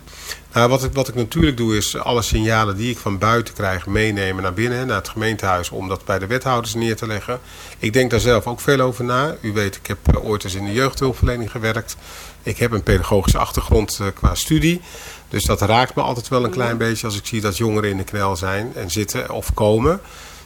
Nou, 0.52 0.68
wat, 0.68 0.84
ik, 0.84 0.92
wat 0.92 1.08
ik 1.08 1.14
natuurlijk 1.14 1.56
doe 1.56 1.76
is 1.76 1.96
alle 1.96 2.22
signalen 2.22 2.76
die 2.76 2.90
ik 2.90 2.98
van 2.98 3.18
buiten 3.18 3.54
krijg 3.54 3.86
meenemen 3.86 4.42
naar 4.42 4.52
binnen, 4.52 4.86
naar 4.86 4.96
het 4.96 5.08
gemeentehuis, 5.08 5.70
om 5.70 5.88
dat 5.88 6.04
bij 6.04 6.18
de 6.18 6.26
wethouders 6.26 6.74
neer 6.74 6.96
te 6.96 7.06
leggen. 7.06 7.40
Ik 7.78 7.92
denk 7.92 8.10
daar 8.10 8.20
zelf 8.20 8.46
ook 8.46 8.60
veel 8.60 8.80
over 8.80 9.04
na. 9.04 9.36
U 9.40 9.52
weet, 9.52 9.76
ik 9.76 9.86
heb 9.86 9.98
ooit 10.22 10.44
eens 10.44 10.54
in 10.54 10.64
de 10.64 10.72
jeugdhulpverlening 10.72 11.50
gewerkt. 11.50 11.96
Ik 12.42 12.58
heb 12.58 12.72
een 12.72 12.82
pedagogische 12.82 13.38
achtergrond 13.38 13.98
uh, 14.00 14.06
qua 14.14 14.34
studie. 14.34 14.80
Dus 15.28 15.44
dat 15.44 15.60
raakt 15.60 15.94
me 15.94 16.02
altijd 16.02 16.28
wel 16.28 16.44
een 16.44 16.50
klein 16.50 16.76
beetje 16.76 17.06
als 17.06 17.18
ik 17.18 17.26
zie 17.26 17.40
dat 17.40 17.56
jongeren 17.56 17.90
in 17.90 17.96
de 17.96 18.04
knel 18.04 18.36
zijn 18.36 18.72
en 18.74 18.90
zitten 18.90 19.30
of 19.30 19.54
komen. 19.54 20.00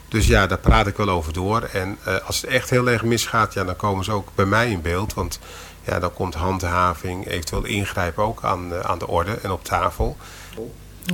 Dus 0.07 0.27
ja, 0.27 0.47
daar 0.47 0.57
praat 0.57 0.87
ik 0.87 0.97
wel 0.97 1.09
over 1.09 1.33
door. 1.33 1.61
En 1.61 1.97
uh, 2.07 2.15
als 2.25 2.41
het 2.41 2.49
echt 2.49 2.69
heel 2.69 2.89
erg 2.89 3.03
misgaat, 3.03 3.53
ja, 3.53 3.63
dan 3.63 3.75
komen 3.75 4.03
ze 4.03 4.11
ook 4.11 4.27
bij 4.35 4.45
mij 4.45 4.69
in 4.69 4.81
beeld. 4.81 5.13
Want 5.13 5.39
ja, 5.83 5.99
dan 5.99 6.13
komt 6.13 6.33
handhaving, 6.33 7.27
eventueel 7.27 7.65
ingrijpen 7.65 8.23
ook 8.23 8.43
aan, 8.43 8.71
uh, 8.71 8.79
aan 8.79 8.99
de 8.99 9.07
orde 9.07 9.31
en 9.31 9.51
op 9.51 9.63
tafel. 9.63 10.17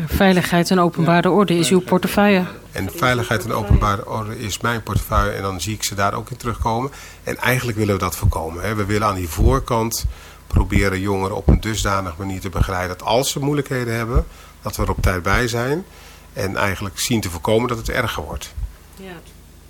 Veiligheid 0.05 0.71
en 0.71 0.79
openbare 0.79 1.29
orde 1.29 1.57
is 1.57 1.69
uw 1.69 1.79
portefeuille. 1.79 2.45
En 2.71 2.89
veiligheid 2.95 3.45
en 3.45 3.51
openbare 3.51 4.07
orde 4.09 4.39
is 4.39 4.59
mijn 4.59 4.83
portefeuille. 4.83 5.31
En 5.31 5.41
dan 5.41 5.61
zie 5.61 5.73
ik 5.73 5.83
ze 5.83 5.95
daar 5.95 6.13
ook 6.13 6.29
in 6.29 6.37
terugkomen. 6.37 6.91
En 7.23 7.37
eigenlijk 7.37 7.77
willen 7.77 7.93
we 7.93 7.99
dat 7.99 8.15
voorkomen. 8.15 8.63
Hè. 8.63 8.75
We 8.75 8.85
willen 8.85 9.07
aan 9.07 9.15
die 9.15 9.29
voorkant 9.29 10.05
proberen 10.47 10.99
jongeren 10.99 11.35
op 11.35 11.47
een 11.47 11.59
dusdanige 11.61 12.15
manier 12.17 12.39
te 12.39 12.49
begeleiden... 12.49 12.97
dat 12.97 13.07
als 13.07 13.31
ze 13.31 13.39
moeilijkheden 13.39 13.95
hebben, 13.95 14.25
dat 14.61 14.75
we 14.75 14.83
er 14.83 14.89
op 14.89 15.01
tijd 15.01 15.23
bij 15.23 15.47
zijn. 15.47 15.85
En 16.33 16.55
eigenlijk 16.55 16.99
zien 16.99 17.21
te 17.21 17.29
voorkomen 17.29 17.67
dat 17.67 17.77
het 17.77 17.89
erger 17.89 18.23
wordt. 18.23 18.53
Ja. 18.95 19.13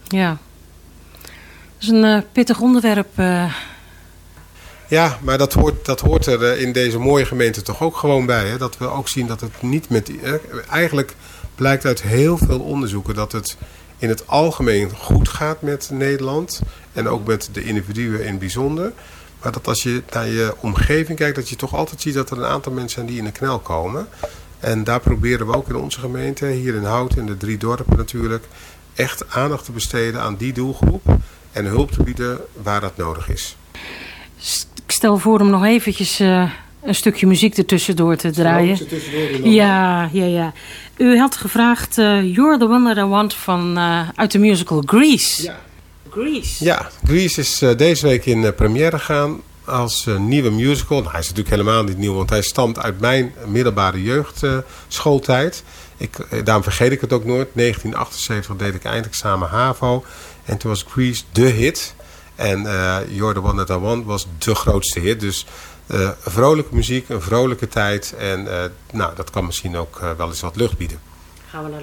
ja. 0.08 0.38
Dat 1.22 1.82
is 1.82 1.88
een 1.88 2.04
uh, 2.04 2.22
pittig 2.32 2.60
onderwerp. 2.60 3.20
Uh. 3.20 3.54
Ja, 4.88 5.18
maar 5.22 5.38
dat 5.38 5.54
hoort, 5.54 5.86
dat 5.86 6.00
hoort 6.00 6.26
er 6.26 6.44
eh, 6.52 6.62
in 6.62 6.72
deze 6.74 7.00
mooie 7.00 7.26
gemeente 7.26 7.62
toch 7.62 7.82
ook 7.82 7.98
gewoon 7.98 8.26
bij. 8.26 8.48
Hè? 8.48 8.58
Dat 8.58 8.78
we 8.78 8.88
ook 8.88 9.08
zien 9.08 9.28
dat 9.28 9.42
het 9.42 9.62
niet 9.62 9.90
met... 9.90 10.06
die- 10.06 10.22
eh, 10.22 10.34
Eigenlijk 10.70 11.16
blijkt 11.56 11.86
uit 11.86 12.02
heel 12.02 12.38
veel 12.38 12.60
onderzoeken 12.60 13.16
dat 13.16 13.32
het 13.32 13.58
in 13.98 14.10
het 14.10 14.28
algemeen 14.28 14.92
goed 14.96 15.30
gaat 15.30 15.62
met 15.62 15.90
Nederland. 15.92 16.62
En 16.94 17.08
ook 17.08 17.28
met 17.28 17.50
de 17.52 17.64
individuen 17.64 18.22
in 18.24 18.30
het 18.30 18.40
bijzonder. 18.40 18.92
Maar 19.48 19.56
dat 19.56 19.68
als 19.68 19.84
je 19.84 20.04
naar 20.14 20.28
je 20.28 20.54
omgeving 20.60 21.18
kijkt, 21.18 21.36
dat 21.36 21.50
je 21.50 21.56
toch 21.56 21.76
altijd 21.76 22.02
ziet 22.02 22.14
dat 22.14 22.30
er 22.30 22.38
een 22.38 22.46
aantal 22.46 22.72
mensen 22.72 22.92
zijn 22.92 23.06
die 23.06 23.18
in 23.18 23.24
de 23.24 23.32
knel 23.32 23.60
komen. 23.60 24.08
En 24.60 24.84
daar 24.84 25.00
proberen 25.00 25.48
we 25.48 25.56
ook 25.56 25.70
in 25.70 25.76
onze 25.76 26.00
gemeente, 26.00 26.46
hier 26.46 26.76
in 26.76 26.84
Hout, 26.84 27.16
in 27.16 27.26
de 27.26 27.38
drie 27.38 27.58
dorpen 27.58 27.98
natuurlijk, 27.98 28.44
echt 28.96 29.36
aandacht 29.36 29.66
te 29.66 29.72
besteden 29.72 30.22
aan 30.22 30.36
die 30.36 30.54
doelgroep. 30.54 31.02
En 31.52 31.66
hulp 31.66 31.92
te 31.92 32.04
bieden 32.04 32.40
waar 32.64 32.82
dat 32.82 32.98
nodig 32.98 33.30
is. 33.30 33.56
Ik 34.86 34.92
stel 34.92 35.18
voor 35.18 35.40
om 35.40 35.50
nog 35.50 35.66
eventjes 35.66 36.20
eh, 36.20 36.52
een 36.84 36.96
stukje 36.96 37.28
muziek 37.28 37.58
ertussendoor 37.58 38.16
te 38.16 38.32
draaien. 38.32 38.78
Ja, 39.44 40.10
ja, 40.12 40.26
ja. 40.26 40.54
U 40.98 41.18
had 41.18 41.36
gevraagd 41.36 41.98
eh, 41.98 42.36
You're 42.36 42.58
the 42.58 42.66
One 42.66 42.94
That 42.94 43.06
I 43.06 43.08
Want 43.08 43.34
van, 43.34 43.78
eh, 43.78 44.10
uit 44.16 44.32
de 44.32 44.40
musical 44.40 44.84
Grease. 44.86 45.44
Ja. 45.44 45.66
Grease. 46.10 46.64
Ja, 46.64 46.90
Grease 47.04 47.40
is 47.40 47.62
eh, 47.62 47.78
deze 47.78 48.08
week 48.08 48.26
in 48.26 48.46
eh, 48.46 48.54
première 48.56 49.00
gegaan 49.00 49.42
als 49.66 50.08
eh, 50.08 50.18
nieuwe 50.18 50.50
musical. 50.50 50.98
Nou, 50.98 51.12
hij 51.12 51.20
is 51.20 51.30
natuurlijk 51.30 51.56
helemaal 51.56 51.84
niet 51.84 51.98
nieuw, 51.98 52.14
want 52.14 52.30
hij 52.30 52.42
stamt 52.42 52.80
uit 52.80 53.00
mijn 53.00 53.34
middelbare 53.46 54.04
jeugdschooltijd. 54.04 55.64
ik, 55.98 56.46
daarom 56.46 56.64
vergeet 56.64 56.92
ik 56.92 57.02
het 57.02 57.14
ook 57.14 57.26
nooit. 57.26 57.48
1978 57.54 58.56
deed 58.56 58.74
ik 58.74 58.84
eindexamen 58.84 59.50
HAVO. 59.50 60.04
En 60.46 60.58
toen 60.58 60.70
was 60.70 60.86
Grease 60.90 61.24
de 61.32 61.46
hit. 61.46 61.96
En 62.36 62.66
eh 62.66 62.98
You're 63.10 63.34
the 63.34 63.44
One 63.44 63.66
That 63.66 63.78
I 63.78 63.80
Want 63.80 64.06
was 64.06 64.28
de 64.38 64.56
grootste 64.56 65.00
hit. 65.00 65.20
Dus 65.20 65.46
vrolijke 66.20 66.76
muziek, 66.76 67.10
een 67.10 67.22
vrolijke 67.22 67.68
tijd. 67.68 68.16
En 68.18 68.48
nou, 68.92 69.16
dat 69.16 69.30
kan 69.30 69.46
misschien 69.46 69.78
ook 69.78 70.00
wel 70.18 70.28
eens 70.28 70.42
wat 70.42 70.56
lucht 70.56 70.78
bieden. 70.78 71.00
Gaan 71.50 71.64
we 71.64 71.70
naar 71.70 71.82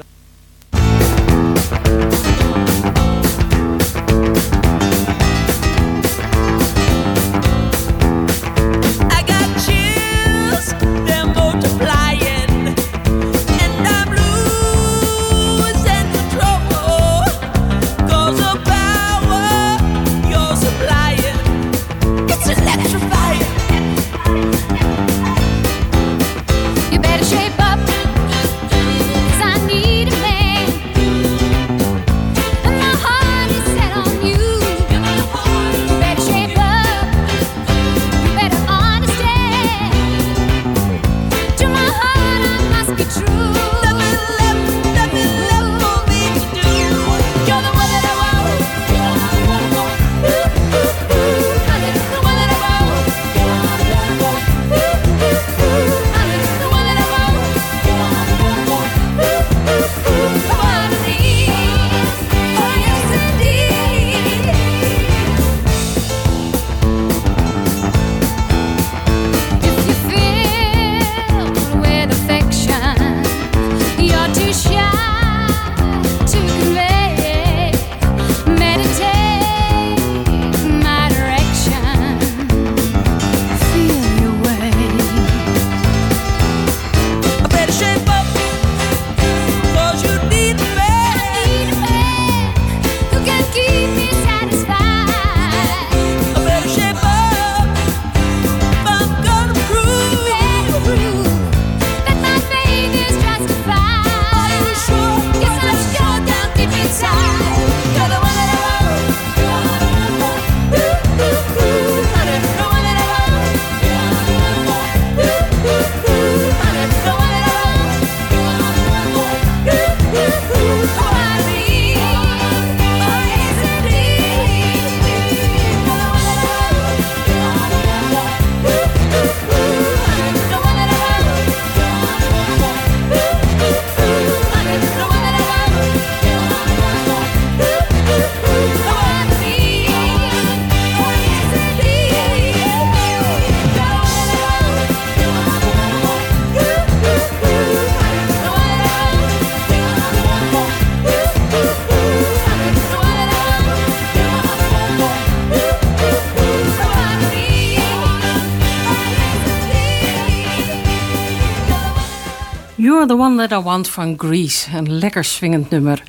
One 163.25 163.47
That 163.47 163.61
I 163.61 163.63
Want 163.63 163.89
van 163.89 164.15
Grease. 164.19 164.77
Een 164.77 164.99
lekker 164.99 165.25
swingend 165.25 165.71
nummer. 165.71 166.03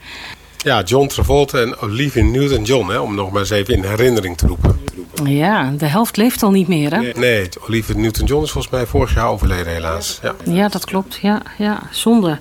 Ja, 0.57 0.82
John 0.82 1.07
Travolta 1.07 1.57
en 1.57 1.78
Olivia 1.78 2.24
Newton-John, 2.24 2.89
hè, 2.89 2.97
om 2.97 3.16
nog 3.16 3.32
maar 3.32 3.39
eens 3.39 3.49
even 3.49 3.74
in 3.74 3.84
herinnering 3.84 4.38
te 4.38 4.47
roepen. 4.47 4.80
Ja, 5.24 5.72
de 5.78 5.86
helft 5.86 6.18
leeft 6.18 6.43
al 6.43 6.51
niet 6.51 6.68
meer, 6.68 6.93
hè? 6.93 7.11
Nee, 7.16 7.49
Olivia 7.68 7.95
Newton-John 7.95 8.43
is 8.43 8.51
volgens 8.51 8.74
mij 8.74 8.86
vorig 8.86 9.16
jaar 9.16 9.30
overleden 9.30 9.74
helaas. 9.74 10.20
Ja. 10.22 10.36
Ja, 10.45 10.68
dat 10.68 10.86
klopt. 10.86 11.20
Ja, 11.22 11.41
ja 11.57 11.82
zonde. 11.91 12.39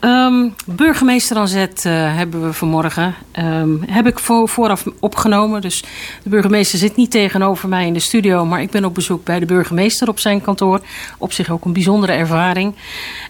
Ehm, 0.00 0.48
burgemeester 0.66 1.36
aan 1.36 1.48
zet 1.48 1.84
eh, 1.84 2.16
hebben 2.16 2.42
we 2.46 2.52
vanmorgen. 2.52 3.14
Ehm, 3.32 3.76
heb 3.86 4.06
ik 4.06 4.18
voor, 4.18 4.48
vooraf 4.48 4.84
opgenomen. 5.00 5.60
Dus 5.60 5.84
de 6.22 6.28
burgemeester 6.28 6.78
zit 6.78 6.96
niet 6.96 7.10
tegenover 7.10 7.68
mij 7.68 7.86
in 7.86 7.92
de 7.92 8.00
studio. 8.00 8.44
Maar 8.44 8.62
ik 8.62 8.70
ben 8.70 8.84
op 8.84 8.94
bezoek 8.94 9.24
bij 9.24 9.38
de 9.38 9.46
burgemeester 9.46 10.08
op 10.08 10.18
zijn 10.18 10.40
kantoor. 10.40 10.80
Op 11.18 11.32
zich 11.32 11.50
ook 11.50 11.64
een 11.64 11.72
bijzondere 11.72 12.12
ervaring. 12.12 12.74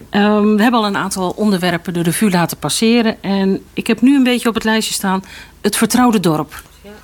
Ehm, 0.09 0.55
we 0.55 0.61
hebben 0.61 0.79
al 0.79 0.85
een 0.85 0.97
aantal 0.97 1.33
onderwerpen 1.35 1.93
de 1.93 2.01
revue 2.01 2.31
laten 2.31 2.57
passeren. 2.57 3.23
En 3.23 3.63
ik 3.73 3.87
heb 3.87 4.01
nu 4.01 4.15
een 4.15 4.23
beetje 4.23 4.49
op 4.49 4.55
het 4.55 4.63
lijstje 4.63 4.93
staan. 4.93 5.23
Het 5.61 5.75
vertrouwde 5.75 6.19
dorp. 6.19 6.61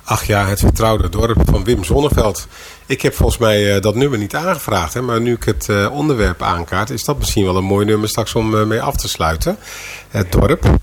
Ach 0.08 0.24
ja, 0.24 0.46
het 0.46 0.60
vertrouwde 0.60 1.08
dorp 1.08 1.38
van 1.44 1.64
Wim 1.64 1.84
Zonneveld. 1.84 2.46
Ik 2.86 3.02
heb 3.02 3.14
volgens 3.14 3.38
mij 3.38 3.74
eh, 3.74 3.82
dat 3.82 3.94
nummer 3.94 4.18
niet 4.18 4.34
aangevraagd. 4.34 4.94
Hè, 4.94 5.02
maar 5.02 5.20
nu 5.20 5.32
ik 5.32 5.44
het 5.44 5.68
eh, 5.68 5.88
onderwerp 5.92 6.42
aankaart, 6.42 6.90
is 6.90 7.04
dat 7.04 7.18
misschien 7.18 7.44
wel 7.44 7.56
een 7.56 7.64
mooi 7.64 7.86
nummer 7.86 8.08
straks 8.08 8.34
om 8.34 8.56
eh, 8.56 8.64
mee 8.64 8.80
af 8.80 8.96
te 8.96 9.08
sluiten. 9.08 9.58
Het 10.08 10.32
dorp 10.32 10.78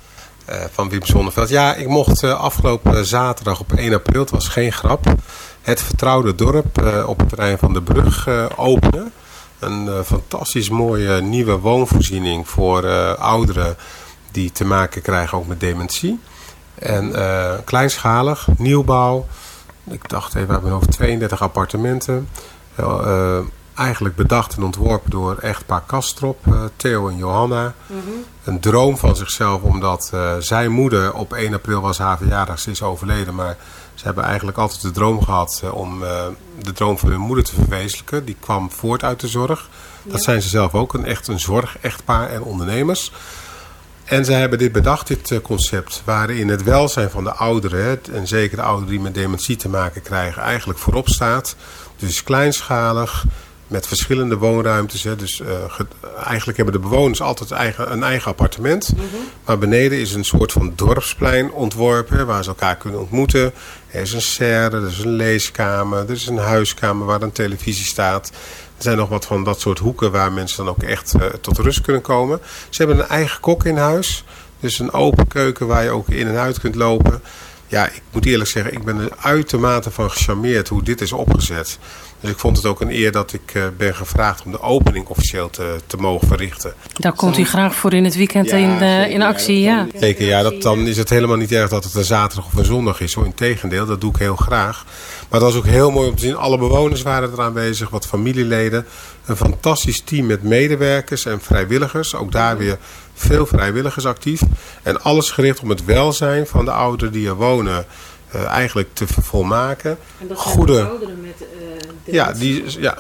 van 0.72 0.90
Wim 0.90 1.06
Zonneveld. 1.06 1.50
Ja, 1.50 1.76
ik 1.76 1.88
mocht 1.88 2.24
afgelopen 2.24 3.06
zaterdag 3.06 3.60
op 3.60 3.74
1 3.74 3.94
april, 3.94 4.22
het 4.22 4.30
was 4.30 4.48
geen 4.48 4.72
grap, 4.74 5.16
het 5.62 5.82
vertrouwde 5.82 6.36
dorp 6.36 7.04
op 7.06 7.20
het 7.20 7.30
terrein 7.30 7.58
van 7.58 7.74
de 7.74 7.82
brug 7.82 8.28
openen. 8.56 9.12
Een 9.60 10.04
fantastisch 10.06 10.70
mooie 10.70 11.22
nieuwe 11.22 11.58
woonvoorziening 11.58 12.48
voor 12.48 12.88
ouderen 13.16 13.76
die 14.32 14.52
te 14.52 14.66
maken 14.66 15.02
krijgen 15.02 15.38
ook 15.38 15.48
met 15.48 15.60
dementie. 15.60 16.20
En 16.80 17.16
eh, 17.16 17.54
kleinschalig, 17.64 18.48
nieuwbouw. 18.58 19.26
Ik 19.84 20.10
dacht 20.10 20.36
even 20.36 20.54
uit 20.54 20.62
mijn 20.62 20.74
hoofd 20.74 20.92
32 20.92 21.42
appartementen. 21.42 22.30
eh, 22.76 23.38
eigenlijk 23.76 24.16
bedacht 24.16 24.56
en 24.56 24.64
ontworpen 24.64 25.10
door 25.10 25.38
echtpaar 25.38 25.82
Kastrop, 25.86 26.40
eh, 26.48 26.64
Theo 26.76 27.08
en 27.08 27.18
Johanna. 27.18 27.74
Een 28.44 28.60
droom 28.60 28.98
van 28.98 29.16
zichzelf, 29.16 29.62
omdat 29.62 30.12
zijn 30.40 30.72
moeder 30.72 31.14
op 31.14 31.34
1 31.34 31.54
april 31.54 31.82
was 31.82 31.98
haar 31.98 32.18
verjaardag. 32.18 32.60
Ze 32.60 32.72
is 32.72 32.82
overleden, 32.82 33.36
maar 33.36 33.58
ze 33.96 34.06
hebben 34.06 34.24
eigenlijk 34.24 34.58
altijd 34.58 34.82
de 34.82 34.92
droom 34.92 35.24
gehad 35.24 35.62
eh, 35.64 35.74
om 35.74 36.00
de 36.62 36.72
droom 36.74 36.98
van 36.98 37.10
hun 37.10 37.20
moeder 37.20 37.44
te 37.44 37.56
verwezenlijken. 37.56 38.26
Die 38.26 38.38
kwam 38.40 38.72
voort 38.72 39.04
uit 39.04 39.20
de 39.20 39.28
zorg. 39.28 39.70
Dat 40.04 40.24
zijn 40.24 40.42
ze 40.42 40.50
zelf 40.50 40.74
ook, 40.74 40.94
een 40.94 41.06
echt 41.06 41.28
een 41.28 41.40
zorg-echtpaar 41.40 42.30
en 42.30 42.44
ondernemers. 42.44 43.12
En 44.06 44.26
zij 44.26 44.40
hebben 44.40 44.60
dit 44.60 44.72
bedacht, 44.72 45.08
dit 45.08 45.32
eh, 45.32 45.40
concept, 45.42 46.02
waarin 46.06 46.48
het 46.50 46.64
welzijn 46.64 47.10
van 47.10 47.24
de 47.24 47.32
ouderen, 47.34 48.00
en 48.14 48.28
zeker 48.28 48.58
de 48.58 48.64
ouderen 48.64 48.90
die 48.90 49.00
met 49.00 49.14
dementie 49.14 49.56
te 49.56 49.70
maken 49.70 50.02
krijgen, 50.02 50.42
eigenlijk 50.42 50.80
voorop 50.80 51.08
staat. 51.10 51.56
Dus 51.98 52.24
kleinschalig, 52.24 53.26
met 53.68 53.88
verschillende 53.88 54.38
woonruimtes. 54.38 55.04
Hè. 55.04 55.16
Dus 55.16 55.42
eh, 55.42 55.48
ge- 55.68 55.86
eigenlijk 56.26 56.58
hebben 56.58 56.76
de 56.82 56.88
bewoners 56.88 57.22
altijd 57.22 57.52
eigen, 57.52 57.92
een 57.92 58.04
eigen 58.04 58.32
appartement. 58.32 58.94
Maar 59.46 59.58
beneden 59.58 60.00
is 60.00 60.14
een 60.14 60.24
soort 60.26 60.52
van 60.52 60.74
dorpsplein 60.76 61.52
ontworpen, 61.52 62.26
waar 62.26 62.44
ze 62.44 62.50
elkaar 62.50 62.76
kunnen 62.76 63.00
ontmoeten. 63.00 63.54
Er 63.88 64.02
is 64.02 64.14
een 64.14 64.22
serre, 64.22 64.78
er 64.78 64.88
is 64.88 64.98
een 65.00 65.12
leeskamer, 65.16 66.00
er 66.00 66.12
is 66.12 66.28
een 66.28 66.38
huiskamer 66.38 67.06
waar 67.06 67.22
een 67.22 67.32
televisie 67.32 67.86
staat. 67.86 68.32
Er 68.78 68.84
zijn 68.84 68.98
nog 68.98 69.10
wat 69.10 69.26
van 69.26 69.44
dat 69.44 69.60
soort 69.60 69.80
hoeken 69.80 70.12
waar 70.12 70.32
mensen 70.32 70.58
dan 70.58 70.74
ook 70.74 70.84
echt 70.84 71.14
eh, 71.14 71.26
tot 71.42 71.58
rust 71.58 71.82
kunnen 71.82 72.02
komen. 72.02 72.40
Ze 72.70 72.84
hebben 72.84 73.04
een 73.04 73.10
eigen 73.10 73.40
kok 73.40 73.66
in 73.66 73.78
huis. 73.78 74.24
Dus 74.60 74.80
een 74.80 74.94
open 74.94 75.28
keuken 75.28 75.68
waar 75.68 75.84
je 75.84 75.90
ook 75.90 76.10
in 76.10 76.28
en 76.28 76.38
uit 76.38 76.60
kunt 76.60 76.76
lopen. 76.76 77.22
Ja, 77.68 77.86
ik 77.86 78.02
moet 78.12 78.26
eerlijk 78.26 78.50
zeggen, 78.50 78.74
ik 78.74 78.84
ben 78.84 78.98
er 78.98 79.12
uitermate 79.18 79.92
van 79.92 80.12
gecharmeerd 80.12 80.68
hoe 80.68 80.84
dit 80.84 81.02
is 81.02 81.12
opgezet. 81.12 81.80
Dus 82.20 82.30
ik 82.30 82.40
vond 82.40 82.58
het 82.58 82.66
ook 82.66 82.82
een 82.82 82.92
eer 82.92 83.12
dat 83.12 83.34
ik 83.34 83.52
eh, 83.54 83.64
ben 83.78 83.96
gevraagd 83.96 84.44
om 84.46 84.52
de 84.52 84.62
opening 84.62 85.08
officieel 85.08 85.50
te, 85.50 85.76
te 85.88 85.98
mogen 85.98 86.28
verrichten. 86.28 86.74
Daar 86.94 87.14
komt 87.14 87.38
u 87.38 87.46
graag 87.46 87.76
voor 87.76 87.94
in 87.94 88.04
het 88.04 88.16
weekend 88.16 88.52
in, 88.52 88.80
eh, 88.80 89.10
in 89.10 89.22
actie, 89.22 89.60
ja. 89.60 89.88
Zeker, 90.00 90.26
ja, 90.26 90.42
dat, 90.42 90.62
dan 90.62 90.88
is 90.88 90.98
het 90.98 91.10
helemaal 91.10 91.38
niet 91.38 91.52
erg 91.52 91.70
dat 91.70 91.84
het 91.84 91.94
een 91.94 92.04
zaterdag 92.04 92.46
of 92.46 92.54
een 92.54 92.66
zondag 92.66 93.00
is. 93.00 93.14
Hoor. 93.14 93.26
Integendeel, 93.26 93.86
dat 93.86 94.02
doe 94.02 94.10
ik 94.10 94.18
heel 94.18 94.36
graag. 94.36 94.86
Maar 95.30 95.40
dat 95.40 95.54
was 95.54 95.56
ook 95.56 95.66
heel 95.66 95.92
mooi 95.92 96.10
om 96.10 96.16
te 96.16 96.22
zien. 96.22 96.36
Alle 96.36 96.58
bewoners 96.58 97.02
waren 97.02 97.32
er 97.32 97.42
aanwezig, 97.42 97.90
wat 97.90 98.08
familieleden. 98.08 98.86
Een 99.26 99.36
fantastisch 99.36 100.02
team 100.02 100.26
met 100.26 100.44
medewerkers 100.44 101.26
en 101.26 101.42
vrijwilligers. 101.42 102.16
Ook 102.16 102.32
daar 102.32 102.58
weer 102.58 102.78
veel 103.14 103.46
vrijwilligers 103.46 104.06
actief. 104.06 104.42
En 104.84 105.02
alles 105.02 105.32
gericht 105.32 105.60
om 105.60 105.70
het 105.70 105.86
welzijn 105.86 106.48
van 106.48 106.66
de 106.66 106.72
ouderen 106.72 107.14
die 107.14 107.28
er 107.28 107.36
wonen 107.36 107.86
eh, 108.32 108.46
eigenlijk 108.46 108.90
te 108.94 109.06
volmaken. 109.08 109.98
Goede, 110.34 110.86
ouderen 110.86 111.22
met 111.22 111.48
ja, 112.04 112.32
die, 112.32 112.64
ja, 112.80 112.98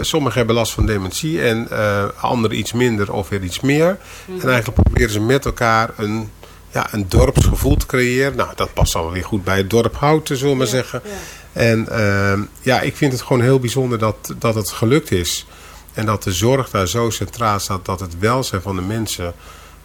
sommigen 0.00 0.38
hebben 0.38 0.56
last 0.56 0.72
van 0.72 0.86
dementie 0.86 1.42
en 1.42 1.68
eh, 1.70 2.04
anderen 2.20 2.58
iets 2.58 2.72
minder 2.72 3.12
of 3.12 3.28
weer 3.28 3.42
iets 3.42 3.60
meer. 3.60 3.98
En 4.26 4.48
eigenlijk 4.48 4.82
proberen 4.82 5.10
ze 5.10 5.20
met 5.20 5.44
elkaar 5.44 5.90
een, 5.96 6.30
ja, 6.70 6.88
een 6.92 7.08
dorpsgevoel 7.08 7.76
te 7.76 7.86
creëren. 7.86 8.36
Nou, 8.36 8.48
dat 8.54 8.72
past 8.72 8.92
dan 8.92 9.10
weer 9.10 9.24
goed 9.24 9.44
bij 9.44 9.56
het 9.56 9.70
dorp 9.70 9.96
Houten, 9.96 10.36
zullen 10.36 10.52
we 10.52 10.58
maar 10.58 10.66
zeggen. 10.66 11.02
En 11.52 11.88
ehm, 11.88 12.42
ja, 12.60 12.80
ik 12.80 12.96
vind 12.96 13.12
het 13.12 13.22
gewoon 13.22 13.42
heel 13.42 13.58
bijzonder 13.58 13.98
dat, 13.98 14.34
dat 14.38 14.54
het 14.54 14.70
gelukt 14.70 15.10
is. 15.10 15.46
En 15.92 16.06
dat 16.06 16.22
de 16.22 16.32
zorg 16.32 16.70
daar 16.70 16.88
zo 16.88 17.10
centraal 17.10 17.58
staat 17.58 17.84
dat 17.84 18.00
het 18.00 18.18
welzijn 18.18 18.62
van 18.62 18.76
de 18.76 18.82
mensen 18.82 19.34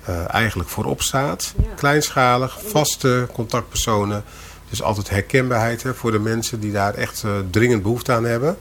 eh, 0.05 0.33
eigenlijk 0.33 0.69
voorop 0.69 1.01
staat. 1.01 1.53
Kleinschalig, 1.75 2.57
vaste 2.65 3.27
contactpersonen. 3.33 4.23
Dus 4.69 4.81
altijd 4.81 5.09
herkenbaarheid 5.09 5.83
hè, 5.83 5.93
voor 5.93 6.11
de 6.11 6.19
mensen 6.19 6.59
die 6.59 6.71
daar 6.71 6.93
echt 6.93 7.23
eh, 7.23 7.31
dringend 7.49 7.81
behoefte 7.81 8.11
aan 8.11 8.25
hebben. 8.25 8.57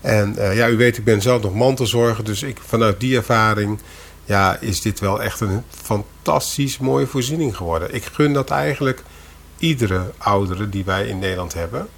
En 0.00 0.36
eh, 0.36 0.56
ja, 0.56 0.68
u 0.68 0.76
weet, 0.76 0.98
ik 0.98 1.04
ben 1.04 1.22
zelf 1.22 1.42
nog 1.42 1.54
mantelzorger. 1.54 2.24
Dus 2.24 2.42
ik, 2.42 2.58
vanuit 2.66 3.00
die 3.00 3.16
ervaring 3.16 3.80
ja, 4.24 4.56
is 4.60 4.80
dit 4.80 5.00
wel 5.00 5.22
echt 5.22 5.40
een 5.40 5.62
fantastisch 5.70 6.78
mooie 6.78 7.06
voorziening 7.06 7.56
geworden. 7.56 7.94
Ik 7.94 8.04
gun 8.04 8.32
dat 8.32 8.50
eigenlijk 8.50 9.02
iedere 9.58 10.12
oudere 10.18 10.68
die 10.68 10.84
wij 10.84 11.06
in 11.06 11.18
Nederland 11.18 11.54
hebben. 11.54 11.88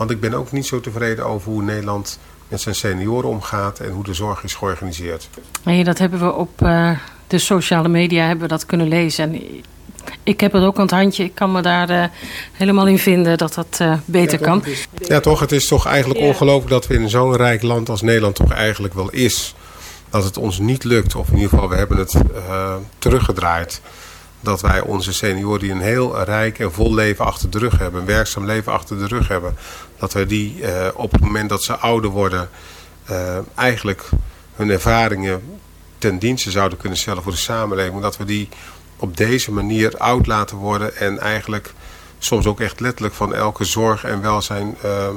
Want 0.00 0.12
ik 0.12 0.20
ben 0.20 0.34
ook 0.34 0.52
niet 0.52 0.66
zo 0.66 0.80
tevreden 0.80 1.26
over 1.26 1.50
hoe 1.52 1.62
Nederland 1.62 2.18
met 2.48 2.60
zijn 2.60 2.74
senioren 2.74 3.28
omgaat 3.28 3.78
en 3.78 3.90
hoe 3.90 4.04
de 4.04 4.14
zorg 4.14 4.44
is 4.44 4.54
georganiseerd. 4.54 5.28
Nee, 5.62 5.84
dat 5.84 5.98
hebben 5.98 6.20
we 6.20 6.32
op 6.32 6.62
eh, 6.62 6.90
de 7.26 7.38
sociale 7.38 7.88
media 7.88 8.26
hebben 8.26 8.42
we 8.42 8.48
dat 8.48 8.66
kunnen 8.66 8.88
lezen. 8.88 9.24
En 9.24 9.42
ik 10.22 10.40
heb 10.40 10.52
het 10.52 10.62
ook 10.62 10.76
aan 10.76 10.82
het 10.82 10.90
handje. 10.90 11.24
Ik 11.24 11.34
kan 11.34 11.52
me 11.52 11.62
daar 11.62 11.90
eh, 11.90 12.04
helemaal 12.52 12.86
in 12.86 12.98
vinden 12.98 13.38
dat 13.38 13.54
dat 13.54 13.76
eh, 13.78 13.94
beter 14.04 14.38
kan. 14.38 14.64
Ja, 14.94 15.20
toch? 15.20 15.40
Het 15.40 15.52
is 15.52 15.66
toch 15.66 15.86
eigenlijk 15.86 16.20
ongelooflijk 16.20 16.70
dat 16.70 16.86
we 16.86 16.94
in 16.94 17.08
zo'n 17.08 17.36
rijk 17.36 17.62
land 17.62 17.88
als 17.88 18.02
Nederland 18.02 18.34
toch 18.34 18.52
eigenlijk 18.52 18.94
wel 18.94 19.10
is. 19.10 19.54
Dat 20.10 20.24
het 20.24 20.36
ons 20.36 20.58
niet 20.58 20.84
lukt, 20.84 21.14
of 21.14 21.28
in 21.28 21.34
ieder 21.34 21.48
geval 21.48 21.68
we 21.68 21.76
hebben 21.76 21.98
het 21.98 22.14
eh, 22.14 22.74
teruggedraaid. 22.98 23.80
Dat 24.40 24.60
wij 24.60 24.80
onze 24.80 25.12
senioren 25.12 25.60
die 25.60 25.70
een 25.70 25.80
heel 25.80 26.22
rijk 26.22 26.58
en 26.58 26.72
vol 26.72 26.94
leven 26.94 27.24
achter 27.24 27.50
de 27.50 27.58
rug 27.58 27.78
hebben, 27.78 28.00
een 28.00 28.06
werkzaam 28.06 28.44
leven 28.46 28.72
achter 28.72 28.98
de 28.98 29.06
rug 29.06 29.28
hebben. 29.28 29.56
Dat 30.00 30.12
wij 30.12 30.26
die 30.26 30.64
eh, 30.64 30.88
op 30.94 31.12
het 31.12 31.20
moment 31.20 31.48
dat 31.48 31.62
ze 31.62 31.76
ouder 31.76 32.10
worden, 32.10 32.50
eh, 33.04 33.38
eigenlijk 33.54 34.08
hun 34.54 34.70
ervaringen 34.70 35.42
ten 35.98 36.18
dienste 36.18 36.50
zouden 36.50 36.78
kunnen 36.78 36.98
stellen 36.98 37.22
voor 37.22 37.32
de 37.32 37.38
samenleving. 37.38 38.00
Dat 38.00 38.16
we 38.16 38.24
die 38.24 38.48
op 38.96 39.16
deze 39.16 39.52
manier 39.52 39.96
oud 39.98 40.26
laten 40.26 40.56
worden 40.56 40.96
en 40.96 41.18
eigenlijk 41.18 41.72
soms 42.18 42.46
ook 42.46 42.60
echt 42.60 42.80
letterlijk 42.80 43.14
van 43.14 43.34
elke 43.34 43.64
zorg 43.64 44.04
en 44.04 44.22
welzijn 44.22 44.76
eh, 44.82 45.08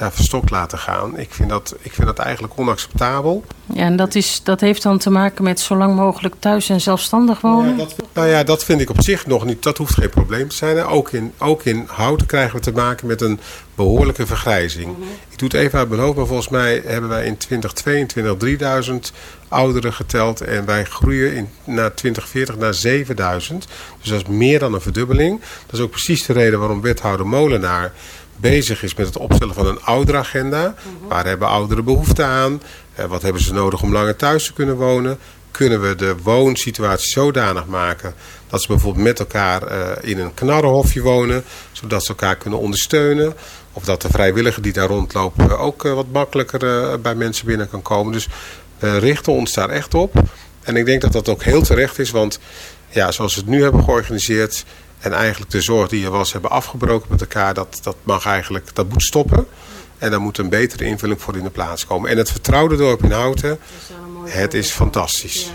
ja, 0.00 0.12
verstokt 0.12 0.50
laten 0.50 0.78
gaan. 0.78 1.18
Ik 1.18 1.34
vind, 1.34 1.48
dat, 1.48 1.76
ik 1.80 1.92
vind 1.92 2.06
dat 2.06 2.18
eigenlijk 2.18 2.52
onacceptabel. 2.56 3.44
Ja, 3.72 3.82
en 3.82 3.96
dat, 3.96 4.14
is, 4.14 4.40
dat 4.42 4.60
heeft 4.60 4.82
dan 4.82 4.98
te 4.98 5.10
maken 5.10 5.44
met 5.44 5.60
zo 5.60 5.76
lang 5.76 5.96
mogelijk 5.96 6.34
thuis 6.38 6.68
en 6.68 6.80
zelfstandig 6.80 7.40
wonen. 7.40 7.88
Nou 8.12 8.28
ja, 8.28 8.44
dat 8.44 8.64
vind 8.64 8.80
ik 8.80 8.90
op 8.90 9.02
zich 9.02 9.26
nog 9.26 9.44
niet. 9.44 9.62
Dat 9.62 9.78
hoeft 9.78 9.94
geen 9.94 10.08
probleem 10.10 10.48
te 10.48 10.56
zijn. 10.56 10.84
Ook 10.84 11.12
in, 11.12 11.32
ook 11.38 11.62
in 11.62 11.84
Houten 11.86 12.26
krijgen 12.26 12.56
we 12.56 12.60
te 12.60 12.72
maken 12.72 13.06
met 13.06 13.20
een 13.20 13.40
behoorlijke 13.74 14.26
vergrijzing. 14.26 14.96
Ik 15.28 15.38
doe 15.38 15.48
het 15.48 15.56
even 15.56 15.78
uit 15.78 15.88
mijn 15.88 16.00
hoofd, 16.00 16.16
maar 16.16 16.26
volgens 16.26 16.48
mij 16.48 16.82
hebben 16.86 17.10
wij 17.10 17.26
in 17.26 17.36
2022 17.36 18.36
3000 18.36 19.12
ouderen 19.48 19.92
geteld. 19.92 20.40
En 20.40 20.64
wij 20.64 20.84
groeien 20.84 21.34
in, 21.34 21.48
na 21.64 21.90
2040 21.90 22.56
naar 22.56 22.74
7000. 22.74 23.66
Dus 24.00 24.10
dat 24.10 24.20
is 24.20 24.26
meer 24.26 24.58
dan 24.58 24.74
een 24.74 24.80
verdubbeling. 24.80 25.40
Dat 25.66 25.78
is 25.78 25.84
ook 25.84 25.90
precies 25.90 26.26
de 26.26 26.32
reden 26.32 26.58
waarom 26.58 26.80
wethouder 26.80 27.26
Molenaar 27.26 27.92
bezig 28.40 28.82
is 28.82 28.94
met 28.94 29.06
het 29.06 29.16
opstellen 29.16 29.54
van 29.54 29.66
een 29.66 29.82
ouderagenda. 29.82 30.74
Waar 31.08 31.26
hebben 31.26 31.48
ouderen 31.48 31.84
behoefte 31.84 32.22
aan? 32.22 32.62
Eh, 32.94 33.04
wat 33.04 33.22
hebben 33.22 33.42
ze 33.42 33.52
nodig 33.52 33.82
om 33.82 33.92
langer 33.92 34.16
thuis 34.16 34.46
te 34.46 34.52
kunnen 34.52 34.76
wonen? 34.76 35.18
Kunnen 35.50 35.80
we 35.80 35.94
de 35.94 36.16
woonsituatie 36.22 37.10
zodanig 37.10 37.66
maken 37.66 38.14
dat 38.48 38.62
ze 38.62 38.68
bijvoorbeeld 38.68 39.04
met 39.04 39.18
elkaar 39.18 39.62
eh, 39.62 40.10
in 40.10 40.18
een 40.18 40.34
knarrenhofje 40.34 41.02
wonen, 41.02 41.44
zodat 41.72 42.02
ze 42.02 42.08
elkaar 42.08 42.36
kunnen 42.36 42.58
ondersteunen? 42.58 43.34
Of 43.72 43.84
dat 43.84 44.02
de 44.02 44.08
vrijwilliger 44.08 44.62
die 44.62 44.72
daar 44.72 44.88
rondlopen 44.88 45.58
ook 45.58 45.84
eh, 45.84 45.92
wat 45.92 46.06
makkelijker 46.12 47.00
bij 47.00 47.14
mensen 47.14 47.46
binnen 47.46 47.70
kan 47.70 47.82
komen. 47.82 48.12
Dus 48.12 48.28
we 48.78 48.98
richten 48.98 49.32
ons 49.32 49.52
daar 49.52 49.68
echt 49.68 49.94
op. 49.94 50.22
En 50.62 50.76
ik 50.76 50.84
denk 50.84 51.00
dat 51.00 51.12
dat 51.12 51.28
ook 51.28 51.42
heel 51.42 51.62
terecht 51.62 51.98
is, 51.98 52.10
want 52.10 52.38
ja, 52.88 53.10
zoals 53.10 53.34
we 53.34 53.40
het 53.40 53.50
nu 53.50 53.62
hebben 53.62 53.84
georganiseerd 53.84 54.64
en 55.00 55.12
eigenlijk 55.12 55.50
de 55.50 55.60
zorg 55.60 55.88
die 55.88 56.04
er 56.04 56.10
was 56.10 56.32
hebben 56.32 56.50
afgebroken 56.50 57.06
met 57.10 57.20
elkaar, 57.20 57.54
dat, 57.54 57.78
dat 57.82 57.96
mag 58.02 58.26
eigenlijk, 58.26 58.74
dat 58.74 58.88
moet 58.88 59.02
stoppen. 59.02 59.46
En 59.98 60.10
daar 60.10 60.20
moet 60.20 60.38
een 60.38 60.48
betere 60.48 60.84
invulling 60.84 61.20
voor 61.20 61.36
in 61.36 61.42
de 61.42 61.50
plaats 61.50 61.86
komen. 61.86 62.10
En 62.10 62.16
het 62.16 62.30
vertrouwde 62.30 62.76
dorp 62.76 63.02
in 63.02 63.10
Houten, 63.10 63.58
het 64.24 64.54
is 64.54 64.70
fantastisch. 64.70 65.50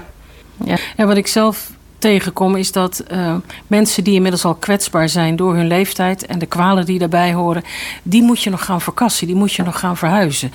Ja. 0.65 0.77
En 0.95 1.07
wat 1.07 1.17
ik 1.17 1.27
zelf 1.27 1.71
tegenkom 1.97 2.55
is 2.55 2.71
dat 2.71 2.99
eh, 2.99 3.35
mensen 3.67 4.03
die 4.03 4.13
inmiddels 4.13 4.45
al 4.45 4.55
kwetsbaar 4.55 5.09
zijn 5.09 5.35
door 5.35 5.55
hun 5.55 5.67
leeftijd 5.67 6.25
en 6.25 6.39
de 6.39 6.45
kwalen 6.45 6.85
die 6.85 6.99
daarbij 6.99 7.33
horen, 7.33 7.63
die 8.03 8.21
moet 8.21 8.43
je 8.43 8.49
nog 8.49 8.65
gaan 8.65 8.81
verkassen, 8.81 9.27
die 9.27 9.35
moet 9.35 9.53
je 9.53 9.63
nog 9.63 9.79
gaan 9.79 9.97
verhuizen. 9.97 10.51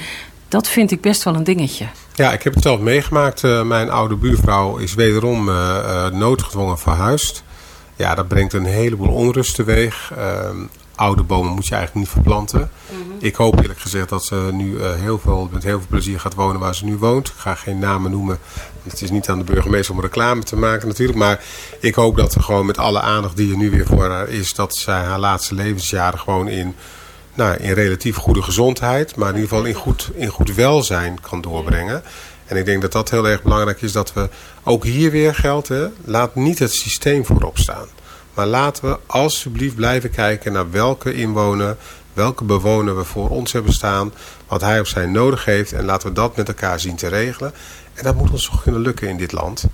Dat 0.49 0.69
vind 0.69 0.91
ik 0.91 1.01
best 1.01 1.23
wel 1.23 1.35
een 1.35 1.45
dingetje. 1.45 1.87
Ja, 2.15 2.33
ik 2.33 2.43
heb 2.43 2.55
het 2.55 2.63
zelf 2.63 2.81
meegemaakt. 2.81 3.45
Eh, 3.45 3.63
mijn 3.63 3.91
oude 3.91 4.17
buurvrouw 4.17 4.77
is 4.77 4.95
wederom 4.95 5.49
eh, 5.49 6.07
noodgedwongen 6.11 6.79
verhuisd. 6.79 7.43
Ja, 8.01 8.15
dat 8.15 8.29
brengt 8.29 8.53
een 8.53 8.65
heleboel 8.65 9.13
onrust 9.13 9.55
teweeg. 9.55 10.13
Ehm, 10.17 10.57
oude 10.95 11.23
bomen 11.23 11.53
moet 11.53 11.67
je 11.67 11.75
eigenlijk 11.75 12.07
niet 12.07 12.15
verplanten. 12.15 12.71
Ik 13.19 13.35
hoop 13.35 13.61
eerlijk 13.61 13.81
gezegd 13.81 14.09
dat 14.09 14.25
ze 14.25 14.49
nu 14.53 14.79
eh, 14.79 14.95
heel 14.95 15.19
veel, 15.19 15.49
met 15.53 15.63
heel 15.63 15.79
veel 15.79 15.89
plezier 15.89 16.21
gaat 16.21 16.35
wonen 16.35 16.61
waar 16.61 16.75
ze 16.75 16.85
nu 16.85 16.97
woont. 16.97 17.29
Ik 17.29 17.35
ga 17.37 17.55
geen 17.55 17.79
namen 17.79 18.11
noemen. 18.11 18.39
Het 18.83 19.03
is 19.03 19.11
niet 19.11 19.29
aan 19.29 19.39
de 19.39 19.45
burgemeester 19.45 19.95
om 19.95 20.01
reclame 20.01 20.43
te 20.43 20.57
maken 20.57 20.89
natuurlijk. 20.89 21.19
Maar 21.19 21.45
ik 21.81 21.95
hoop 21.95 22.17
dat 22.17 22.35
we 22.35 22.43
gewoon 22.43 22.67
met 22.67 22.79
alle 22.79 23.01
aandacht 23.01 23.37
die 23.37 23.51
er 23.51 23.59
nu 23.59 23.71
weer 23.71 23.87
voor 23.87 24.11
haar 24.11 24.29
is... 24.29 24.55
dat 24.55 24.77
zij 24.77 25.03
haar 25.03 25.19
laatste 25.19 25.55
levensjaren 25.55 26.19
gewoon 26.19 26.49
in, 26.49 26.75
nou, 27.35 27.57
in 27.57 27.73
relatief 27.73 28.17
goede 28.17 28.43
gezondheid... 28.43 29.17
maar 29.17 29.29
in 29.29 29.35
ieder 29.35 29.49
geval 29.49 29.65
in 29.65 29.75
goed, 29.75 30.11
in 30.15 30.29
goed 30.29 30.55
welzijn 30.55 31.21
kan 31.21 31.41
doorbrengen. 31.41 32.03
En 32.51 32.57
ik 32.57 32.65
denk 32.65 32.83
dat 32.83 32.93
dat 32.93 33.11
heel 33.11 33.29
erg 33.29 33.43
belangrijk 33.43 33.83
is 33.83 33.93
dat 33.93 34.13
we 34.13 34.29
ook 34.63 34.85
hier 34.85 35.11
weer 35.11 35.35
geldt. 35.35 35.69
Hè, 35.69 35.87
laat 36.05 36.35
niet 36.35 36.59
het 36.59 36.75
systeem 36.75 37.25
voorop 37.25 37.59
staan. 37.59 37.87
Maar 38.35 38.47
laten 38.47 38.91
we 38.91 38.99
alsjeblieft 39.07 39.75
blijven 39.75 40.11
kijken 40.11 40.53
naar 40.53 40.71
welke 40.71 41.15
inwoner 41.15 41.77
welke 42.13 42.45
bewoner 42.45 42.97
we 42.97 43.05
voor 43.05 43.29
ons 43.29 43.53
hebben 43.53 43.73
staan, 43.73 44.13
wat 44.49 44.61
hij 44.61 44.81
of 44.81 44.87
zij 44.87 45.07
nodig 45.07 45.45
heeft. 45.45 45.73
En 45.73 45.85
laten 45.85 46.09
we 46.09 46.15
dat 46.15 46.37
met 46.37 46.49
elkaar 46.49 46.81
zien 46.81 46.97
te 46.97 47.09
regelen. 47.09 47.53
En 47.95 48.05
dat 48.05 48.15
moet 48.15 48.31
ons 48.31 48.49
toch 48.51 48.63
kunnen 48.63 48.81
lukken 48.81 49.09
in 49.09 49.17
dit 49.17 49.33
land. 49.33 49.65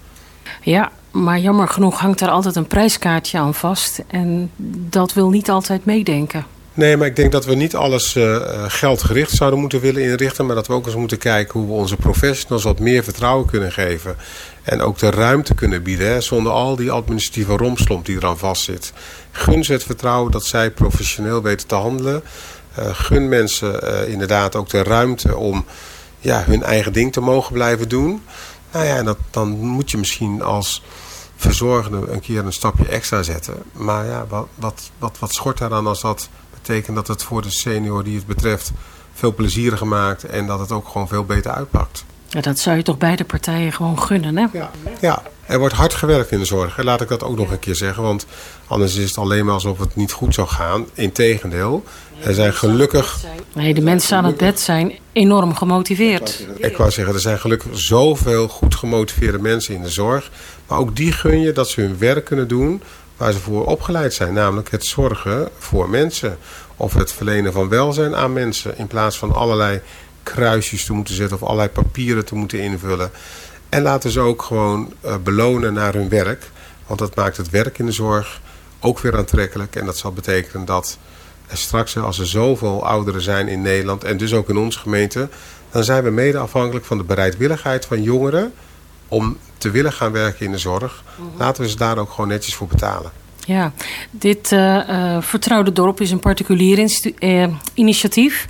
Ja, 0.63 0.93
maar 1.11 1.39
jammer 1.39 1.69
genoeg 1.69 2.01
hangt 2.01 2.21
er 2.21 2.29
altijd 2.29 2.57
een 2.57 2.67
prijskaartje 2.67 3.39
aan 3.39 3.55
vast. 3.55 4.03
En 4.07 4.51
dat 4.91 5.13
wil 5.13 5.29
niet 5.29 5.51
altijd 5.51 5.85
meedenken. 5.85 6.47
Nee, 6.77 6.97
maar 6.97 7.07
ik 7.07 7.17
denk 7.17 7.33
dat 7.33 7.45
we 7.45 7.55
niet 7.55 7.77
alles 7.77 8.17
eh, 8.17 8.37
eh, 8.37 8.65
geldgericht 8.69 9.31
zouden 9.31 9.61
moeten 9.61 9.81
willen 9.81 10.03
inrichten. 10.03 10.47
Maar 10.47 10.55
dat 10.55 10.67
we 10.67 10.73
ook 10.73 10.87
eens 10.87 10.95
moeten 10.95 11.19
kijken 11.19 11.61
hoe 11.61 11.69
we 11.69 11.75
onze 11.75 11.97
professionals 11.97 12.63
wat 12.65 12.79
meer 12.79 13.05
vertrouwen 13.05 13.47
kunnen 13.47 13.73
geven. 13.73 14.17
En 14.63 14.81
ook 14.81 14.99
de 14.99 15.11
ruimte 15.11 15.55
kunnen 15.55 15.83
bieden. 15.83 16.23
Zonder 16.23 16.53
al 16.53 16.77
die 16.77 16.91
administratieve 16.91 17.57
romslomp 17.57 18.07
die 18.07 18.17
eraan 18.17 18.39
vastzit. 18.39 18.93
Gun 19.31 19.65
ze 19.65 19.73
het 19.73 19.85
vertrouwen 19.85 20.33
dat 20.33 20.45
zij 20.45 20.71
professioneel 20.71 21.43
weten 21.43 21.67
te 21.67 21.75
handelen. 21.75 22.23
Eh, 22.75 22.85
gun 22.93 23.29
mensen 23.29 24.09
inderdaad 24.09 24.57
ook 24.57 24.69
de 24.69 24.83
ruimte 24.83 25.37
om 25.37 25.65
ja, 26.19 26.45
hun 26.47 26.63
eigen 26.63 26.93
ding 26.93 27.13
te 27.13 27.21
mogen 27.21 27.53
blijven 27.53 27.89
doen. 27.89 28.23
Nou 28.73 28.87
ja, 28.87 29.03
dat, 29.03 29.19
dan 29.31 29.49
moet 29.49 29.91
je 29.91 29.99
misschien 29.99 30.43
als 30.43 30.83
verzorgende 31.37 32.07
een 32.11 32.21
keer 32.21 32.45
een 32.45 32.53
stapje 32.53 32.89
extra 32.89 33.23
zetten. 33.23 33.55
Maar 33.73 34.07
ja, 34.07 34.27
wat, 34.29 34.47
wat, 34.55 34.91
wat, 34.99 35.19
wat 35.19 35.35
schort 35.35 35.59
daar 35.59 35.69
dan 35.69 35.87
als 35.87 36.01
dat 36.01 36.29
betekent 36.67 36.97
dat 36.97 37.09
het 37.09 37.23
voor 37.23 37.43
de 37.43 37.51
senior 37.51 38.05
die 38.05 38.17
het 38.17 38.27
betreft 38.27 38.73
veel 39.15 39.35
plezieriger 39.35 39.87
maakt 39.87 40.25
en 40.25 40.47
dat 40.47 40.59
het 40.59 40.73
ook 40.73 40.89
gewoon 40.89 41.09
veel 41.09 41.25
beter 41.25 41.51
uitpakt. 41.51 42.05
Ja, 42.29 42.41
dat 42.41 42.59
zou 42.59 42.77
je 42.77 42.83
toch 42.83 42.99
beide 42.99 43.25
partijen 43.25 43.73
gewoon 43.73 44.01
gunnen, 44.03 44.37
hè? 44.37 44.47
Ja. 44.53 44.71
ja, 45.01 45.23
er 45.47 45.59
wordt 45.59 45.75
hard 45.75 45.95
gewerkt 45.95 46.31
in 46.31 46.39
de 46.39 46.45
zorg. 46.45 46.83
Laat 46.83 47.01
ik 47.01 47.09
dat 47.09 47.23
ook 47.23 47.37
nog 47.37 47.51
een 47.51 47.59
keer 47.59 47.75
zeggen. 47.75 48.03
Want 48.03 48.27
anders 48.67 48.97
is 48.97 49.09
het 49.09 49.19
alleen 49.19 49.45
maar 49.45 49.55
alsof 49.55 49.79
het 49.79 49.97
niet 49.97 50.13
goed 50.13 50.35
zou 50.35 50.49
gaan. 50.49 50.87
Integendeel, 50.95 51.85
er 52.23 52.35
zijn 52.35 52.53
gelukkig... 52.53 53.21
Nee, 53.55 53.75
de 53.75 53.81
mensen 53.81 54.17
aan 54.17 54.25
het 54.25 54.37
bed 54.37 54.61
zijn 54.61 54.93
enorm 55.13 55.55
gemotiveerd. 55.55 56.47
Ik 56.57 56.77
wou 56.77 56.91
zeggen, 56.91 57.15
er 57.15 57.21
zijn 57.21 57.39
gelukkig 57.39 57.79
zoveel 57.79 58.49
goed 58.49 58.75
gemotiveerde 58.75 59.39
mensen 59.39 59.75
in 59.75 59.83
de 59.83 59.91
zorg. 59.91 60.31
Maar 60.67 60.79
ook 60.79 60.97
die 60.97 61.13
gun 61.13 61.41
je 61.41 61.53
dat 61.53 61.69
ze 61.69 61.81
hun 61.81 61.99
werk 61.99 62.25
kunnen 62.25 62.49
doen 62.49 62.83
waar 63.17 63.33
ze 63.33 63.39
voor 63.39 63.67
opgeleid 63.67 64.15
zijn. 64.15 64.33
Namelijk 64.33 64.71
het 64.71 64.85
zorgen 64.85 65.49
voor 65.59 65.91
mensen. 65.91 66.39
Of 66.77 66.95
het 66.95 67.13
verlenen 67.13 67.53
van 67.53 67.69
welzijn 67.69 68.17
aan 68.17 68.33
mensen. 68.33 68.79
In 68.79 68.87
plaats 68.87 69.19
van 69.19 69.33
allerlei 69.33 69.81
kruisjes 70.23 70.85
te 70.85 70.93
moeten 70.93 71.15
zetten 71.15 71.37
of 71.37 71.43
allerlei 71.43 71.69
papieren 71.69 72.25
te 72.25 72.35
moeten 72.35 72.61
invullen. 72.61 73.11
En 73.69 73.83
laten 73.83 74.11
ze 74.11 74.21
ook 74.21 74.43
gewoon 74.43 74.93
eh, 75.01 75.15
belonen 75.23 75.73
naar 75.73 75.95
hun 75.95 76.09
werk. 76.09 76.51
Want 76.87 76.99
dat 76.99 77.15
maakt 77.15 77.37
het 77.37 77.51
werk 77.51 77.79
in 77.79 77.87
de 77.87 77.93
zorg 77.93 78.41
ook 78.81 78.99
weer 78.99 79.17
aantrekkelijk. 79.17 79.77
En 79.77 79.87
dat 79.87 79.97
zal 79.97 80.13
betekenen 80.13 80.65
dat 80.65 80.99
straks, 81.53 81.97
als 81.97 82.19
er 82.19 82.27
zoveel 82.27 82.87
ouderen 82.87 83.21
zijn 83.21 83.49
in 83.49 83.63
Nederland... 83.63 84.05
en 84.05 84.17
dus 84.17 84.35
ook 84.35 84.49
in 84.49 84.57
onze 84.57 84.79
gemeente... 84.79 85.29
dan 85.71 85.85
zijn 85.85 86.05
we 86.05 86.11
mede 86.11 86.39
afhankelijk 86.39 86.85
van 86.85 86.99
de 86.99 87.05
bereidwilligheid 87.05 87.87
van 87.87 88.03
jongeren... 88.03 88.53
om 89.09 89.37
te 89.59 89.71
willen 89.71 89.93
gaan 89.93 90.13
werken 90.13 90.47
in 90.47 90.53
de 90.53 90.59
zorg. 90.59 91.03
Laten 91.39 91.63
we 91.63 91.69
ze 91.69 91.77
daar 91.77 91.99
ook 91.99 92.11
gewoon 92.11 92.29
netjes 92.29 92.55
voor 92.55 92.67
betalen. 92.67 93.11
Ja, 93.47 93.73
dit 94.11 94.53
eh, 94.53 94.89
eh, 95.17 95.23
Vertrouwde 95.23 95.73
Dorp 95.73 96.01
is 96.01 96.11
een 96.11 96.21
particulier 96.21 96.91
eh, 97.19 97.47
initiatief. 97.75 98.47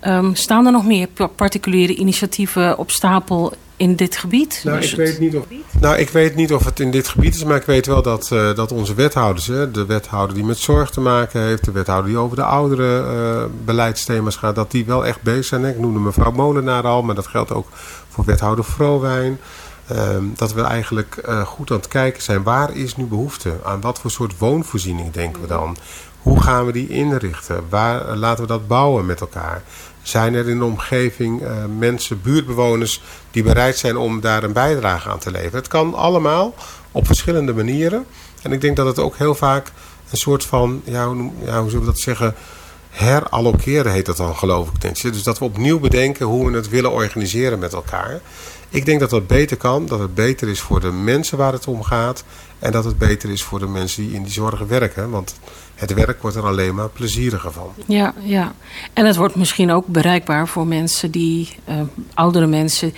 Ehm, 0.00 0.34
staan 0.34 0.66
er 0.66 0.72
nog 0.72 0.86
meer 0.86 1.06
pa- 1.06 1.26
particuliere 1.26 1.94
initiatieven 1.94 2.78
op 2.78 2.90
stapel 2.90 3.52
in 3.76 3.96
dit 3.96 4.16
gebied? 4.16 4.60
Nou, 4.64 4.78
ik 4.78 4.96
weet, 4.96 5.18
niet 5.18 5.36
of, 5.36 5.44
nou, 5.80 5.96
ik 5.96 6.08
weet 6.08 6.34
niet 6.34 6.52
of 6.52 6.64
het 6.64 6.80
in 6.80 6.90
dit 6.90 7.08
gebied 7.08 7.34
is, 7.34 7.44
maar 7.44 7.56
ik 7.56 7.66
weet 7.66 7.86
wel 7.86 8.02
dat, 8.02 8.28
dat 8.28 8.72
onze 8.72 8.94
wethouders, 8.94 9.46
hè, 9.46 9.70
de 9.70 9.86
wethouder 9.86 10.34
die 10.34 10.44
met 10.44 10.58
zorg 10.58 10.90
te 10.90 11.00
maken 11.00 11.40
heeft, 11.40 11.64
de 11.64 11.72
wethouder 11.72 12.10
die 12.10 12.18
over 12.18 12.36
de 12.36 12.44
oudere 12.44 13.48
beleidsthema's 13.64 14.36
gaat, 14.36 14.54
dat 14.54 14.70
die 14.70 14.84
wel 14.84 15.06
echt 15.06 15.22
bezig 15.22 15.44
zijn. 15.44 15.64
Ik 15.64 15.78
noemde 15.78 15.98
mevrouw 15.98 16.30
Molenaar 16.30 16.86
al, 16.86 17.02
maar 17.02 17.14
dat 17.14 17.26
geldt 17.26 17.52
ook 17.52 17.68
voor 18.08 18.24
wethouder 18.24 18.64
Vrowijn. 18.64 19.38
Ehm, 19.88 20.24
dat 20.36 20.52
we 20.52 20.62
eigenlijk 20.62 21.16
eh, 21.16 21.40
goed 21.40 21.70
aan 21.70 21.76
het 21.76 21.88
kijken 21.88 22.22
zijn, 22.22 22.42
waar 22.42 22.76
is 22.76 22.96
nu 22.96 23.04
behoefte? 23.04 23.56
Aan 23.64 23.80
wat 23.80 24.00
voor 24.00 24.10
soort 24.10 24.38
woonvoorziening 24.38 25.12
denken 25.12 25.42
we 25.42 25.48
dan? 25.48 25.76
Hoe 26.22 26.40
gaan 26.40 26.66
we 26.66 26.72
die 26.72 26.88
inrichten? 26.88 27.64
Waar 27.68 28.08
eh, 28.08 28.16
laten 28.16 28.42
we 28.42 28.48
dat 28.48 28.66
bouwen 28.66 29.06
met 29.06 29.20
elkaar? 29.20 29.62
Zijn 30.02 30.34
er 30.34 30.48
in 30.48 30.58
de 30.58 30.64
omgeving 30.64 31.42
eh, 31.42 31.52
mensen, 31.78 32.22
buurtbewoners, 32.22 33.02
die 33.30 33.42
bereid 33.42 33.78
zijn 33.78 33.96
om 33.96 34.20
daar 34.20 34.42
een 34.42 34.52
bijdrage 34.52 35.08
aan 35.08 35.18
te 35.18 35.30
leveren? 35.30 35.58
Het 35.58 35.68
kan 35.68 35.94
allemaal 35.94 36.54
op 36.92 37.06
verschillende 37.06 37.54
manieren. 37.54 38.06
En 38.42 38.52
ik 38.52 38.60
denk 38.60 38.76
dat 38.76 38.86
het 38.86 38.98
ook 38.98 39.16
heel 39.16 39.34
vaak 39.34 39.72
een 40.10 40.18
soort 40.18 40.44
van, 40.44 40.82
ja, 40.84 41.06
hoe, 41.06 41.16
hoe 41.16 41.70
zullen 41.70 41.80
we 41.80 41.84
dat 41.84 41.98
zeggen, 41.98 42.34
herallokeren 42.90 43.92
heet 43.92 44.06
dat 44.06 44.16
dan 44.16 44.36
geloof 44.36 44.68
ik. 44.68 45.02
Dus 45.02 45.22
dat 45.22 45.38
we 45.38 45.44
opnieuw 45.44 45.78
bedenken 45.78 46.26
hoe 46.26 46.50
we 46.50 46.56
het 46.56 46.68
willen 46.68 46.92
organiseren 46.92 47.58
met 47.58 47.72
elkaar. 47.72 48.20
Ik 48.74 48.84
denk 48.86 49.00
dat 49.00 49.10
dat 49.10 49.26
beter 49.26 49.56
kan, 49.56 49.86
dat 49.86 49.98
het 49.98 50.14
beter 50.14 50.48
is 50.48 50.60
voor 50.60 50.80
de 50.80 50.90
mensen 50.90 51.38
waar 51.38 51.52
het 51.52 51.66
om 51.66 51.82
gaat. 51.82 52.24
En 52.58 52.72
dat 52.72 52.84
het 52.84 52.98
beter 52.98 53.30
is 53.30 53.42
voor 53.42 53.58
de 53.58 53.66
mensen 53.66 54.02
die 54.02 54.14
in 54.14 54.22
die 54.22 54.32
zorg 54.32 54.58
werken. 54.58 55.10
Want 55.10 55.34
het 55.74 55.94
werk 55.94 56.22
wordt 56.22 56.36
er 56.36 56.46
alleen 56.46 56.74
maar 56.74 56.88
plezieriger 56.88 57.52
van. 57.52 57.72
Ja, 57.86 58.14
ja. 58.20 58.54
En 58.92 59.06
het 59.06 59.16
wordt 59.16 59.34
misschien 59.34 59.70
ook 59.70 59.86
bereikbaar 59.86 60.48
voor 60.48 60.66
mensen 60.66 61.10
die, 61.10 61.56
eh, 61.64 61.80
oudere 62.14 62.46
mensen, 62.46 62.94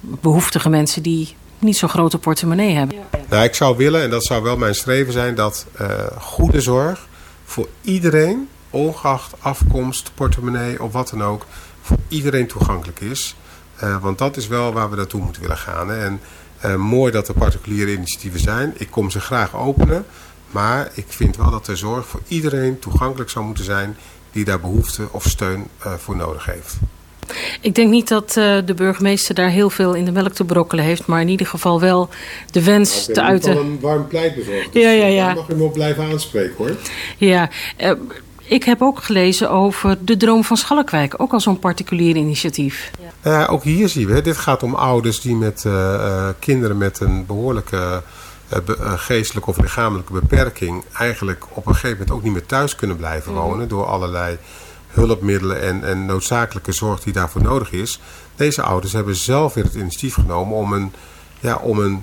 behoeftige 0.00 0.68
mensen 0.68 1.02
die 1.02 1.36
niet 1.58 1.76
zo'n 1.76 1.88
grote 1.88 2.18
portemonnee 2.18 2.74
hebben. 2.74 2.98
Nou, 3.28 3.44
ik 3.44 3.54
zou 3.54 3.76
willen, 3.76 4.02
en 4.02 4.10
dat 4.10 4.24
zou 4.24 4.42
wel 4.42 4.56
mijn 4.56 4.74
streven 4.74 5.12
zijn, 5.12 5.34
dat 5.34 5.66
eh, 5.76 5.88
goede 6.18 6.60
zorg 6.60 7.08
voor 7.44 7.68
iedereen, 7.80 8.48
ongeacht 8.70 9.34
afkomst, 9.38 10.10
portemonnee 10.14 10.82
of 10.82 10.92
wat 10.92 11.08
dan 11.08 11.22
ook, 11.22 11.46
voor 11.82 11.98
iedereen 12.08 12.46
toegankelijk 12.46 13.00
is. 13.00 13.34
Eh, 13.80 14.02
want 14.02 14.18
dat 14.18 14.36
is 14.36 14.46
wel 14.46 14.72
waar 14.72 14.90
we 14.90 14.96
naartoe 14.96 15.22
moeten 15.22 15.42
willen 15.42 15.58
gaan. 15.58 15.88
Hè. 15.88 16.04
En 16.04 16.20
eh, 16.60 16.74
mooi 16.74 17.12
dat 17.12 17.28
er 17.28 17.34
particuliere 17.34 17.92
initiatieven 17.92 18.40
zijn. 18.40 18.72
Ik 18.76 18.90
kom 18.90 19.10
ze 19.10 19.20
graag 19.20 19.56
openen. 19.56 20.04
Maar 20.50 20.90
ik 20.94 21.04
vind 21.08 21.36
wel 21.36 21.50
dat 21.50 21.66
de 21.66 21.76
zorg 21.76 22.06
voor 22.06 22.20
iedereen 22.28 22.78
toegankelijk 22.78 23.30
zou 23.30 23.44
moeten 23.44 23.64
zijn 23.64 23.96
die 24.32 24.44
daar 24.44 24.60
behoefte 24.60 25.08
of 25.10 25.24
steun 25.24 25.66
eh, 25.78 25.94
voor 25.94 26.16
nodig 26.16 26.44
heeft. 26.44 26.76
Ik 27.60 27.74
denk 27.74 27.90
niet 27.90 28.08
dat 28.08 28.36
eh, 28.36 28.58
de 28.64 28.74
burgemeester 28.74 29.34
daar 29.34 29.50
heel 29.50 29.70
veel 29.70 29.94
in 29.94 30.04
de 30.04 30.12
melk 30.12 30.32
te 30.32 30.44
brokkelen 30.44 30.84
heeft, 30.84 31.06
maar 31.06 31.20
in 31.20 31.28
ieder 31.28 31.46
geval 31.46 31.80
wel 31.80 32.08
de 32.50 32.64
wens 32.64 33.04
te 33.04 33.22
uiten. 33.22 33.56
een 33.56 33.80
warm 33.80 34.06
pleit 34.06 34.34
bezorgd. 34.34 34.68
Ja, 34.72 34.90
ja, 34.90 35.06
ja. 35.06 35.26
Daar 35.26 35.34
mag 35.34 35.48
u 35.48 35.54
me 35.54 35.64
op 35.64 35.72
blijven 35.72 36.04
aanspreken 36.04 36.54
hoor. 36.56 36.76
Ja, 37.16 37.50
eh, 37.76 37.92
ik 38.50 38.64
heb 38.64 38.82
ook 38.82 39.02
gelezen 39.02 39.50
over 39.50 39.98
de 40.04 40.16
Droom 40.16 40.44
van 40.44 40.56
Schalkwijk, 40.56 41.14
ook 41.16 41.32
al 41.32 41.40
zo'n 41.40 41.58
particulier 41.58 42.16
initiatief. 42.16 42.90
Ja, 43.22 43.46
ook 43.46 43.62
hier 43.62 43.88
zien 43.88 44.06
we, 44.06 44.22
dit 44.22 44.36
gaat 44.36 44.62
om 44.62 44.74
ouders 44.74 45.20
die 45.20 45.36
met 45.36 45.64
eh, 45.64 45.94
eh, 45.94 46.34
kinderen 46.38 46.78
met 46.78 47.00
een 47.00 47.26
behoorlijke 47.26 48.02
eh, 48.48 48.58
geestelijke 48.96 49.50
of 49.50 49.58
lichamelijke 49.60 50.12
beperking 50.12 50.84
eigenlijk 50.98 51.44
op 51.50 51.66
een 51.66 51.74
gegeven 51.74 51.98
moment 51.98 52.10
ook 52.10 52.22
niet 52.22 52.32
meer 52.32 52.46
thuis 52.46 52.74
kunnen 52.74 52.96
blijven 52.96 53.32
wonen 53.32 53.68
door 53.68 53.86
allerlei 53.86 54.38
hulpmiddelen 54.88 55.60
en, 55.60 55.84
en 55.84 56.06
noodzakelijke 56.06 56.72
zorg 56.72 57.00
die 57.00 57.12
daarvoor 57.12 57.42
nodig 57.42 57.72
is. 57.72 58.00
Deze 58.36 58.62
ouders 58.62 58.92
hebben 58.92 59.16
zelf 59.16 59.54
weer 59.54 59.64
het 59.64 59.74
initiatief 59.74 60.14
genomen 60.14 60.56
om 60.56 60.72
een, 60.72 60.92
ja, 61.40 61.56
om 61.56 61.78
een 61.78 62.02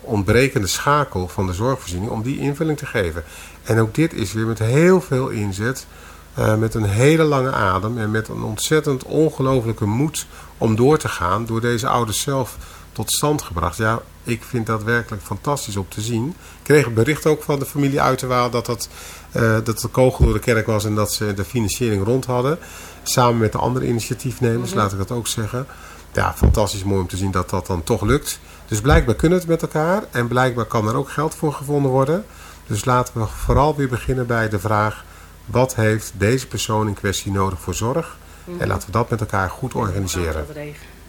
ontbrekende 0.00 0.66
schakel 0.66 1.28
van 1.28 1.46
de 1.46 1.52
zorgvoorziening, 1.52 2.10
om 2.10 2.22
die 2.22 2.38
invulling 2.38 2.78
te 2.78 2.86
geven. 2.86 3.24
En 3.62 3.78
ook 3.78 3.94
dit 3.94 4.12
is 4.12 4.32
weer 4.32 4.46
met 4.46 4.58
heel 4.58 5.00
veel 5.00 5.28
inzet 5.28 5.86
eh, 6.34 6.54
met 6.54 6.74
een 6.74 6.84
hele 6.84 7.22
lange 7.22 7.52
adem 7.52 7.98
en 7.98 8.10
met 8.10 8.28
een 8.28 8.42
ontzettend 8.42 9.04
ongelofelijke 9.04 9.86
moed 9.86 10.26
om 10.58 10.76
door 10.76 10.98
te 10.98 11.08
gaan, 11.08 11.46
door 11.46 11.60
deze 11.60 11.88
ouders 11.88 12.20
zelf 12.20 12.56
tot 12.92 13.10
stand 13.10 13.42
gebracht. 13.42 13.76
Ja, 13.76 14.02
ik 14.24 14.42
vind 14.42 14.66
dat 14.66 14.82
werkelijk 14.82 15.22
fantastisch 15.22 15.76
om 15.76 15.86
te 15.88 16.00
zien. 16.00 16.28
Ik 16.28 16.62
kreeg 16.62 16.86
een 16.86 16.94
bericht 16.94 17.26
ook 17.26 17.42
van 17.42 17.58
de 17.58 17.66
familie 17.66 18.00
Uiterwaal 18.00 18.50
dat, 18.50 18.66
dat, 18.66 18.88
eh, 19.30 19.56
dat 19.64 19.80
de 19.80 19.88
kogel 19.88 20.24
door 20.24 20.34
de 20.34 20.40
kerk 20.40 20.66
was 20.66 20.84
en 20.84 20.94
dat 20.94 21.12
ze 21.12 21.34
de 21.34 21.44
financiering 21.44 22.04
rond 22.04 22.24
hadden. 22.24 22.58
Samen 23.02 23.38
met 23.38 23.52
de 23.52 23.58
andere 23.58 23.86
initiatiefnemers, 23.86 24.74
laat 24.74 24.92
ik 24.92 24.98
dat 24.98 25.10
ook 25.10 25.26
zeggen. 25.26 25.66
Ja, 26.12 26.34
fantastisch 26.36 26.84
mooi 26.84 27.00
om 27.00 27.08
te 27.08 27.16
zien 27.16 27.30
dat 27.30 27.50
dat 27.50 27.66
dan 27.66 27.82
toch 27.84 28.02
lukt. 28.02 28.38
Dus 28.66 28.80
blijkbaar 28.80 29.14
kunnen 29.14 29.38
we 29.38 29.44
het 29.44 29.60
met 29.60 29.72
elkaar 29.72 30.02
en 30.10 30.28
blijkbaar 30.28 30.64
kan 30.64 30.88
er 30.88 30.94
ook 30.94 31.10
geld 31.10 31.34
voor 31.34 31.52
gevonden 31.52 31.90
worden. 31.90 32.24
Dus 32.72 32.84
laten 32.84 33.20
we 33.20 33.26
vooral 33.26 33.76
weer 33.76 33.88
beginnen 33.88 34.26
bij 34.26 34.48
de 34.48 34.58
vraag: 34.58 35.04
wat 35.44 35.74
heeft 35.74 36.12
deze 36.16 36.46
persoon 36.46 36.88
in 36.88 36.94
kwestie 36.94 37.32
nodig 37.32 37.60
voor 37.60 37.74
zorg? 37.74 38.16
En 38.58 38.68
laten 38.68 38.86
we 38.86 38.92
dat 38.92 39.10
met 39.10 39.20
elkaar 39.20 39.50
goed 39.50 39.74
organiseren. 39.74 40.46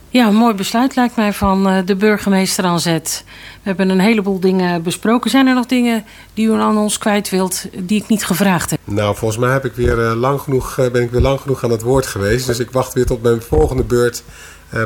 Ja, 0.10 0.28
een 0.28 0.36
mooi 0.36 0.54
besluit 0.54 0.96
lijkt 0.96 1.16
mij 1.16 1.34
van 1.34 1.68
eh, 1.68 1.86
de 1.86 1.96
burgemeester 1.96 2.64
aan 2.64 2.80
zet. 2.80 3.24
We 3.28 3.62
hebben 3.64 3.90
een 3.90 4.00
heleboel 4.00 4.40
dingen 4.40 4.84
besproken. 4.84 5.30
Zijn 5.30 5.48
er 5.48 5.54
nog 5.54 5.66
dingen 5.66 6.06
die 6.34 6.48
u 6.48 6.54
aan 6.54 6.78
ons 6.78 6.98
kwijt 6.98 7.30
wilt 7.30 7.66
die 7.78 8.02
ik 8.02 8.08
niet 8.08 8.26
gevraagd 8.26 8.70
heb? 8.70 8.80
Nou, 8.84 9.16
volgens 9.16 9.40
mij 9.40 9.52
heb 9.52 9.66
ik 9.66 9.74
weer, 9.74 10.06
eh, 10.06 10.16
lang 10.16 10.40
genoeg, 10.40 10.78
eh, 10.78 10.92
ben 10.92 11.02
ik 11.02 11.12
weer 11.12 11.22
lang 11.22 11.40
genoeg 11.40 11.64
aan 11.64 11.72
het 11.72 11.82
woord 11.82 12.06
geweest. 12.06 12.46
Dus 12.46 12.60
ik 12.60 12.72
wacht 12.72 12.94
weer 12.94 13.06
tot 13.06 13.22
mijn 13.22 13.42
volgende 13.42 13.84
beurt 13.84 14.24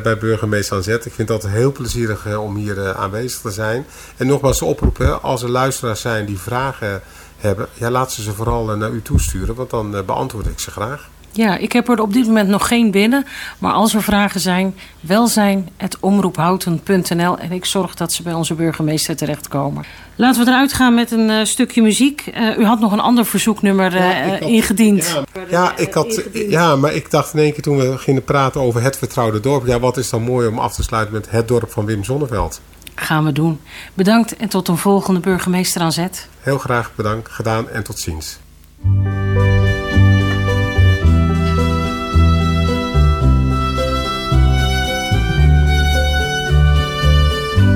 bij 0.03 0.17
burgemeester 0.17 0.75
aan 0.75 0.83
Zet. 0.83 1.05
Ik 1.05 1.13
vind 1.13 1.27
dat 1.27 1.47
heel 1.47 1.71
plezierig 1.71 2.25
eh, 2.25 2.43
om 2.43 2.55
hier 2.55 2.83
eh, 2.83 2.91
aanwezig 2.91 3.41
te 3.41 3.51
zijn. 3.51 3.85
En 4.17 4.27
nogmaals 4.27 4.59
de 4.59 4.65
oproep, 4.65 5.01
als 5.21 5.43
er 5.43 5.49
luisteraars 5.49 6.01
zijn 6.01 6.25
die 6.25 6.39
vragen 6.39 7.01
hebben, 7.37 7.67
ja, 7.73 7.91
laat 7.91 8.11
ze 8.11 8.21
ze 8.21 8.33
vooral 8.33 8.71
eh, 8.71 8.77
naar 8.77 8.91
u 8.91 9.01
toesturen, 9.01 9.55
want 9.55 9.69
dan 9.69 9.95
eh, 9.95 10.03
beantwoord 10.03 10.47
ik 10.47 10.59
ze 10.59 10.71
graag. 10.71 11.09
Ja, 11.31 11.57
ik 11.57 11.71
heb 11.71 11.89
er 11.89 12.01
op 12.01 12.13
dit 12.13 12.25
moment 12.27 12.49
nog 12.49 12.67
geen 12.67 12.91
binnen. 12.91 13.25
Maar 13.59 13.73
als 13.73 13.93
er 13.93 14.03
vragen 14.03 14.39
zijn, 14.39 14.75
welzijn.omroephouten.nl. 14.99 17.37
En 17.37 17.51
ik 17.51 17.65
zorg 17.65 17.95
dat 17.95 18.13
ze 18.13 18.23
bij 18.23 18.33
onze 18.33 18.53
burgemeester 18.53 19.15
terechtkomen. 19.15 19.83
Laten 20.15 20.43
we 20.45 20.49
eruit 20.51 20.73
gaan 20.73 20.93
met 20.93 21.11
een 21.11 21.29
eh, 21.29 21.45
stukje 21.45 21.81
muziek. 21.81 22.23
Eh, 22.33 22.57
u 22.57 22.65
had 22.65 22.79
nog 22.79 22.91
een 22.91 22.99
ander 22.99 23.25
verzoeknummer 23.25 23.95
eh, 23.95 24.01
Ja, 24.01 24.21
ik 24.23 24.39
had- 24.39 24.49
ingediend. 24.49 25.21
Ja, 25.33 25.41
ja, 25.49 25.77
ik 25.77 25.93
had, 25.93 26.21
ja, 26.33 26.75
maar 26.75 26.93
ik 26.93 27.11
dacht 27.11 27.33
in 27.33 27.39
één 27.39 27.53
keer 27.53 27.63
toen 27.63 27.77
we 27.77 27.97
gingen 27.97 28.23
praten 28.23 28.61
over 28.61 28.81
het 28.81 28.97
vertrouwde 28.97 29.39
dorp. 29.39 29.65
Ja, 29.67 29.79
wat 29.79 29.97
is 29.97 30.09
dan 30.09 30.21
mooi 30.21 30.47
om 30.47 30.59
af 30.59 30.73
te 30.73 30.83
sluiten 30.83 31.13
met 31.13 31.27
het 31.29 31.47
dorp 31.47 31.71
van 31.71 31.85
Wim 31.85 32.03
Zonneveld. 32.03 32.61
Gaan 32.95 33.25
we 33.25 33.31
doen. 33.31 33.59
Bedankt 33.93 34.35
en 34.37 34.49
tot 34.49 34.67
een 34.67 34.77
volgende 34.77 35.19
burgemeester 35.19 35.81
aan 35.81 35.91
zet. 35.91 36.27
Heel 36.39 36.57
graag 36.57 36.91
bedankt, 36.95 37.31
gedaan 37.31 37.69
en 37.69 37.83
tot 37.83 37.99
ziens. 37.99 38.37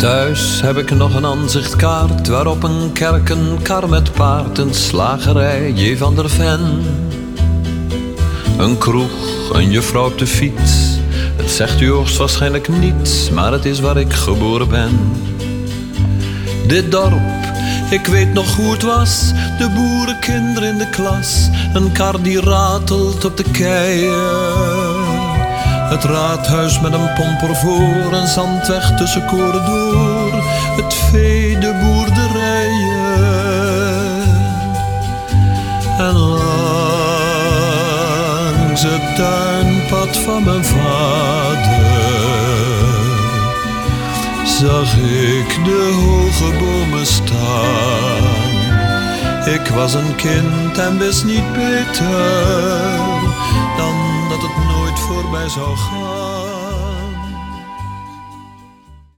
Thuis 0.02 0.62
heb 0.62 0.78
ik 0.78 0.92
nog 0.92 1.16
een 1.16 1.26
aanzichtkaart 1.26 2.28
waarop 2.28 2.64
een 2.64 2.92
kerk, 2.94 3.30
een 3.30 3.62
kar 3.62 3.90
met 3.90 4.12
paard, 4.12 4.58
een 4.58 4.74
slagerij, 4.74 5.72
J. 5.72 5.98
van 5.98 6.16
der 6.16 6.30
Ven. 6.30 6.60
Een 8.58 8.78
kroeg, 8.78 9.50
een 9.54 9.72
juffrouw 9.72 10.06
op 10.06 10.18
de 10.18 10.28
fiets. 10.28 10.98
Het 11.36 11.50
zegt 11.50 11.82
u 11.82 11.90
hoogstwaarschijnlijk 11.90 12.68
niets, 12.68 13.30
maar 13.30 13.52
het 13.52 13.66
is 13.66 13.80
waar 13.80 13.98
ik 13.98 14.14
geboren 14.14 14.70
ben. 14.70 15.00
Dit 16.68 16.92
dorp, 16.92 17.22
ik 17.90 18.06
weet 18.06 18.34
nog 18.34 18.56
hoe 18.56 18.72
het 18.72 18.84
was. 18.84 19.32
De 19.58 19.70
boerenkinderen 19.76 20.70
in 20.70 20.78
de 20.78 20.90
klas. 20.90 21.50
Een 21.74 21.92
kar 21.92 22.22
die 22.22 22.42
ratelt 22.42 23.26
op 23.26 23.38
de 23.38 23.46
keien. 23.52 24.91
Het 25.92 26.04
raadhuis 26.04 26.80
met 26.80 26.94
een 26.94 27.14
pomper 27.14 27.56
voor. 27.56 28.14
Een 28.14 28.28
zandweg 28.28 28.98
tussen 28.98 29.26
koren 29.26 29.66
door. 29.66 30.34
Het 30.76 30.94
vee, 30.94 31.58
de 31.58 31.74
boerderijen. 31.82 33.10
En 35.98 36.16
langs 36.16 36.52
het 38.82 39.16
tuinpad 39.16 40.18
van 40.18 40.44
mijn 40.44 40.66
vader 40.66 41.92
zag 44.46 44.94
ik 44.98 45.66
de 45.66 45.92
hoge 46.02 46.52
bomen 46.60 47.06
staan. 47.06 48.40
Ik 49.54 49.68
was 49.68 49.94
een 49.94 50.16
kind 50.16 50.78
en 50.78 50.98
wist 50.98 51.26
niet 51.26 51.54
beter 51.54 52.98
dan 53.78 54.11
voorbij 55.32 55.50
zou. 55.50 56.11